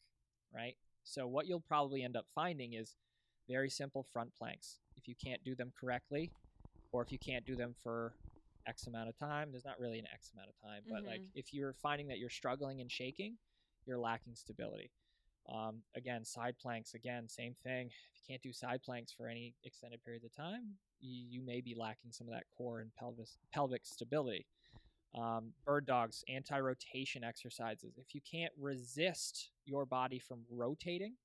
right? 0.53 0.75
So 1.03 1.27
what 1.27 1.47
you'll 1.47 1.59
probably 1.59 2.03
end 2.03 2.15
up 2.15 2.25
finding 2.33 2.73
is 2.73 2.95
very 3.47 3.69
simple 3.69 4.03
front 4.13 4.31
planks. 4.37 4.79
If 4.95 5.07
you 5.07 5.15
can't 5.15 5.43
do 5.43 5.55
them 5.55 5.71
correctly, 5.79 6.31
or 6.91 7.01
if 7.01 7.11
you 7.11 7.19
can't 7.19 7.45
do 7.45 7.55
them 7.55 7.75
for 7.83 8.13
X 8.67 8.87
amount 8.87 9.09
of 9.09 9.17
time, 9.17 9.51
there's 9.51 9.65
not 9.65 9.79
really 9.79 9.99
an 9.99 10.07
X 10.13 10.31
amount 10.33 10.49
of 10.49 10.55
time, 10.61 10.83
but 10.89 11.03
like 11.03 11.21
Mhm. 11.21 11.31
if 11.33 11.53
you're 11.53 11.73
finding 11.73 12.07
that 12.07 12.19
you're 12.19 12.29
struggling 12.29 12.81
and 12.81 12.91
shaking, 12.91 13.37
you're 13.89 13.99
lacking 13.99 14.35
stability. 14.35 14.91
Um, 15.51 15.81
again, 15.95 16.23
side 16.23 16.55
planks, 16.61 16.93
again, 16.93 17.27
same 17.27 17.55
thing. 17.63 17.87
If 17.87 18.21
you 18.21 18.33
can't 18.33 18.41
do 18.41 18.53
side 18.53 18.81
planks 18.85 19.11
for 19.11 19.27
any 19.27 19.55
extended 19.63 20.03
periods 20.03 20.23
of 20.23 20.35
time, 20.35 20.75
you, 21.01 21.25
you 21.27 21.41
may 21.45 21.59
be 21.59 21.75
lacking 21.75 22.11
some 22.11 22.27
of 22.27 22.33
that 22.33 22.43
core 22.55 22.81
and 22.81 22.93
pelvis 22.95 23.37
pelvic 23.51 23.81
stability. 23.85 24.45
Um, 25.17 25.53
bird 25.65 25.87
dogs, 25.87 26.23
anti 26.29 26.59
rotation 26.59 27.23
exercises. 27.23 27.97
If 27.97 28.13
you 28.13 28.21
can't 28.29 28.53
resist 28.59 29.49
your 29.65 29.85
body 29.87 30.19
from 30.19 30.41
rotating, 30.51 31.15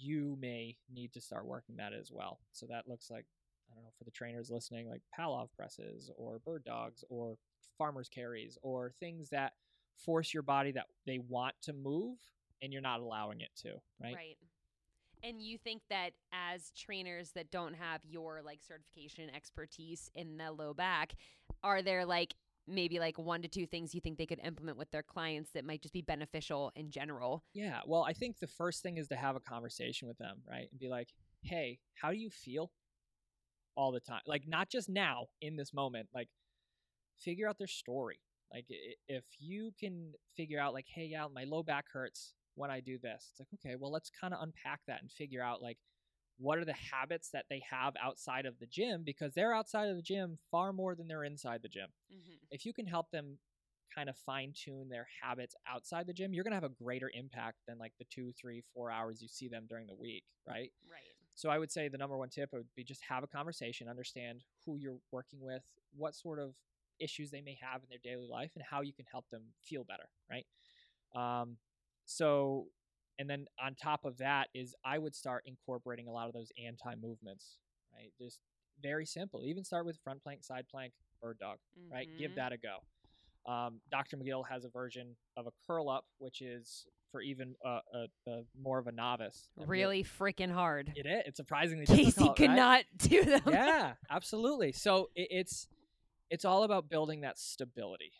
you 0.00 0.36
may 0.40 0.76
need 0.92 1.12
to 1.12 1.20
start 1.20 1.46
working 1.46 1.76
that 1.76 1.92
as 1.92 2.10
well. 2.12 2.40
So 2.50 2.66
that 2.66 2.88
looks 2.88 3.10
like, 3.10 3.26
I 3.70 3.76
don't 3.76 3.84
know, 3.84 3.90
for 3.96 4.02
the 4.02 4.10
trainers 4.10 4.50
listening, 4.50 4.88
like 4.88 5.02
Pallof 5.16 5.48
presses 5.56 6.10
or 6.16 6.40
bird 6.40 6.64
dogs 6.64 7.04
or 7.08 7.36
farmer's 7.78 8.08
carries 8.08 8.58
or 8.62 8.92
things 8.98 9.28
that 9.30 9.52
force 10.04 10.32
your 10.34 10.42
body 10.42 10.72
that 10.72 10.86
they 11.06 11.18
want 11.18 11.54
to 11.62 11.72
move 11.72 12.18
and 12.62 12.72
you're 12.72 12.82
not 12.82 13.00
allowing 13.00 13.40
it 13.40 13.50
to, 13.62 13.74
right? 14.02 14.36
And 15.22 15.40
you 15.42 15.58
think 15.58 15.82
that 15.90 16.10
as 16.32 16.70
trainers 16.76 17.32
that 17.32 17.50
don't 17.50 17.74
have 17.74 18.00
your 18.04 18.42
like 18.44 18.60
certification 18.62 19.30
expertise 19.34 20.10
in 20.14 20.36
the 20.36 20.52
low 20.52 20.74
back, 20.74 21.14
are 21.62 21.82
there 21.82 22.04
like 22.04 22.34
maybe 22.68 22.98
like 22.98 23.18
one 23.18 23.42
to 23.42 23.48
two 23.48 23.66
things 23.66 23.94
you 23.94 24.00
think 24.00 24.18
they 24.18 24.26
could 24.26 24.40
implement 24.44 24.76
with 24.76 24.90
their 24.90 25.02
clients 25.02 25.50
that 25.52 25.64
might 25.64 25.82
just 25.82 25.94
be 25.94 26.02
beneficial 26.02 26.72
in 26.76 26.90
general? 26.90 27.44
Yeah. 27.54 27.80
Well, 27.86 28.04
I 28.04 28.12
think 28.12 28.38
the 28.38 28.46
first 28.46 28.82
thing 28.82 28.98
is 28.98 29.08
to 29.08 29.16
have 29.16 29.36
a 29.36 29.40
conversation 29.40 30.08
with 30.08 30.18
them, 30.18 30.38
right? 30.48 30.68
And 30.70 30.78
be 30.78 30.88
like, 30.88 31.08
hey, 31.42 31.78
how 31.94 32.10
do 32.10 32.16
you 32.16 32.30
feel 32.30 32.70
all 33.76 33.92
the 33.92 34.00
time? 34.00 34.22
Like, 34.26 34.44
not 34.46 34.68
just 34.68 34.88
now 34.88 35.26
in 35.40 35.56
this 35.56 35.72
moment, 35.72 36.08
like, 36.14 36.28
figure 37.18 37.48
out 37.48 37.58
their 37.58 37.66
story. 37.66 38.18
Like, 38.52 38.66
if 39.08 39.24
you 39.38 39.72
can 39.78 40.12
figure 40.36 40.60
out, 40.60 40.74
like, 40.74 40.86
hey, 40.92 41.06
yeah, 41.06 41.26
my 41.32 41.44
low 41.44 41.62
back 41.62 41.86
hurts 41.92 42.34
when 42.54 42.70
I 42.70 42.80
do 42.80 42.98
this, 42.98 43.30
it's 43.30 43.40
like, 43.40 43.48
okay, 43.54 43.76
well, 43.78 43.90
let's 43.90 44.10
kind 44.10 44.32
of 44.32 44.40
unpack 44.42 44.80
that 44.86 45.02
and 45.02 45.10
figure 45.10 45.42
out, 45.42 45.62
like, 45.62 45.78
what 46.38 46.58
are 46.58 46.64
the 46.64 46.74
habits 46.74 47.30
that 47.32 47.46
they 47.48 47.62
have 47.70 47.94
outside 48.02 48.46
of 48.46 48.58
the 48.58 48.66
gym 48.66 49.02
because 49.04 49.32
they're 49.34 49.54
outside 49.54 49.88
of 49.88 49.96
the 49.96 50.02
gym 50.02 50.38
far 50.50 50.72
more 50.72 50.94
than 50.94 51.08
they're 51.08 51.24
inside 51.24 51.60
the 51.62 51.68
gym. 51.68 51.88
Mm-hmm. 52.12 52.34
If 52.50 52.66
you 52.66 52.72
can 52.72 52.86
help 52.86 53.10
them 53.10 53.38
kind 53.94 54.08
of 54.10 54.16
fine 54.18 54.52
tune 54.54 54.88
their 54.88 55.06
habits 55.22 55.54
outside 55.66 56.06
the 56.06 56.12
gym, 56.12 56.34
you're 56.34 56.44
going 56.44 56.52
to 56.52 56.56
have 56.56 56.64
a 56.64 56.84
greater 56.84 57.10
impact 57.14 57.56
than 57.66 57.78
like 57.78 57.92
the 57.98 58.04
two, 58.10 58.32
three, 58.38 58.62
four 58.74 58.90
hours 58.90 59.22
you 59.22 59.28
see 59.28 59.48
them 59.48 59.64
during 59.68 59.86
the 59.86 59.94
week, 59.94 60.24
right? 60.46 60.72
Right. 60.90 61.00
So 61.34 61.48
I 61.50 61.58
would 61.58 61.70
say 61.70 61.88
the 61.88 61.98
number 61.98 62.16
one 62.16 62.28
tip 62.28 62.50
would 62.52 62.66
be 62.74 62.84
just 62.84 63.02
have 63.08 63.22
a 63.22 63.26
conversation, 63.26 63.88
understand 63.88 64.42
who 64.64 64.76
you're 64.78 64.98
working 65.12 65.40
with, 65.40 65.62
what 65.94 66.14
sort 66.14 66.38
of 66.38 66.54
issues 67.00 67.30
they 67.30 67.40
may 67.40 67.58
have 67.60 67.82
in 67.82 67.88
their 67.88 67.98
daily 68.02 68.26
life, 68.30 68.50
and 68.54 68.64
how 68.68 68.80
you 68.82 68.92
can 68.92 69.04
help 69.10 69.28
them 69.30 69.42
feel 69.62 69.84
better, 69.84 70.08
right? 70.30 70.46
Um, 71.14 71.56
so, 72.04 72.66
and 73.18 73.28
then 73.28 73.46
on 73.62 73.74
top 73.74 74.04
of 74.04 74.18
that 74.18 74.48
is 74.54 74.74
I 74.84 74.98
would 74.98 75.14
start 75.14 75.44
incorporating 75.46 76.06
a 76.08 76.12
lot 76.12 76.28
of 76.28 76.34
those 76.34 76.52
anti 76.62 76.94
movements, 77.00 77.58
right? 77.94 78.12
Just 78.20 78.40
very 78.82 79.06
simple. 79.06 79.44
Even 79.46 79.64
start 79.64 79.86
with 79.86 79.98
front 80.04 80.22
plank, 80.22 80.44
side 80.44 80.66
plank, 80.70 80.92
bird 81.22 81.38
dog, 81.38 81.58
right? 81.90 82.08
Give 82.18 82.32
Mhm. 82.32 82.36
that 82.36 82.52
a 82.52 82.58
go. 82.58 82.78
Um, 83.50 83.80
Dr. 83.90 84.16
McGill 84.16 84.46
has 84.48 84.64
a 84.64 84.68
version 84.68 85.16
of 85.36 85.46
a 85.46 85.52
curl 85.66 85.88
up, 85.88 86.04
which 86.18 86.42
is 86.42 86.86
for 87.12 87.22
even 87.22 87.54
a, 87.64 87.80
a, 87.94 88.06
a 88.28 88.42
more 88.60 88.78
of 88.78 88.88
a 88.88 88.92
novice. 88.92 89.48
Really 89.56 90.02
freaking 90.04 90.50
hard. 90.52 90.92
it 90.96 91.06
is. 91.06 91.22
It's 91.26 91.36
surprisingly 91.36 91.86
Casey 91.86 92.04
difficult, 92.10 92.36
could 92.36 92.48
right? 92.50 92.56
not 92.56 92.84
do 92.98 93.24
them. 93.24 93.42
yeah, 93.46 93.94
absolutely. 94.10 94.72
So 94.72 95.10
it, 95.14 95.28
it's 95.30 95.68
it's 96.30 96.44
all 96.44 96.64
about 96.64 96.88
building 96.88 97.20
that 97.22 97.38
stability 97.38 98.12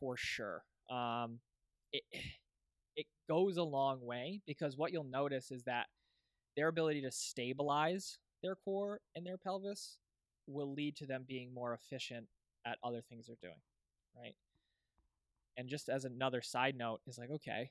for 0.00 0.16
sure. 0.16 0.64
Um, 0.90 1.40
it 1.92 2.02
it 2.96 3.06
goes 3.28 3.56
a 3.56 3.62
long 3.62 4.04
way 4.04 4.40
because 4.46 4.76
what 4.76 4.92
you'll 4.92 5.02
notice 5.02 5.50
is 5.50 5.64
that 5.64 5.86
their 6.56 6.68
ability 6.68 7.02
to 7.02 7.10
stabilize 7.10 8.18
their 8.42 8.54
core 8.54 9.00
and 9.16 9.26
their 9.26 9.38
pelvis 9.38 9.98
will 10.46 10.72
lead 10.72 10.94
to 10.96 11.06
them 11.06 11.24
being 11.26 11.52
more 11.52 11.74
efficient 11.74 12.26
at 12.66 12.78
other 12.84 13.00
things 13.00 13.26
they're 13.26 13.36
doing, 13.42 13.60
right? 14.16 14.36
And 15.56 15.68
just 15.68 15.88
as 15.88 16.04
another 16.04 16.42
side 16.42 16.76
note 16.76 17.00
is 17.06 17.18
like, 17.18 17.30
okay, 17.30 17.70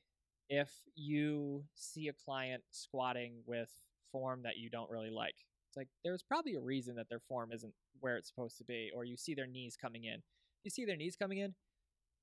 if 0.50 0.70
you 0.96 1.64
see 1.76 2.08
a 2.08 2.14
client 2.14 2.64
squatting 2.72 3.36
with 3.46 3.70
form 4.12 4.42
that 4.44 4.58
you 4.58 4.70
don't 4.70 4.90
really 4.90 5.10
like, 5.10 5.36
it's 5.74 5.78
like 5.78 5.90
there's 6.04 6.22
probably 6.22 6.54
a 6.54 6.62
reason 6.62 6.96
that 6.98 7.10
their 7.10 7.22
form 7.28 7.52
isn't 7.52 7.74
where 8.00 8.16
it's 8.16 8.30
supposed 8.30 8.60
to 8.60 8.64
be, 8.64 8.92
or 8.96 9.06
you 9.06 9.18
see 9.18 9.34
their 9.34 9.48
knees 9.48 9.76
coming 9.76 10.04
in. 10.04 10.22
You 10.64 10.70
see 10.70 10.86
their 10.86 10.96
knees 10.96 11.16
coming 11.16 11.40
in, 11.40 11.56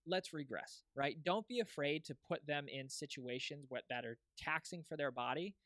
let's 0.06 0.32
regress, 0.32 0.84
right? 0.94 1.16
Don't 1.24 1.46
be 1.48 1.58
afraid 1.58 2.04
to 2.04 2.16
put 2.28 2.46
them 2.46 2.66
in 2.72 2.88
situations 2.88 3.66
what, 3.68 3.82
that 3.90 4.04
are 4.04 4.18
taxing 4.38 4.84
for 4.88 4.96
their 4.96 5.10
body 5.10 5.56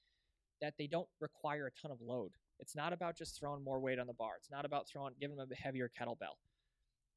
that 0.63 0.75
they 0.79 0.87
don't 0.87 1.09
require 1.21 1.67
a 1.67 1.81
ton 1.81 1.91
of 1.91 2.01
load. 2.01 2.31
It's 2.59 2.75
not 2.75 2.95
about 2.95 3.19
just 3.19 3.39
throwing 3.39 3.63
more 3.63 3.81
weight 3.81 3.99
on 3.99 4.07
the 4.07 4.15
bar. 4.15 4.33
It's 4.39 4.51
not 4.51 4.65
about 4.65 4.89
throwing 4.89 5.13
giving 5.21 5.37
them 5.37 5.49
a 5.53 5.55
heavier 5.55 5.91
kettlebell. 5.91 6.39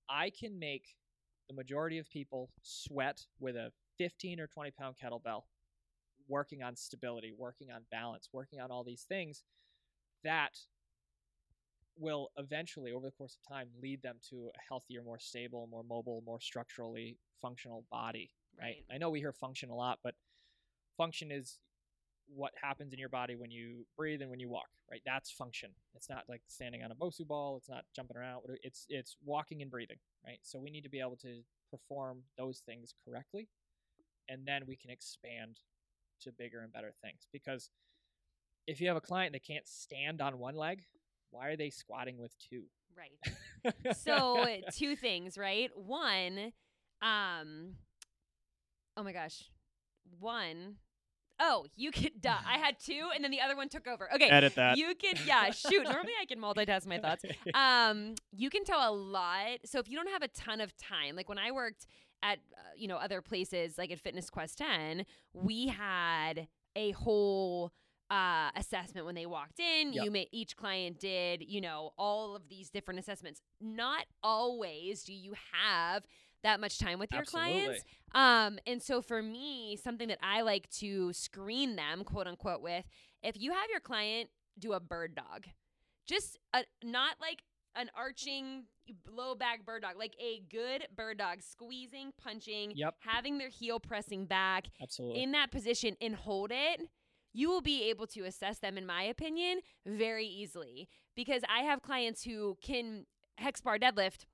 I 0.10 0.32
can 0.38 0.60
make 0.60 0.96
the 1.48 1.56
majority 1.56 1.98
of 1.98 2.10
people 2.10 2.50
sweat 2.62 3.22
with 3.40 3.56
a 3.56 3.72
15 4.00 4.42
or 4.42 4.48
20 4.48 4.72
pound 4.72 4.96
kettlebell, 5.02 5.44
working 6.28 6.62
on 6.62 6.76
stability, 6.76 7.32
working 7.38 7.72
on 7.72 7.84
balance, 7.90 8.28
working 8.34 8.60
on 8.60 8.70
all 8.70 8.84
these 8.84 9.06
things 9.08 9.44
that 10.24 10.58
will 12.00 12.30
eventually, 12.38 12.92
over 12.92 13.08
the 13.08 13.12
course 13.12 13.38
of 13.42 13.56
time, 13.56 13.68
lead 13.82 14.02
them 14.02 14.18
to 14.30 14.50
a 14.56 14.60
healthier, 14.68 15.04
more 15.04 15.20
stable, 15.20 15.68
more 15.72 15.84
mobile, 15.84 16.24
more 16.26 16.40
structurally 16.40 17.18
functional 17.42 17.86
body. 17.92 18.32
Right? 18.60 18.66
Right. 18.90 18.96
I 18.96 18.98
know 18.98 19.10
we 19.10 19.20
hear 19.20 19.34
function 19.34 19.70
a 19.70 19.76
lot, 19.76 20.00
but 20.04 20.16
function 20.98 21.32
is 21.32 21.60
what 22.28 22.52
happens 22.62 22.92
in 22.92 23.00
your 23.00 23.10
body 23.10 23.36
when 23.36 23.52
you 23.52 23.86
breathe 23.96 24.22
and 24.22 24.30
when 24.30 24.40
you 24.40 24.50
walk. 24.50 24.68
Right? 24.90 25.02
That's 25.06 25.32
function. 25.32 25.72
It's 25.96 26.10
not 26.10 26.24
like 26.28 26.42
standing 26.48 26.84
on 26.84 26.92
a 26.92 26.96
Bosu 26.96 27.28
ball. 27.28 27.58
It's 27.58 27.70
not 27.70 27.86
jumping 27.96 28.18
around. 28.18 28.42
It's 28.64 28.86
it's 28.90 29.18
walking 29.24 29.62
and 29.62 29.72
breathing. 29.72 29.98
Right? 30.26 30.40
So 30.42 30.60
we 30.60 30.70
need 30.70 30.84
to 30.84 30.90
be 30.90 31.00
able 31.00 31.18
to 31.18 31.42
perform 31.72 32.20
those 32.38 32.62
things 32.66 32.94
correctly, 33.06 33.48
and 34.30 34.46
then 34.46 34.64
we 34.68 34.76
can 34.76 34.90
expand 34.90 35.60
to 36.22 36.32
bigger 36.32 36.62
and 36.62 36.72
better 36.72 36.94
things. 37.02 37.28
Because 37.32 37.70
if 38.68 38.82
you 38.82 38.88
have 38.88 38.98
a 38.98 39.02
client 39.02 39.34
that 39.34 39.44
can't 39.44 39.68
stand 39.68 40.22
on 40.22 40.38
one 40.38 40.56
leg, 40.56 40.84
why 41.32 41.48
are 41.48 41.56
they 41.56 41.70
squatting 41.70 42.18
with 42.18 42.36
two? 42.38 42.64
Right. 42.96 43.34
So 43.98 44.46
two 44.74 44.96
things, 44.96 45.38
right? 45.38 45.70
One, 45.76 46.54
um, 47.02 47.76
oh 48.96 49.04
my 49.04 49.12
gosh, 49.12 49.50
one, 50.20 50.76
oh, 51.40 51.66
you 51.76 51.92
could. 51.92 52.22
Duh, 52.22 52.34
I 52.48 52.58
had 52.58 52.80
two, 52.80 53.10
and 53.14 53.24
then 53.24 53.32
the 53.32 53.42
other 53.42 53.56
one 53.56 53.68
took 53.70 53.88
over. 53.88 54.10
Okay, 54.14 54.30
edit 54.30 54.56
that. 54.56 54.78
you 54.78 54.94
can. 54.96 55.16
Yeah, 55.26 55.52
shoot. 55.52 55.84
Normally 55.90 56.14
I 56.22 56.26
can 56.26 56.40
multitask 56.40 56.86
my 56.86 57.00
thoughts. 57.00 57.26
Um, 57.54 58.16
you 58.32 58.50
can 58.50 58.64
tell 58.64 58.90
a 58.90 58.94
lot. 58.94 59.60
So 59.66 59.80
if 59.80 59.90
you 59.90 59.98
don't 59.98 60.10
have 60.10 60.22
a 60.22 60.28
ton 60.30 60.62
of 60.62 60.76
time, 60.78 61.16
like 61.16 61.28
when 61.28 61.40
I 61.40 61.52
worked 61.52 61.88
at 62.24 62.40
uh, 62.54 62.62
you 62.78 62.88
know 62.88 62.98
other 62.98 63.22
places, 63.22 63.78
like 63.78 63.92
at 63.92 64.00
Fitness 64.00 64.30
Quest 64.30 64.58
Ten, 64.60 65.06
we 65.34 65.68
had 65.68 66.48
a 66.76 66.92
whole 66.92 67.72
uh, 68.10 68.50
assessment 68.56 69.06
when 69.06 69.16
they 69.16 69.26
walked 69.26 69.60
in. 69.60 69.94
Yep. 69.94 70.06
You 70.06 70.12
may 70.12 70.28
each 70.32 70.56
client 70.56 71.00
did, 71.00 71.44
you 71.46 71.62
know, 71.62 71.92
all 71.98 72.36
of 72.36 72.50
these 72.50 72.70
different 72.70 73.00
assessments. 73.00 73.42
Not 73.62 74.06
always 74.24 75.04
do 75.04 75.14
you 75.14 75.34
have 75.52 76.04
that 76.44 76.60
much 76.60 76.78
time 76.80 77.00
with 77.00 77.12
your 77.12 77.24
clients. 77.24 77.84
Um, 78.14 78.60
and 78.66 78.82
so 78.82 79.02
for 79.02 79.22
me, 79.22 79.76
something 79.76 80.08
that 80.08 80.20
I 80.22 80.42
like 80.42 80.70
to 80.80 81.12
screen 81.12 81.76
them, 81.76 82.04
quote 82.04 82.28
unquote, 82.28 82.62
with, 82.62 82.86
if 83.24 83.36
you 83.38 83.52
have 83.52 83.70
your 83.70 83.80
client 83.80 84.30
do 84.58 84.74
a 84.74 84.80
bird 84.80 85.16
dog, 85.16 85.46
just 86.08 86.38
a, 86.54 86.64
not 86.84 87.16
like 87.20 87.42
an 87.76 87.90
arching 87.96 88.64
low 89.12 89.36
back 89.36 89.66
bird 89.66 89.82
dog, 89.82 89.96
like 89.98 90.16
a 90.22 90.42
good 90.50 90.88
bird 90.96 91.18
dog, 91.18 91.42
squeezing, 91.42 92.14
punching, 92.22 92.72
Yep. 92.76 92.96
having 93.00 93.38
their 93.38 93.50
heel 93.50 93.80
pressing 93.80 94.26
back 94.26 94.68
Absolutely. 94.82 95.22
in 95.24 95.32
that 95.34 95.52
position 95.52 95.98
and 96.00 96.16
hold 96.16 96.52
it, 96.54 96.82
you 97.34 97.50
will 97.50 97.62
be 97.62 97.84
able 97.90 98.08
to 98.08 98.22
assess 98.22 98.60
them, 98.60 98.78
in 98.78 98.86
my 98.86 99.04
opinion, 99.04 99.60
very 99.86 100.26
easily. 100.26 100.88
Because 101.16 101.44
I 101.50 101.62
have 101.62 101.82
clients 101.82 102.24
who 102.24 102.58
can 102.62 103.06
hex 103.38 103.62
bar 103.62 103.78
deadlift, 103.78 104.26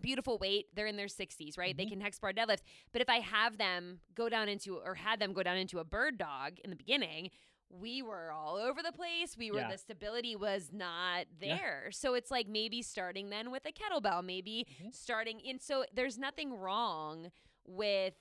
beautiful 0.00 0.38
weight, 0.38 0.66
they're 0.74 0.86
in 0.86 0.96
their 0.96 1.08
60s, 1.08 1.58
right? 1.58 1.76
They 1.76 1.84
Mhm. 1.84 1.90
can 1.90 2.00
hex 2.00 2.18
bar 2.18 2.32
deadlift. 2.32 2.62
But 2.92 3.02
if 3.02 3.08
I 3.10 3.20
have 3.20 3.58
them 3.58 4.00
go 4.14 4.28
down 4.28 4.48
into, 4.48 4.78
or 4.78 4.94
had 4.94 5.20
them 5.20 5.32
go 5.32 5.42
down 5.42 5.56
into 5.58 5.78
a 5.78 5.84
bird 5.84 6.16
dog 6.18 6.58
in 6.60 6.70
the 6.70 6.76
beginning, 6.76 7.30
we 7.68 8.02
were 8.02 8.30
all 8.32 8.56
over 8.56 8.82
the 8.82 8.92
place. 8.92 9.36
We 9.36 9.50
were, 9.50 9.60
Yeah. 9.60 9.70
the 9.70 9.78
stability 9.78 10.36
was 10.36 10.72
not 10.72 11.26
Yeah. 11.40 11.56
there. 11.56 11.90
So 11.92 12.14
it's 12.14 12.30
like 12.30 12.46
maybe 12.46 12.82
starting 12.82 13.30
then 13.30 13.50
with 13.50 13.64
a 13.66 13.72
kettlebell, 13.72 14.22
maybe 14.24 14.66
Mhm. 14.80 14.94
starting 14.94 15.40
in. 15.40 15.58
So 15.58 15.84
there's 15.92 16.18
nothing 16.18 16.52
wrong 16.54 17.32
with 17.64 18.14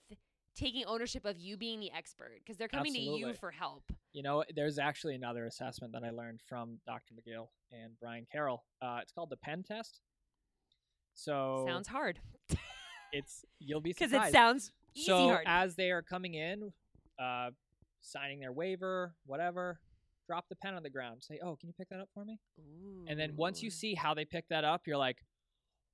taking 0.55 0.85
ownership 0.85 1.25
of 1.25 1.39
you 1.39 1.57
being 1.57 1.79
the 1.79 1.91
expert 1.91 2.39
because 2.39 2.57
they're 2.57 2.67
coming 2.67 2.93
to 2.93 2.99
you 2.99 3.33
for 3.33 3.51
help. 3.51 3.83
You 4.13 4.23
know, 4.23 4.43
there's 4.55 4.77
actually 4.77 5.15
another 5.15 5.45
assessment 5.45 5.93
that 5.93 6.03
I 6.03 6.09
learned 6.09 6.41
from 6.47 6.79
Dr. 6.85 7.13
McGill 7.13 7.47
and 7.71 7.93
Brian 7.99 8.27
Carroll. 8.31 8.63
Uh, 8.81 8.99
it's 9.01 9.11
called 9.11 9.29
the 9.29 9.37
Pen 9.37 9.63
Test. 9.63 10.01
So 11.13 11.65
Sounds 11.67 11.87
hard 11.87 12.19
it's 13.11 13.45
you'll 13.59 13.81
be 13.81 13.91
because 13.91 14.13
it 14.13 14.31
sounds 14.31 14.71
easy 14.95 15.05
so 15.05 15.29
hard. 15.29 15.43
as 15.45 15.75
they 15.75 15.91
are 15.91 16.01
coming 16.01 16.33
in, 16.33 16.71
uh, 17.19 17.49
signing 18.01 18.39
their 18.39 18.51
waiver, 18.51 19.13
whatever, 19.25 19.79
drop 20.27 20.47
the 20.49 20.55
pen 20.55 20.73
on 20.73 20.83
the 20.83 20.89
ground. 20.89 21.23
Say, 21.23 21.39
"Oh, 21.43 21.55
can 21.55 21.69
you 21.69 21.73
pick 21.77 21.89
that 21.89 21.99
up 21.99 22.09
for 22.13 22.25
me?" 22.25 22.39
And 23.07 23.19
then 23.19 23.35
once 23.35 23.61
you 23.61 23.69
see 23.69 23.95
how 23.95 24.13
they 24.13 24.25
pick 24.25 24.47
that 24.49 24.63
up, 24.63 24.87
you're 24.87 24.97
like, 24.97 25.17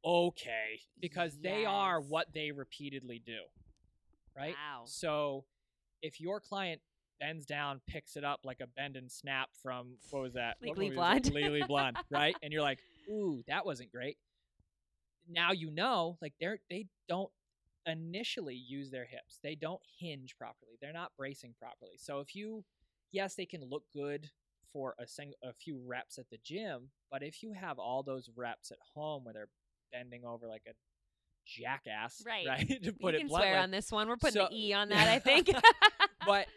"Okay," 0.05 0.81
because 0.99 1.37
they 1.39 1.65
are 1.65 1.99
what 1.99 2.27
they 2.33 2.51
repeatedly 2.51 3.21
do, 3.25 3.41
right? 4.38 4.53
Wow. 4.53 4.83
So 4.85 5.45
if 6.01 6.21
your 6.21 6.39
client 6.39 6.81
bends 7.19 7.45
down, 7.45 7.81
picks 7.88 8.15
it 8.15 8.23
up 8.23 8.41
like 8.43 8.59
a 8.61 8.67
bend 8.67 8.95
and 8.95 9.11
snap 9.11 9.49
from 9.61 9.97
what 10.11 10.21
was 10.21 10.33
that? 10.33 10.57
Legally 10.61 10.89
was 10.89 10.95
Blonde. 10.95 11.33
Legally 11.33 11.63
Blonde, 11.67 11.97
right? 12.09 12.35
And 12.43 12.53
you're 12.53 12.61
like, 12.61 12.79
"Ooh, 13.09 13.43
that 13.47 13.65
wasn't 13.65 13.91
great." 13.91 14.17
Now 15.27 15.51
you 15.51 15.71
know, 15.71 16.17
like 16.21 16.33
they're 16.39 16.59
they 16.69 16.88
don't 17.09 17.31
initially 17.85 18.55
use 18.55 18.91
their 18.91 19.05
hips. 19.05 19.39
They 19.41 19.55
don't 19.55 19.81
hinge 19.99 20.35
properly. 20.38 20.77
They're 20.81 20.93
not 20.93 21.11
bracing 21.17 21.55
properly. 21.59 21.97
So 21.97 22.19
if 22.19 22.35
you 22.35 22.63
yes, 23.11 23.35
they 23.35 23.45
can 23.45 23.63
look 23.63 23.83
good 23.93 24.29
for 24.71 24.95
a 24.99 25.07
sing- 25.07 25.33
a 25.43 25.53
few 25.53 25.81
reps 25.85 26.17
at 26.17 26.29
the 26.29 26.38
gym, 26.43 26.89
but 27.09 27.23
if 27.23 27.41
you 27.41 27.53
have 27.53 27.79
all 27.79 28.03
those 28.03 28.29
reps 28.35 28.71
at 28.71 28.77
home 28.93 29.23
where 29.23 29.33
they're 29.33 29.49
bending 29.91 30.25
over 30.25 30.47
like 30.47 30.63
a 30.67 30.73
jackass, 31.47 32.23
Right. 32.25 32.45
right? 32.47 32.67
to 32.67 32.83
you 32.85 32.91
put 32.93 33.13
can 33.15 33.25
it 33.25 33.29
bluntly, 33.29 33.49
swear 33.49 33.59
on 33.59 33.71
this 33.71 33.91
one. 33.91 34.07
We're 34.07 34.17
putting 34.17 34.41
So- 34.41 34.47
the 34.51 34.55
E 34.67 34.73
on 34.73 34.89
that, 34.89 35.07
I 35.07 35.19
think. 35.19 35.49
but 36.25 36.47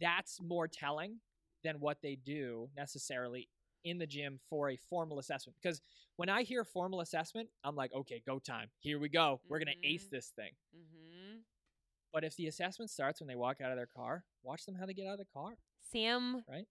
that's 0.00 0.40
more 0.40 0.68
telling 0.68 1.16
than 1.62 1.76
what 1.80 1.98
they 2.02 2.16
do 2.16 2.68
necessarily 2.76 3.48
in 3.84 3.98
the 3.98 4.06
gym 4.06 4.38
for 4.48 4.70
a 4.70 4.76
formal 4.76 5.18
assessment. 5.18 5.56
Because 5.62 5.80
when 6.16 6.28
I 6.28 6.42
hear 6.42 6.64
formal 6.64 7.00
assessment, 7.00 7.48
I'm 7.64 7.76
like, 7.76 7.92
okay, 7.94 8.22
go 8.26 8.38
time. 8.38 8.68
Here 8.78 8.98
we 8.98 9.08
go. 9.08 9.40
We're 9.48 9.58
going 9.58 9.74
to 9.80 9.86
ace 9.88 10.06
Mhm. 10.06 10.10
this 10.10 10.28
thing. 10.36 10.50
Mm-hmm. 10.76 11.38
But 12.12 12.24
if 12.24 12.36
the 12.36 12.46
assessment 12.46 12.90
starts 12.90 13.20
when 13.20 13.28
they 13.28 13.34
walk 13.34 13.60
out 13.60 13.70
of 13.70 13.76
their 13.76 13.86
car, 13.88 14.24
watch 14.42 14.64
them 14.66 14.74
how 14.76 14.86
they 14.86 14.94
get 14.94 15.06
out 15.06 15.14
of 15.14 15.18
the 15.18 15.24
car. 15.32 15.56
Sam 15.92 16.44
Right. 16.48 16.66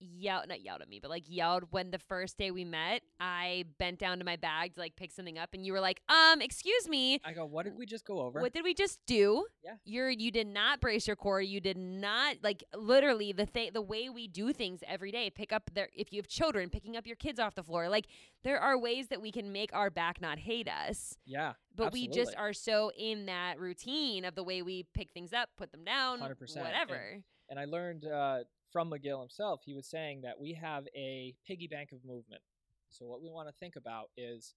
Yelled 0.00 0.48
not 0.48 0.60
yelled 0.62 0.82
at 0.82 0.88
me, 0.88 0.98
but 1.00 1.10
like 1.10 1.24
yelled 1.26 1.64
when 1.70 1.90
the 1.90 1.98
first 1.98 2.38
day 2.38 2.50
we 2.50 2.64
met, 2.64 3.02
I 3.20 3.64
bent 3.78 3.98
down 3.98 4.18
to 4.18 4.24
my 4.24 4.36
bag 4.36 4.74
to 4.74 4.80
like 4.80 4.96
pick 4.96 5.10
something 5.10 5.38
up 5.38 5.50
and 5.54 5.64
you 5.66 5.72
were 5.72 5.80
like, 5.80 6.00
um, 6.08 6.40
excuse 6.40 6.88
me. 6.88 7.20
I 7.24 7.32
go, 7.32 7.44
what 7.44 7.64
did 7.64 7.76
we 7.76 7.86
just 7.86 8.04
go 8.04 8.20
over? 8.20 8.40
What 8.40 8.52
did 8.52 8.64
we 8.64 8.74
just 8.74 9.00
do? 9.06 9.46
Yeah. 9.64 9.74
You're 9.84 10.10
you 10.10 10.30
did 10.30 10.46
not 10.46 10.80
brace 10.80 11.06
your 11.06 11.16
core. 11.16 11.40
You 11.40 11.60
did 11.60 11.76
not 11.76 12.36
like 12.42 12.62
literally 12.74 13.32
the 13.32 13.46
thing 13.46 13.70
the 13.72 13.82
way 13.82 14.08
we 14.08 14.28
do 14.28 14.52
things 14.52 14.80
every 14.86 15.10
day. 15.10 15.30
Pick 15.30 15.52
up 15.52 15.70
their 15.74 15.88
if 15.94 16.12
you 16.12 16.18
have 16.18 16.28
children, 16.28 16.70
picking 16.70 16.96
up 16.96 17.06
your 17.06 17.16
kids 17.16 17.38
off 17.40 17.54
the 17.54 17.62
floor. 17.62 17.88
Like 17.88 18.06
there 18.44 18.60
are 18.60 18.78
ways 18.78 19.08
that 19.08 19.20
we 19.20 19.32
can 19.32 19.52
make 19.52 19.72
our 19.74 19.90
back 19.90 20.20
not 20.20 20.38
hate 20.38 20.68
us. 20.68 21.16
yeah. 21.26 21.54
But 21.74 21.92
we 21.92 22.08
just 22.08 22.34
are 22.36 22.52
so 22.52 22.90
in 22.98 23.26
that 23.26 23.60
routine 23.60 24.24
of 24.24 24.34
the 24.34 24.42
way 24.42 24.62
we 24.62 24.82
pick 24.94 25.12
things 25.12 25.32
up, 25.32 25.48
put 25.56 25.70
them 25.70 25.84
down, 25.84 26.18
100%. 26.18 26.56
And- 26.56 26.64
whatever. 26.64 27.18
And 27.50 27.58
I 27.58 27.66
learned 27.66 28.04
uh, 28.04 28.40
from 28.72 28.90
McGill 28.90 29.20
himself, 29.20 29.60
he 29.64 29.74
was 29.74 29.86
saying 29.86 30.22
that 30.22 30.38
we 30.40 30.54
have 30.54 30.86
a 30.94 31.34
piggy 31.46 31.66
bank 31.68 31.92
of 31.92 32.04
movement. 32.04 32.42
So 32.90 33.06
what 33.06 33.22
we 33.22 33.30
want 33.30 33.48
to 33.48 33.54
think 33.60 33.76
about 33.76 34.10
is 34.16 34.54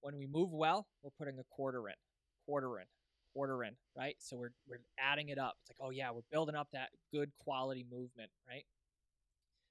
when 0.00 0.16
we 0.16 0.26
move 0.26 0.50
well, 0.52 0.86
we're 1.02 1.10
putting 1.10 1.38
a 1.38 1.44
quarter 1.50 1.88
in, 1.88 1.94
quarter 2.46 2.78
in, 2.78 2.86
quarter 3.34 3.64
in, 3.64 3.76
right? 3.96 4.16
So 4.18 4.36
we're 4.36 4.52
we're 4.68 4.80
adding 4.98 5.28
it 5.30 5.38
up. 5.38 5.56
It's 5.60 5.70
like, 5.70 5.86
oh 5.86 5.90
yeah, 5.90 6.10
we're 6.10 6.22
building 6.30 6.54
up 6.56 6.68
that 6.72 6.90
good 7.12 7.30
quality 7.38 7.84
movement, 7.90 8.30
right? 8.48 8.64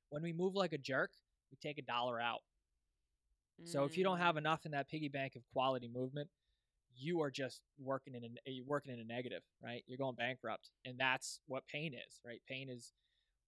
When 0.10 0.24
we 0.24 0.34
move 0.34 0.56
like 0.56 0.74
a 0.74 0.78
jerk, 0.78 1.12
we 1.52 1.58
take 1.58 1.78
a 1.78 1.84
dollar 1.84 2.20
out. 2.20 2.42
So 3.64 3.86
if 3.86 3.98
you 3.98 4.04
don't 4.04 4.18
have 4.20 4.36
Mm. 4.36 4.40
enough 4.40 4.66
in 4.66 4.72
that 4.72 4.90
piggy 4.90 5.10
bank 5.10 5.36
of 5.36 5.44
quality 5.54 5.88
movement, 5.88 6.30
you 6.96 7.22
are 7.22 7.32
just 7.32 7.62
working 7.80 8.16
in 8.16 8.24
a 8.26 8.52
you're 8.52 8.66
working 8.66 8.94
in 8.94 9.00
a 9.00 9.04
negative, 9.04 9.44
right? 9.64 9.84
You're 9.88 9.98
going 9.98 10.16
bankrupt, 10.16 10.70
and 10.86 10.98
that's 11.00 11.40
what 11.48 11.68
pain 11.68 11.94
is, 11.94 12.20
right? 12.26 12.42
Pain 12.48 12.70
is 12.70 12.94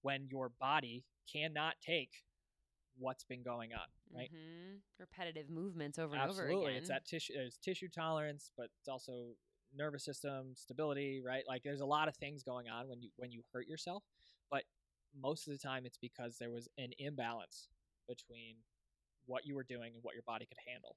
when 0.03 0.27
your 0.29 0.49
body 0.59 1.03
cannot 1.31 1.75
take 1.81 2.23
what's 2.97 3.23
been 3.23 3.41
going 3.41 3.73
on, 3.73 3.87
right? 4.11 4.31
Mhm. 4.31 4.81
repetitive 4.99 5.49
movements 5.49 5.97
over 5.97 6.13
and 6.13 6.29
over 6.29 6.47
again. 6.47 6.77
it's 6.77 6.87
that 6.89 7.05
tissue. 7.05 7.33
There's 7.33 7.57
tissue 7.57 7.89
tolerance, 7.89 8.51
but 8.55 8.69
it's 8.79 8.87
also 8.87 9.35
nervous 9.73 10.05
system 10.05 10.55
stability, 10.55 11.19
right? 11.19 11.43
Like 11.47 11.63
there's 11.63 11.81
a 11.81 11.85
lot 11.85 12.07
of 12.07 12.15
things 12.15 12.43
going 12.43 12.69
on 12.69 12.87
when 12.87 13.01
you 13.01 13.11
when 13.15 13.31
you 13.31 13.43
hurt 13.51 13.67
yourself, 13.67 14.03
but 14.51 14.65
most 15.15 15.47
of 15.47 15.53
the 15.53 15.57
time 15.59 15.85
it's 15.87 15.97
because 15.97 16.37
there 16.37 16.51
was 16.51 16.67
an 16.77 16.93
imbalance 16.99 17.69
between 18.07 18.57
what 19.25 19.45
you 19.45 19.55
were 19.55 19.63
doing 19.63 19.95
and 19.95 20.03
what 20.03 20.13
your 20.13 20.23
body 20.23 20.45
could 20.45 20.59
handle. 20.67 20.95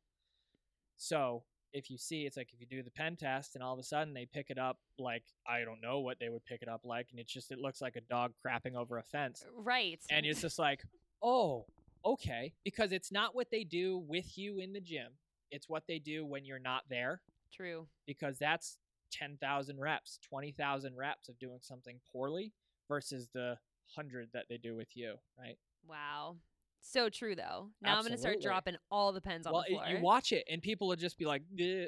So 0.99 1.45
if 1.77 1.91
you 1.91 1.99
see, 1.99 2.25
it's 2.25 2.39
like 2.39 2.49
if 2.55 2.61
you 2.61 2.67
do 2.67 2.83
the 2.83 2.91
pen 2.91 3.17
test 3.17 3.55
and 3.55 3.63
all 3.63 3.75
of 3.75 3.79
a 3.79 3.83
sudden 3.83 4.15
they 4.15 4.25
pick 4.25 4.49
it 4.49 4.59
up 4.59 4.79
like 4.99 5.25
I 5.47 5.61
don't 5.61 5.83
know 5.83 6.01
what 6.01 6.19
they 6.19 6.31
would 6.31 6.45
pick 6.47 6.63
it 6.63 6.69
up 6.69 6.81
like, 6.85 7.09
and 7.11 7.21
it's 7.21 7.33
just 7.33 7.53
it 7.53 7.59
looks 7.59 7.83
like 7.83 7.97
a 7.97 8.01
dog 8.01 8.33
crapping 8.45 8.75
over 8.75 8.97
a 8.97 9.03
fence, 9.03 9.45
uh, 9.47 9.63
right. 9.63 10.01
and 10.11 10.25
it's 10.25 10.41
just 10.41 10.59
like, 10.59 10.81
oh, 11.23 11.67
okay, 12.05 12.55
because 12.65 12.93
it's 12.93 13.13
not 13.13 13.35
what 13.35 13.51
they 13.51 13.63
do 13.63 13.99
with 14.09 14.39
you 14.39 14.59
in 14.59 14.73
the 14.73 14.81
gym. 14.81 15.13
It's 15.51 15.69
what 15.69 15.85
they 15.87 15.99
do 15.99 16.25
when 16.25 16.47
you're 16.47 16.59
not 16.59 16.85
there, 16.89 17.21
true. 17.53 17.87
because 18.07 18.39
that's 18.39 18.79
ten 19.13 19.37
thousand 19.39 19.79
reps, 19.79 20.19
twenty 20.27 20.53
thousand 20.53 20.97
reps 20.97 21.29
of 21.29 21.39
doing 21.39 21.59
something 21.61 22.01
poorly 22.11 22.55
versus 22.89 23.29
the 23.35 23.59
hundred 23.95 24.29
that 24.33 24.47
they 24.49 24.57
do 24.57 24.75
with 24.75 24.97
you, 24.97 25.17
right? 25.39 25.59
Wow. 25.87 26.37
So 26.81 27.09
true 27.09 27.35
though. 27.35 27.71
Now 27.83 27.97
I'm 27.97 28.03
gonna 28.03 28.17
start 28.17 28.41
dropping 28.41 28.77
all 28.91 29.13
the 29.13 29.21
pens 29.21 29.47
on 29.47 29.53
well, 29.53 29.65
the 29.67 29.75
it- 29.75 29.79
floor. 29.79 29.89
you 29.89 30.01
watch 30.01 30.33
it 30.33 30.45
and 30.51 30.63
people 30.63 30.89
will 30.89 30.97
just 30.97 31.19
be 31.19 31.25
like, 31.25 31.43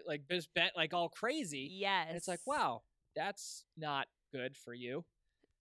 like 0.06 0.22
this 0.28 0.46
bent, 0.46 0.72
like 0.76 0.92
all 0.92 1.08
crazy, 1.08 1.70
yes. 1.72 2.06
and 2.08 2.16
it's 2.16 2.28
like, 2.28 2.40
wow, 2.46 2.82
that's 3.14 3.64
not 3.76 4.06
good 4.32 4.56
for 4.56 4.74
you. 4.74 5.04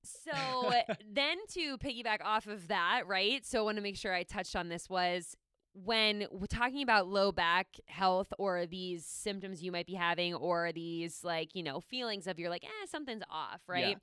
So 0.04 0.72
then 1.12 1.38
to 1.54 1.78
piggyback 1.78 2.22
off 2.24 2.48
of 2.48 2.68
that, 2.68 3.04
right? 3.08 3.46
So 3.46 3.60
I 3.60 3.62
want 3.64 3.78
to 3.78 3.84
make 3.84 3.98
sure 3.98 4.14
I 4.14 4.24
touched 4.24 4.56
on 4.56 4.70
this 4.70 4.90
was 4.90 5.36
when 5.74 6.26
we're 6.32 6.48
talking 6.48 6.82
about 6.82 7.08
low 7.08 7.32
back 7.32 7.68
health 7.88 8.34
or 8.40 8.66
these 8.66 9.06
symptoms 9.06 9.62
you 9.62 9.72
might 9.72 9.86
be 9.86 9.94
having 9.94 10.34
or 10.34 10.72
these 10.72 11.24
like, 11.24 11.54
you 11.54 11.62
know, 11.62 11.80
feelings 11.80 12.26
of 12.26 12.40
you're 12.40 12.50
like, 12.50 12.64
eh, 12.64 12.88
something's 12.90 13.24
off, 13.30 13.62
right? 13.68 13.98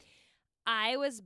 I 0.67 0.97
was 0.97 1.23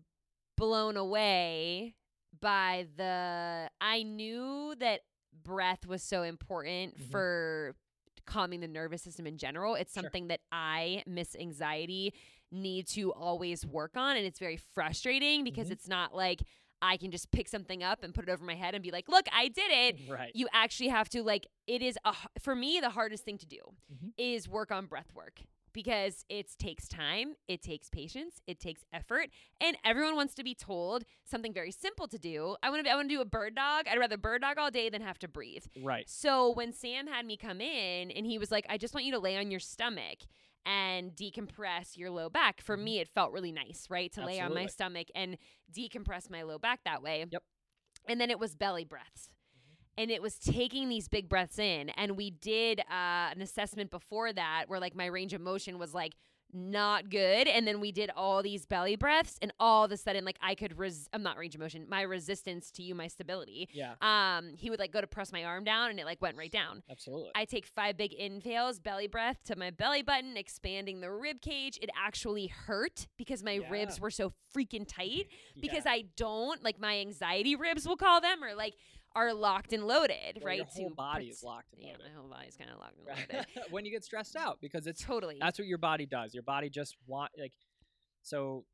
blown 0.57 0.97
away 0.97 1.95
by 2.41 2.87
the 2.97 3.71
I 3.81 4.03
knew 4.03 4.75
that 4.79 5.03
breath 5.43 5.87
was 5.87 6.03
so 6.03 6.23
important 6.23 6.97
Mhm. 6.99 7.11
for 7.11 7.77
calming 8.27 8.61
the 8.61 8.69
nervous 8.69 9.03
system 9.03 9.27
in 9.27 9.39
general. 9.39 9.75
It's 9.75 9.93
Sure. 9.95 10.03
something 10.03 10.29
that 10.29 10.41
I 10.53 11.03
miss 11.07 11.35
anxiety 11.37 12.13
need 12.51 12.87
to 12.89 13.13
always 13.13 13.65
work 13.65 13.97
on 13.97 14.17
and 14.17 14.27
it's 14.27 14.39
very 14.39 14.57
frustrating 14.57 15.45
because 15.45 15.69
Mhm. 15.69 15.73
it's 15.73 15.89
not 15.89 16.15
like 16.15 16.43
I 16.81 16.97
can 16.97 17.11
just 17.11 17.31
pick 17.33 17.49
something 17.49 17.83
up 17.83 18.03
and 18.05 18.15
put 18.15 18.29
it 18.29 18.31
over 18.31 18.45
my 18.45 18.55
head 18.55 18.75
and 18.75 18.83
be 18.85 18.91
like, 18.93 19.09
"Look, 19.09 19.27
I 19.33 19.49
did 19.49 19.71
it." 19.71 19.97
Right. 20.09 20.31
You 20.35 20.49
actually 20.53 20.89
have 20.91 21.09
to 21.11 21.23
like 21.23 21.47
it 21.67 21.83
is 21.83 21.99
a 22.05 22.15
for 22.41 22.55
me 22.55 22.79
the 22.81 22.91
hardest 22.91 23.25
thing 23.25 23.39
to 23.39 23.47
do 23.47 23.61
Mhm. 23.93 24.13
is 24.17 24.49
work 24.49 24.71
on 24.71 24.87
breath 24.87 25.13
work 25.15 25.43
because 25.83 26.25
it 26.29 26.49
takes 26.59 26.89
time, 26.89 27.35
it 27.47 27.63
takes 27.63 27.89
patience, 27.89 28.41
it 28.49 28.59
takes 28.59 28.83
effort, 28.93 29.29
and 29.61 29.77
everyone 29.85 30.17
wants 30.17 30.35
to 30.35 30.43
be 30.43 30.53
told 30.53 31.05
something 31.25 31.53
very 31.53 31.71
simple 31.71 32.09
to 32.09 32.19
do. 32.19 32.57
I 32.65 32.71
want 32.71 32.85
to 32.85 32.91
I 32.91 32.97
want 32.97 33.09
to 33.09 33.15
do 33.15 33.21
a 33.21 33.25
bird 33.25 33.55
dog. 33.55 33.87
I'd 33.89 33.97
rather 33.97 34.17
bird 34.17 34.41
dog 34.43 34.59
all 34.59 34.73
day 34.73 34.91
than 34.91 35.03
have 35.03 35.21
to 35.21 35.29
breathe. 35.29 35.65
Right. 35.81 36.09
So 36.11 36.51
when 36.51 36.73
Sam 36.73 37.07
had 37.07 37.25
me 37.25 37.37
come 37.37 37.61
in 37.61 38.11
and 38.11 38.27
he 38.27 38.39
was 38.39 38.51
like, 38.51 38.67
I 38.69 38.77
just 38.77 38.93
want 38.93 39.07
you 39.07 39.13
to 39.13 39.21
lay 39.21 39.37
on 39.37 39.53
your 39.53 39.61
stomach 39.61 40.19
and 40.67 41.13
decompress 41.13 41.97
your 41.97 42.11
low 42.11 42.29
back. 42.29 42.61
For 42.61 42.77
Mhm. 42.77 42.83
me, 42.83 42.99
it 42.99 43.09
felt 43.09 43.31
really 43.31 43.53
nice, 43.53 43.87
right? 43.89 44.11
To 44.15 44.25
lay 44.25 44.41
on 44.41 44.53
my 44.53 44.67
stomach 44.67 45.07
and 45.15 45.39
decompress 45.73 46.29
my 46.29 46.43
low 46.43 46.59
back 46.59 46.81
that 46.85 47.03
way. 47.05 47.25
Yep. 47.31 47.45
And 48.09 48.21
then 48.21 48.31
it 48.31 48.41
was 48.41 48.57
belly 48.57 48.85
breaths. 48.85 49.31
And 49.99 50.11
it 50.11 50.23
was 50.23 50.39
taking 50.39 50.89
these 50.89 51.09
big 51.09 51.29
breaths 51.29 51.59
in. 51.59 51.91
And 51.91 52.17
we 52.17 52.31
did 52.31 52.81
uh, 52.81 53.31
an 53.35 53.43
assessment 53.43 53.91
before 53.91 54.33
that 54.33 54.65
where 54.69 54.81
like 54.81 54.95
my 54.95 55.07
range 55.07 55.35
of 55.35 55.41
motion 55.41 55.79
was 55.79 55.93
like 55.93 56.15
not 56.51 57.11
good. 57.11 57.47
And 57.47 57.69
then 57.69 57.79
we 57.79 57.93
did 57.93 58.11
all 58.17 58.43
these 58.43 58.65
belly 58.65 58.97
breaths, 58.97 59.39
and 59.43 59.53
all 59.61 59.85
of 59.85 59.93
a 59.93 59.99
sudden, 59.99 60.25
like 60.25 60.39
I 60.41 60.55
could 60.55 60.79
res 60.79 61.07
I'm 61.13 61.23
not 61.23 61.37
range 61.37 61.55
of 61.55 61.61
motion, 61.61 61.85
my 61.91 62.01
resistance 62.01 62.71
to 62.71 62.83
you, 62.83 62.95
my 62.95 63.07
stability. 63.09 63.69
Yeah. 63.75 63.97
Um, 64.01 64.55
he 64.57 64.71
would 64.71 64.79
like 64.79 64.91
go 64.91 65.03
to 65.03 65.07
press 65.07 65.31
my 65.31 65.45
arm 65.45 65.63
down 65.65 65.91
and 65.91 66.01
it 66.01 66.07
like 66.07 66.23
went 66.23 66.39
right 66.39 66.51
down. 66.51 66.83
Absolutely. 66.91 67.33
I 67.35 67.45
take 67.45 67.67
five 67.67 67.99
big 67.99 68.15
inhales, 68.15 68.79
belly 68.79 69.09
breath 69.09 69.43
to 69.45 69.57
my 69.57 69.69
belly 69.71 70.01
button, 70.01 70.39
expanding 70.39 71.03
the 71.03 71.11
rib 71.13 71.43
cage. 71.43 71.79
It 71.83 71.91
actually 72.03 72.47
hurt 72.47 73.09
because 73.19 73.43
my 73.45 73.53
Yeah. 73.61 73.69
ribs 73.71 74.01
were 74.01 74.11
so 74.11 74.33
freaking 74.57 74.87
tight 74.89 75.27
because 75.61 75.85
Yeah. 75.85 75.93
I 75.93 76.05
don't 76.17 76.63
like 76.65 76.81
my 76.81 76.99
anxiety 76.99 77.57
ribs, 77.57 77.87
we'll 77.87 77.97
call 77.99 78.23
them, 78.23 78.43
or 78.43 78.55
like 78.55 78.73
are 79.19 79.35
locked 79.35 79.73
and 79.73 79.85
loaded, 79.85 80.37
Well, 80.37 80.47
right? 80.47 80.57
Your 80.59 80.67
whole 80.67 80.89
to 80.91 80.95
body 80.95 81.27
is 81.27 81.43
locked 81.43 81.73
and 81.73 81.83
Yeah, 81.83 81.95
my 81.99 82.15
whole 82.19 82.29
body's 82.29 82.57
kind 82.57 82.71
of 82.71 82.79
locked 82.79 82.97
and 82.99 83.07
loaded. 83.07 83.47
when 83.71 83.85
you 83.85 83.91
get 83.91 84.05
stressed 84.05 84.35
mm. 84.35 84.41
out 84.41 84.59
because 84.61 84.87
it's 84.87 85.03
totally. 85.03 85.37
that's 85.41 85.59
what 85.59 85.67
your 85.67 85.79
body 85.79 86.07
does. 86.07 86.35
Your 86.35 86.43
body 86.43 86.71
just 86.71 86.97
want 87.07 87.33
like 87.39 87.53
so 88.23 88.65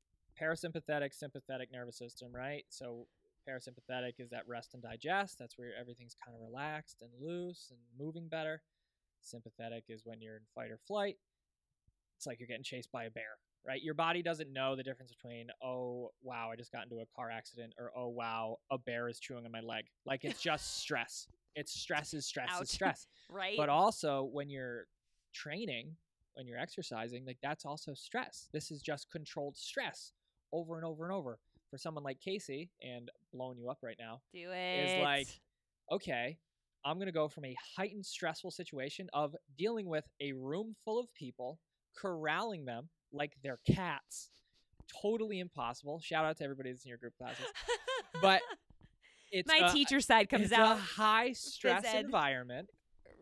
parasympathetic 0.40 1.14
sympathetic 1.14 1.70
nervous 1.72 1.96
system 1.96 2.28
right? 2.34 2.64
So 2.68 3.06
parasympathetic 3.48 4.14
is 4.18 4.30
that 4.30 4.46
rest 4.46 4.74
and 4.74 4.82
digest. 4.82 5.38
That's 5.38 5.58
where 5.58 5.70
everything's 5.78 6.16
kind 6.24 6.36
of 6.36 6.42
relaxed 6.42 6.98
and 7.02 7.10
loose 7.20 7.70
and 7.70 7.78
moving 7.98 8.28
better. 8.28 8.62
Sympathetic 9.20 9.84
is 9.88 10.02
when 10.04 10.20
you're 10.20 10.36
in 10.36 10.42
fight 10.54 10.70
or 10.70 10.78
flight. 10.86 11.16
It's 12.16 12.26
like 12.26 12.40
you're 12.40 12.48
getting 12.48 12.64
chased 12.64 12.92
by 12.92 13.04
a 13.04 13.10
bear 13.10 13.38
right? 13.66 13.82
Your 13.82 13.94
body 13.94 14.22
doesn't 14.22 14.52
know 14.52 14.76
the 14.76 14.82
difference 14.82 15.12
between 15.12 15.48
oh 15.62 16.10
wow 16.22 16.50
i 16.52 16.56
just 16.56 16.72
got 16.72 16.84
into 16.84 16.96
a 16.96 17.06
car 17.16 17.30
accident 17.30 17.72
or 17.78 17.90
oh 17.96 18.08
wow 18.08 18.58
a 18.70 18.78
bear 18.78 19.08
is 19.08 19.18
chewing 19.18 19.44
on 19.44 19.52
my 19.52 19.60
leg. 19.60 19.84
Like 20.06 20.24
it's 20.24 20.40
just 20.50 20.78
stress. 20.78 21.26
It's 21.54 21.72
stress 21.72 22.14
is 22.14 22.26
stress 22.26 22.50
Ouch. 22.52 22.62
is 22.62 22.70
stress. 22.70 23.06
Right? 23.30 23.56
but 23.56 23.68
also 23.68 24.28
when 24.32 24.50
you're 24.50 24.86
training 25.32 25.96
when 26.34 26.46
you're 26.46 26.58
exercising 26.58 27.24
like 27.24 27.38
that's 27.42 27.64
also 27.64 27.94
stress. 27.94 28.48
This 28.52 28.70
is 28.70 28.82
just 28.82 29.10
controlled 29.10 29.56
stress 29.56 30.12
over 30.52 30.76
and 30.76 30.84
over 30.84 31.04
and 31.04 31.12
over. 31.12 31.38
For 31.70 31.78
someone 31.78 32.04
like 32.04 32.20
casey 32.20 32.70
and 32.82 33.10
blowing 33.32 33.58
you 33.58 33.68
up 33.68 33.78
right 33.82 33.96
now 33.98 34.20
Do 34.32 34.52
it 34.52 34.98
is 34.98 35.02
like, 35.02 35.26
okay 35.90 36.38
i'm 36.84 36.98
going 36.98 37.06
to 37.06 37.12
go 37.12 37.26
from 37.26 37.44
a 37.44 37.56
heightened 37.76 38.06
stressful 38.06 38.52
situation 38.52 39.08
of 39.12 39.34
dealing 39.58 39.86
with 39.88 40.04
a 40.20 40.32
room 40.32 40.76
full 40.84 41.00
of 41.00 41.12
people 41.14 41.58
corralling 42.00 42.64
them 42.64 42.88
like 43.14 43.32
they're 43.42 43.60
cats 43.66 44.30
totally 45.02 45.40
impossible 45.40 46.00
shout 46.02 46.24
out 46.24 46.36
to 46.36 46.44
everybody 46.44 46.70
that's 46.70 46.84
in 46.84 46.88
your 46.90 46.98
group 46.98 47.14
classes 47.16 47.46
but 48.20 48.40
it's 49.32 49.48
my 49.48 49.68
a, 49.68 49.72
teacher 49.72 50.00
side 50.00 50.28
comes 50.28 50.44
it's 50.44 50.52
out. 50.52 50.76
a 50.76 50.80
high 50.80 51.32
stress 51.32 51.84
environment 51.94 52.68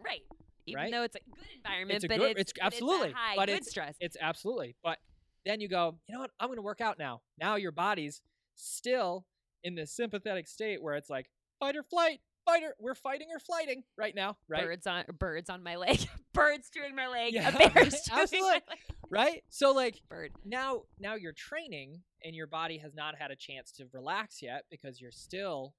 right. 0.04 0.22
Even 0.66 0.82
right? 0.82 0.92
though 0.92 1.02
it's 1.02 1.16
a 1.16 1.18
good 1.18 1.46
environment, 1.56 1.96
It's 1.96 2.04
a 2.04 2.08
but 2.08 2.18
good- 2.18 2.38
it's, 2.38 2.52
it's 2.52 2.60
absolutely, 2.60 3.08
it's 3.08 3.14
a 3.14 3.18
high 3.18 3.34
but 3.36 3.46
good 3.48 3.54
it's- 3.54 3.70
stress. 3.70 3.96
It's 3.98 4.16
absolutely. 4.20 4.76
But 4.84 4.98
then 5.44 5.60
you 5.60 5.68
go, 5.68 5.98
you 6.06 6.14
know 6.14 6.20
what? 6.20 6.30
I'm 6.38 6.46
going 6.48 6.56
to 6.58 6.62
work 6.62 6.80
out 6.80 7.00
now. 7.00 7.20
Now 7.36 7.56
your 7.56 7.72
body's 7.72 8.22
still 8.54 9.26
in 9.64 9.74
this 9.74 9.90
sympathetic 9.90 10.46
state 10.46 10.80
where 10.80 10.94
it's 10.94 11.10
like 11.10 11.26
fight 11.58 11.74
or 11.76 11.82
flight, 11.82 12.20
fight 12.44 12.62
or 12.62 12.74
we're 12.78 12.94
fighting 12.94 13.26
or 13.34 13.40
flighting 13.40 13.82
right 13.98 14.14
now, 14.14 14.36
right? 14.48 14.64
Birds 14.64 14.86
on 14.86 15.02
birds 15.18 15.50
on 15.50 15.64
my 15.64 15.74
leg. 15.74 15.98
birds 16.32 16.70
chewing 16.72 16.94
my 16.94 17.08
leg. 17.08 17.34
Yeah, 17.34 17.48
a 17.48 17.68
bear's 17.68 18.00
chewing 18.08 18.20
absolutely. 18.20 18.48
my 18.50 18.52
leg. 18.54 18.78
Right? 19.12 19.44
So 19.50 19.72
like 19.72 20.00
Bird. 20.08 20.32
now 20.44 20.82
now 20.98 21.14
you're 21.16 21.34
training 21.34 22.00
and 22.24 22.34
your 22.34 22.46
body 22.46 22.78
has 22.78 22.94
not 22.94 23.14
had 23.18 23.30
a 23.30 23.36
chance 23.36 23.70
to 23.72 23.84
relax 23.92 24.40
yet 24.40 24.64
because 24.70 25.00
you're 25.02 25.10
still 25.12 25.74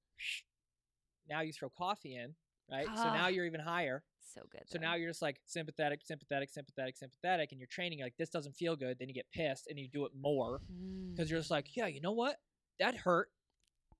now 1.29 1.41
you 1.41 1.51
throw 1.53 1.69
coffee 1.69 2.15
in, 2.15 2.36
right? 2.69 2.86
So 2.95 3.05
now 3.05 3.27
you're 3.29 3.45
even 3.45 3.59
higher. 3.61 4.03
So 4.34 4.41
good. 4.51 4.61
So 4.67 4.77
though. 4.77 4.84
now 4.86 4.95
you're 4.95 5.09
just 5.09 5.21
like 5.21 5.39
sympathetic, 5.45 6.01
sympathetic, 6.03 6.49
sympathetic, 6.51 6.95
sympathetic, 6.97 7.51
and 7.51 7.59
you're 7.59 7.67
training 7.67 8.01
like 8.01 8.15
this 8.17 8.29
doesn't 8.29 8.55
feel 8.55 8.75
good. 8.75 8.97
Then 8.99 9.07
you 9.09 9.15
get 9.15 9.25
pissed 9.34 9.67
and 9.67 9.79
you 9.79 9.88
do 9.88 10.05
it 10.05 10.11
more 10.19 10.61
Mm. 10.71 11.11
because 11.15 11.29
you're 11.31 11.39
just 11.39 11.51
like, 11.51 11.75
yeah, 11.75 11.88
you 11.88 12.01
know 12.01 12.11
what? 12.11 12.38
That 12.79 12.95
hurt. 12.95 13.29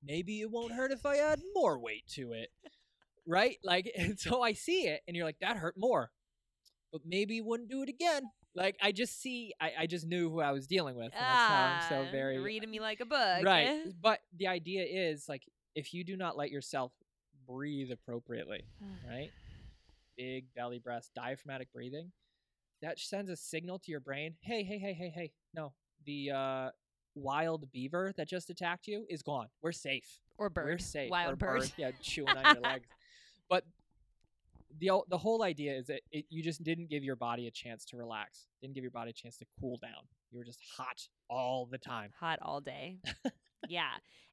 Maybe 0.04 0.42
it 0.42 0.52
won't 0.52 0.74
hurt 0.74 0.92
if 0.92 1.06
I 1.06 1.18
add 1.18 1.40
more 1.56 1.80
weight 1.80 2.06
to 2.16 2.34
it, 2.34 2.50
right? 3.26 3.58
Like, 3.64 3.92
and 3.98 4.20
so 4.20 4.42
I 4.44 4.54
see 4.54 4.84
it, 4.88 5.02
and 5.08 5.16
you're 5.16 5.26
like, 5.26 5.40
that 5.42 5.58
hurt 5.58 5.76
more, 5.78 6.12
but 6.92 7.02
maybe 7.06 7.36
you 7.36 7.46
wouldn't 7.46 7.70
do 7.70 7.82
it 7.84 7.90
again. 7.90 8.24
Like, 8.56 8.76
I 8.82 8.92
just 8.92 9.20
see, 9.22 9.54
I, 9.60 9.72
I 9.80 9.88
just 9.88 10.06
knew 10.06 10.30
who 10.30 10.40
I 10.40 10.52
was 10.52 10.68
dealing 10.68 10.96
with. 10.96 11.06
And 11.06 11.14
that's 11.14 11.50
how 11.50 11.56
I'm 11.64 11.80
Ah, 11.82 11.86
so 11.90 12.12
very 12.12 12.38
reading 12.40 12.70
me 12.70 12.80
like 12.80 13.00
a 13.00 13.06
book. 13.06 13.44
right. 13.44 13.82
But 14.02 14.20
the 14.38 14.48
idea 14.48 14.84
is 14.88 15.28
like, 15.28 15.44
if 15.76 15.94
you 15.94 16.04
do 16.04 16.16
not 16.16 16.38
let 16.38 16.52
yourself 16.52 16.92
breathe 17.48 17.90
appropriately, 17.92 18.64
right? 19.10 19.32
Big 20.18 20.46
belly 20.56 20.78
breaths, 20.80 21.10
diaphragmatic 21.16 21.72
breathing. 21.74 22.12
That 22.84 23.00
sends 23.00 23.32
a 23.32 23.36
signal 23.36 23.80
to 23.80 23.92
your 23.92 24.02
brain. 24.02 24.36
Hey, 24.42 24.64
hey, 24.64 24.78
hey, 24.78 24.94
hey, 24.94 25.10
hey. 25.16 25.32
No, 25.56 25.74
the 26.06 26.32
uh, 26.32 26.70
wild 27.16 27.72
beaver 27.72 28.14
that 28.18 28.28
just 28.28 28.50
attacked 28.52 28.88
you 28.88 29.06
is 29.10 29.22
gone. 29.24 29.48
We're 29.64 29.72
safe. 29.72 30.20
Or 30.38 30.50
bird. 30.50 30.66
We're 30.66 30.78
safe. 30.78 31.10
Wild 31.10 31.34
or 31.34 31.36
bird. 31.38 31.72
Yeah, 31.78 31.92
chewing 32.02 32.30
on 32.38 32.54
your 32.56 32.62
legs. 32.64 32.88
The 34.80 35.02
the 35.10 35.18
whole 35.18 35.44
idea 35.44 35.74
is 35.74 35.88
that 35.88 36.02
it, 36.12 36.26
you 36.30 36.42
just 36.44 36.64
didn't 36.64 36.90
give 36.90 37.04
your 37.04 37.16
body 37.16 37.48
a 37.48 37.52
chance 37.52 37.86
to 37.86 37.98
relax. 37.98 38.48
Didn't 38.62 38.76
give 38.76 38.84
your 38.84 38.92
body 38.92 39.12
a 39.12 39.14
chance 39.14 39.38
to 39.38 39.46
cool 39.60 39.78
down. 39.82 40.08
You 40.32 40.40
were 40.40 40.46
just 40.46 40.60
hot 40.78 41.08
all 41.30 41.68
the 41.72 41.78
time. 41.78 42.12
Hot 42.20 42.40
all 42.42 42.60
day. 42.62 42.98
yeah. 43.70 43.92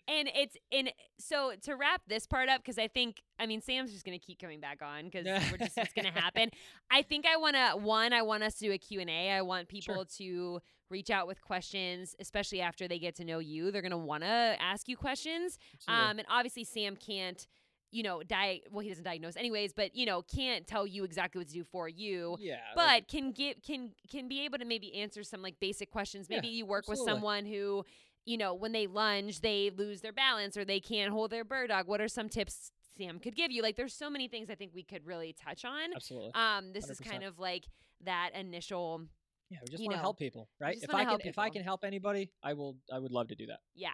And 0.08 0.28
it's 0.34 0.56
and 0.72 0.90
so 1.18 1.52
to 1.62 1.74
wrap 1.76 2.02
this 2.08 2.26
part 2.26 2.48
up 2.48 2.62
because 2.62 2.78
I 2.78 2.88
think 2.88 3.22
I 3.38 3.46
mean 3.46 3.60
Sam's 3.60 3.92
just 3.92 4.04
going 4.04 4.18
to 4.18 4.24
keep 4.24 4.40
coming 4.40 4.60
back 4.60 4.80
on 4.82 5.04
because 5.04 5.24
we're 5.52 5.58
just 5.58 5.76
it's 5.78 5.92
going 5.92 6.12
to 6.12 6.18
happen. 6.20 6.50
I 6.90 7.02
think 7.02 7.26
I 7.26 7.36
want 7.36 7.54
to 7.56 7.76
one 7.76 8.12
I 8.12 8.22
want 8.22 8.42
us 8.42 8.54
to 8.56 8.64
do 8.64 8.72
a 8.72 8.78
Q&A. 8.78 9.30
I 9.30 9.42
want 9.42 9.68
people 9.68 9.94
Sure. 9.94 10.04
to 10.18 10.60
reach 10.90 11.10
out 11.10 11.28
with 11.28 11.40
questions 11.40 12.16
especially 12.18 12.60
after 12.60 12.88
they 12.88 12.98
get 12.98 13.14
to 13.16 13.24
know 13.24 13.38
you. 13.38 13.70
They're 13.70 13.82
going 13.82 13.92
to 13.92 13.98
want 13.98 14.22
to 14.24 14.56
ask 14.58 14.88
you 14.88 14.96
questions. 14.96 15.58
Um, 15.86 16.18
and 16.18 16.26
obviously 16.28 16.64
Sam 16.64 16.96
can't, 16.96 17.46
you 17.92 18.02
know, 18.02 18.22
di- 18.22 18.62
well, 18.70 18.80
he 18.82 18.88
doesn't 18.88 19.04
diagnose 19.04 19.36
anyways, 19.36 19.72
but 19.72 19.94
you 19.96 20.06
know, 20.06 20.22
can't 20.22 20.66
tell 20.66 20.86
you 20.86 21.04
exactly 21.04 21.40
what 21.40 21.48
to 21.48 21.54
do 21.54 21.64
for 21.64 21.88
you. 21.88 22.36
yeah. 22.40 22.56
like- 22.76 23.04
But 23.04 23.08
can 23.08 23.32
give 23.32 23.62
can 23.62 23.90
can 24.10 24.28
be 24.28 24.44
able 24.44 24.58
to 24.58 24.64
maybe 24.64 24.94
answer 24.94 25.22
some 25.24 25.42
like 25.42 25.58
basic 25.60 25.90
questions. 25.90 26.26
Yeah, 26.28 26.36
Maybe 26.36 26.48
you 26.48 26.66
work 26.66 26.86
with 26.88 26.98
someone 27.00 27.46
who, 27.46 27.84
you 28.24 28.36
know, 28.36 28.54
when 28.54 28.72
they 28.72 28.86
lunge, 28.86 29.40
they 29.40 29.70
lose 29.70 30.00
their 30.02 30.12
balance 30.12 30.56
or 30.56 30.64
they 30.64 30.80
can't 30.80 31.10
hold 31.12 31.30
their 31.30 31.44
bird 31.44 31.68
dog. 31.70 31.88
What 31.88 32.00
are 32.00 32.08
some 32.08 32.28
tips 32.28 32.70
Sam 32.96 33.18
could 33.18 33.34
give 33.34 33.50
you? 33.50 33.62
Like, 33.62 33.76
there's 33.76 33.94
so 33.94 34.08
many 34.10 34.28
things 34.28 34.50
I 34.50 34.54
think 34.54 34.72
we 34.74 34.82
could 34.82 35.04
really 35.06 35.32
touch 35.32 35.64
on. 35.64 35.92
absolutely. 35.94 36.32
Um, 36.34 36.72
this 36.72 36.88
is 36.90 37.00
100%. 37.00 37.10
kind 37.10 37.24
of 37.24 37.38
like 37.38 37.64
that 38.04 38.30
initial, 38.34 39.02
Yeah, 39.48 39.58
we 39.62 39.68
just 39.70 39.82
want 39.82 39.92
to 39.94 39.98
help 40.00 40.18
people, 40.18 40.48
right? 40.60 40.76
If 40.80 40.94
I 40.94 41.04
can, 41.04 41.18
if 41.24 41.38
I 41.38 41.48
can 41.50 41.62
help 41.62 41.82
anybody, 41.84 42.30
I 42.42 42.52
will. 42.52 42.76
I 42.92 42.98
would 42.98 43.10
love 43.10 43.28
to 43.28 43.34
do 43.34 43.46
that. 43.46 43.60
yeah. 43.74 43.90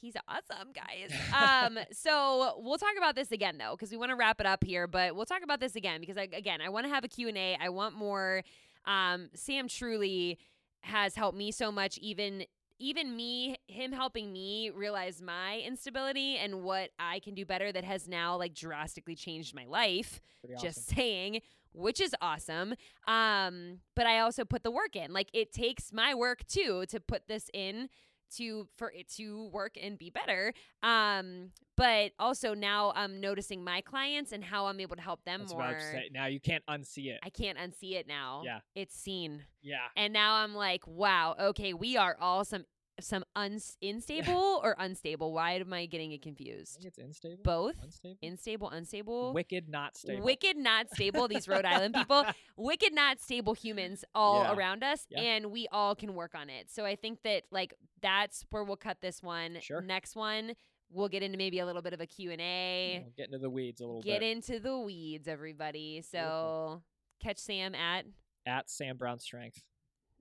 He's 0.00 0.14
awesome, 0.26 0.68
guys. 0.72 1.12
Um, 1.34 1.78
so 1.92 2.54
we'll 2.58 2.78
talk 2.78 2.94
about 2.96 3.14
this 3.14 3.30
again 3.32 3.58
though, 3.58 3.72
because 3.72 3.90
we 3.90 3.98
want 3.98 4.10
to 4.10 4.16
wrap 4.16 4.40
it 4.40 4.46
up 4.46 4.64
here. 4.64 4.86
But 4.86 5.14
we'll 5.14 5.26
talk 5.26 5.42
about 5.42 5.60
this 5.60 5.76
again 5.76 6.00
because 6.00 6.16
I, 6.16 6.28
again, 6.32 6.60
I 6.60 6.70
want 6.70 6.86
to 6.86 6.90
have 6.90 7.04
a 7.04 7.08
Q 7.08 7.28
and 7.28 7.36
A. 7.36 7.56
I 7.60 7.68
want 7.68 7.94
more. 7.94 8.42
Um, 8.86 9.28
Sam 9.34 9.68
truly 9.68 10.38
has 10.80 11.14
helped 11.14 11.36
me 11.36 11.52
so 11.52 11.70
much. 11.70 11.98
Even 11.98 12.44
even 12.78 13.14
me, 13.14 13.58
him 13.66 13.92
helping 13.92 14.32
me 14.32 14.70
realize 14.70 15.20
my 15.20 15.58
instability 15.58 16.38
and 16.38 16.62
what 16.62 16.88
I 16.98 17.18
can 17.20 17.34
do 17.34 17.44
better. 17.44 17.70
That 17.70 17.84
has 17.84 18.08
now 18.08 18.36
like 18.38 18.54
drastically 18.54 19.14
changed 19.14 19.54
my 19.54 19.66
life. 19.66 20.22
Awesome. 20.44 20.66
Just 20.66 20.88
saying, 20.88 21.42
which 21.74 22.00
is 22.00 22.14
awesome. 22.22 22.74
Um, 23.06 23.80
but 23.94 24.06
I 24.06 24.20
also 24.20 24.46
put 24.46 24.62
the 24.62 24.70
work 24.70 24.96
in. 24.96 25.12
Like 25.12 25.28
it 25.34 25.52
takes 25.52 25.92
my 25.92 26.14
work 26.14 26.46
too 26.46 26.86
to 26.88 27.00
put 27.00 27.28
this 27.28 27.50
in 27.52 27.90
to 28.36 28.68
for 28.76 28.90
it 28.92 29.08
to 29.16 29.48
work 29.52 29.76
and 29.80 29.98
be 29.98 30.10
better. 30.10 30.52
Um, 30.82 31.50
but 31.76 32.12
also 32.18 32.52
now 32.52 32.92
I'm 32.94 33.20
noticing 33.20 33.64
my 33.64 33.80
clients 33.80 34.32
and 34.32 34.44
how 34.44 34.66
I'm 34.66 34.80
able 34.80 34.96
to 34.96 35.02
help 35.02 35.24
them 35.24 35.40
That's 35.40 35.52
more. 35.52 35.60
what 35.62 35.70
I 35.70 35.74
was 35.74 35.82
saying. 35.84 36.10
Now 36.12 36.26
you 36.26 36.38
can't 36.40 36.64
unsee 36.68 37.06
it. 37.06 37.20
I 37.22 37.30
can't 37.30 37.56
unsee 37.56 37.92
it 37.94 38.06
now. 38.06 38.42
Yeah. 38.44 38.58
It's 38.74 38.94
seen. 38.94 39.44
yeah. 39.62 39.78
And 39.96 40.12
now 40.12 40.34
I'm 40.34 40.54
like, 40.54 40.86
wow, 40.86 41.34
okay, 41.40 41.72
we 41.72 41.96
are 41.96 42.16
all 42.20 42.44
some 42.44 42.64
some 43.00 43.24
uns- 43.36 43.76
unstable 43.82 44.60
or 44.62 44.74
unstable. 44.78 45.32
Why 45.32 45.52
am 45.52 45.72
I 45.72 45.86
getting 45.86 46.12
it 46.12 46.16
I 46.20 46.24
confused? 46.24 46.74
think 46.74 46.86
it's 46.86 46.98
unstable. 46.98 47.42
Both? 47.42 47.76
Unstable. 47.82 48.18
Unstable, 48.22 48.70
unstable. 48.70 49.32
Wicked, 49.34 49.68
not 49.68 49.96
stable. 49.96 50.24
Wicked, 50.24 50.56
not 50.56 50.90
stable. 50.92 51.28
These 51.28 51.48
Rhode 51.48 51.64
Island 51.64 51.94
people, 51.94 52.24
wicked, 52.56 52.92
not 52.94 53.20
stable 53.20 53.54
humans 53.54 54.04
all 54.14 54.42
Yeah. 54.42 54.54
around 54.54 54.82
us, 54.84 55.06
Yeah. 55.10 55.20
and 55.20 55.46
we 55.50 55.66
all 55.72 55.94
can 55.94 56.14
work 56.14 56.34
on 56.34 56.50
it. 56.50 56.70
So 56.70 56.84
I 56.84 56.96
think 56.96 57.22
that 57.24 57.44
like 57.50 57.74
that's 58.02 58.44
where 58.50 58.64
we'll 58.64 58.76
cut 58.76 58.98
this 59.00 59.22
one. 59.22 59.58
Sure. 59.60 59.80
Next 59.80 60.16
one, 60.16 60.52
we'll 60.90 61.08
get 61.08 61.22
into 61.22 61.38
maybe 61.38 61.58
a 61.60 61.66
little 61.66 61.82
bit 61.82 61.92
of 61.92 62.00
a 62.00 62.06
Q 62.06 62.30
and 62.32 62.40
A. 62.40 63.00
We'll 63.04 63.12
get 63.16 63.26
into 63.26 63.38
the 63.38 63.50
weeds 63.50 63.80
a 63.80 63.86
little 63.86 64.02
bit. 64.02 64.08
Get 64.08 64.20
bit. 64.20 64.30
into 64.36 64.60
the 64.60 64.78
weeds, 64.78 65.28
everybody. 65.28 66.02
So 66.02 66.18
Beautiful. 66.18 66.82
catch 67.22 67.38
Sam 67.38 67.74
at. 67.74 68.06
At 68.46 68.70
Sam 68.70 68.96
Brown 68.96 69.18
Strength. 69.18 69.62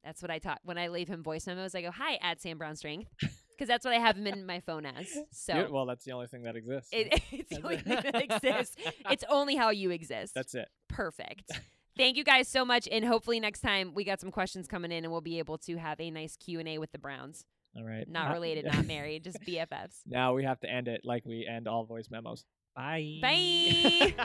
That's 0.03 0.21
what 0.21 0.31
I 0.31 0.39
taught 0.39 0.59
when 0.63 0.77
I 0.77 0.87
leave 0.87 1.07
him 1.07 1.23
voice 1.23 1.45
memos. 1.47 1.75
I 1.75 1.81
go, 1.81 1.91
"Hi, 1.91 2.17
at 2.21 2.41
Sam 2.41 2.57
Brown 2.57 2.75
Strength," 2.75 3.09
because 3.51 3.67
that's 3.67 3.85
what 3.85 3.93
I 3.93 3.99
have 3.99 4.17
him 4.17 4.27
in 4.27 4.45
my 4.45 4.59
phone 4.59 4.85
as. 4.85 5.07
So 5.31 5.67
Well, 5.71 5.85
that's 5.85 6.05
the 6.05 6.11
only 6.13 6.27
thing 6.27 6.43
that 6.43 6.55
exists. 6.55 6.89
it, 6.91 7.21
it's 7.31 7.49
the 7.49 7.61
only 7.63 7.77
thing 7.77 7.99
that 8.03 8.21
exists. 8.21 8.75
It's 9.11 9.23
only 9.29 9.55
how 9.55 9.69
you 9.69 9.91
exist. 9.91 10.33
That's 10.33 10.55
it. 10.55 10.69
perfect. 10.87 11.51
Thank 11.97 12.15
you 12.15 12.23
guys 12.23 12.47
so 12.47 12.63
much, 12.63 12.87
and 12.91 13.03
hopefully 13.03 13.39
next 13.39 13.59
time 13.59 13.93
we 13.93 14.03
got 14.05 14.21
some 14.21 14.31
questions 14.31 14.67
coming 14.67 14.91
in, 14.91 15.03
and 15.03 15.11
we'll 15.11 15.19
be 15.21 15.39
able 15.39 15.57
to 15.59 15.75
have 15.77 15.99
a 15.99 16.09
nice 16.11 16.37
Q 16.37 16.59
and 16.59 16.67
A 16.69 16.77
with 16.77 16.91
the 16.93 16.99
Browns. 16.99 17.45
All 17.75 17.83
right. 17.83 18.07
Not 18.07 18.31
related, 18.31 18.65
not 18.73 18.85
married, 18.85 19.23
just 19.25 19.41
BFFs. 19.41 19.97
Now 20.07 20.33
we 20.33 20.43
have 20.45 20.59
to 20.61 20.69
end 20.69 20.87
it 20.87 21.01
like 21.03 21.25
we 21.25 21.45
end 21.45 21.67
all 21.67 21.83
voice 21.85 22.07
memos. 22.09 22.45
Bye. 22.75 23.19
Bye. 23.21 24.15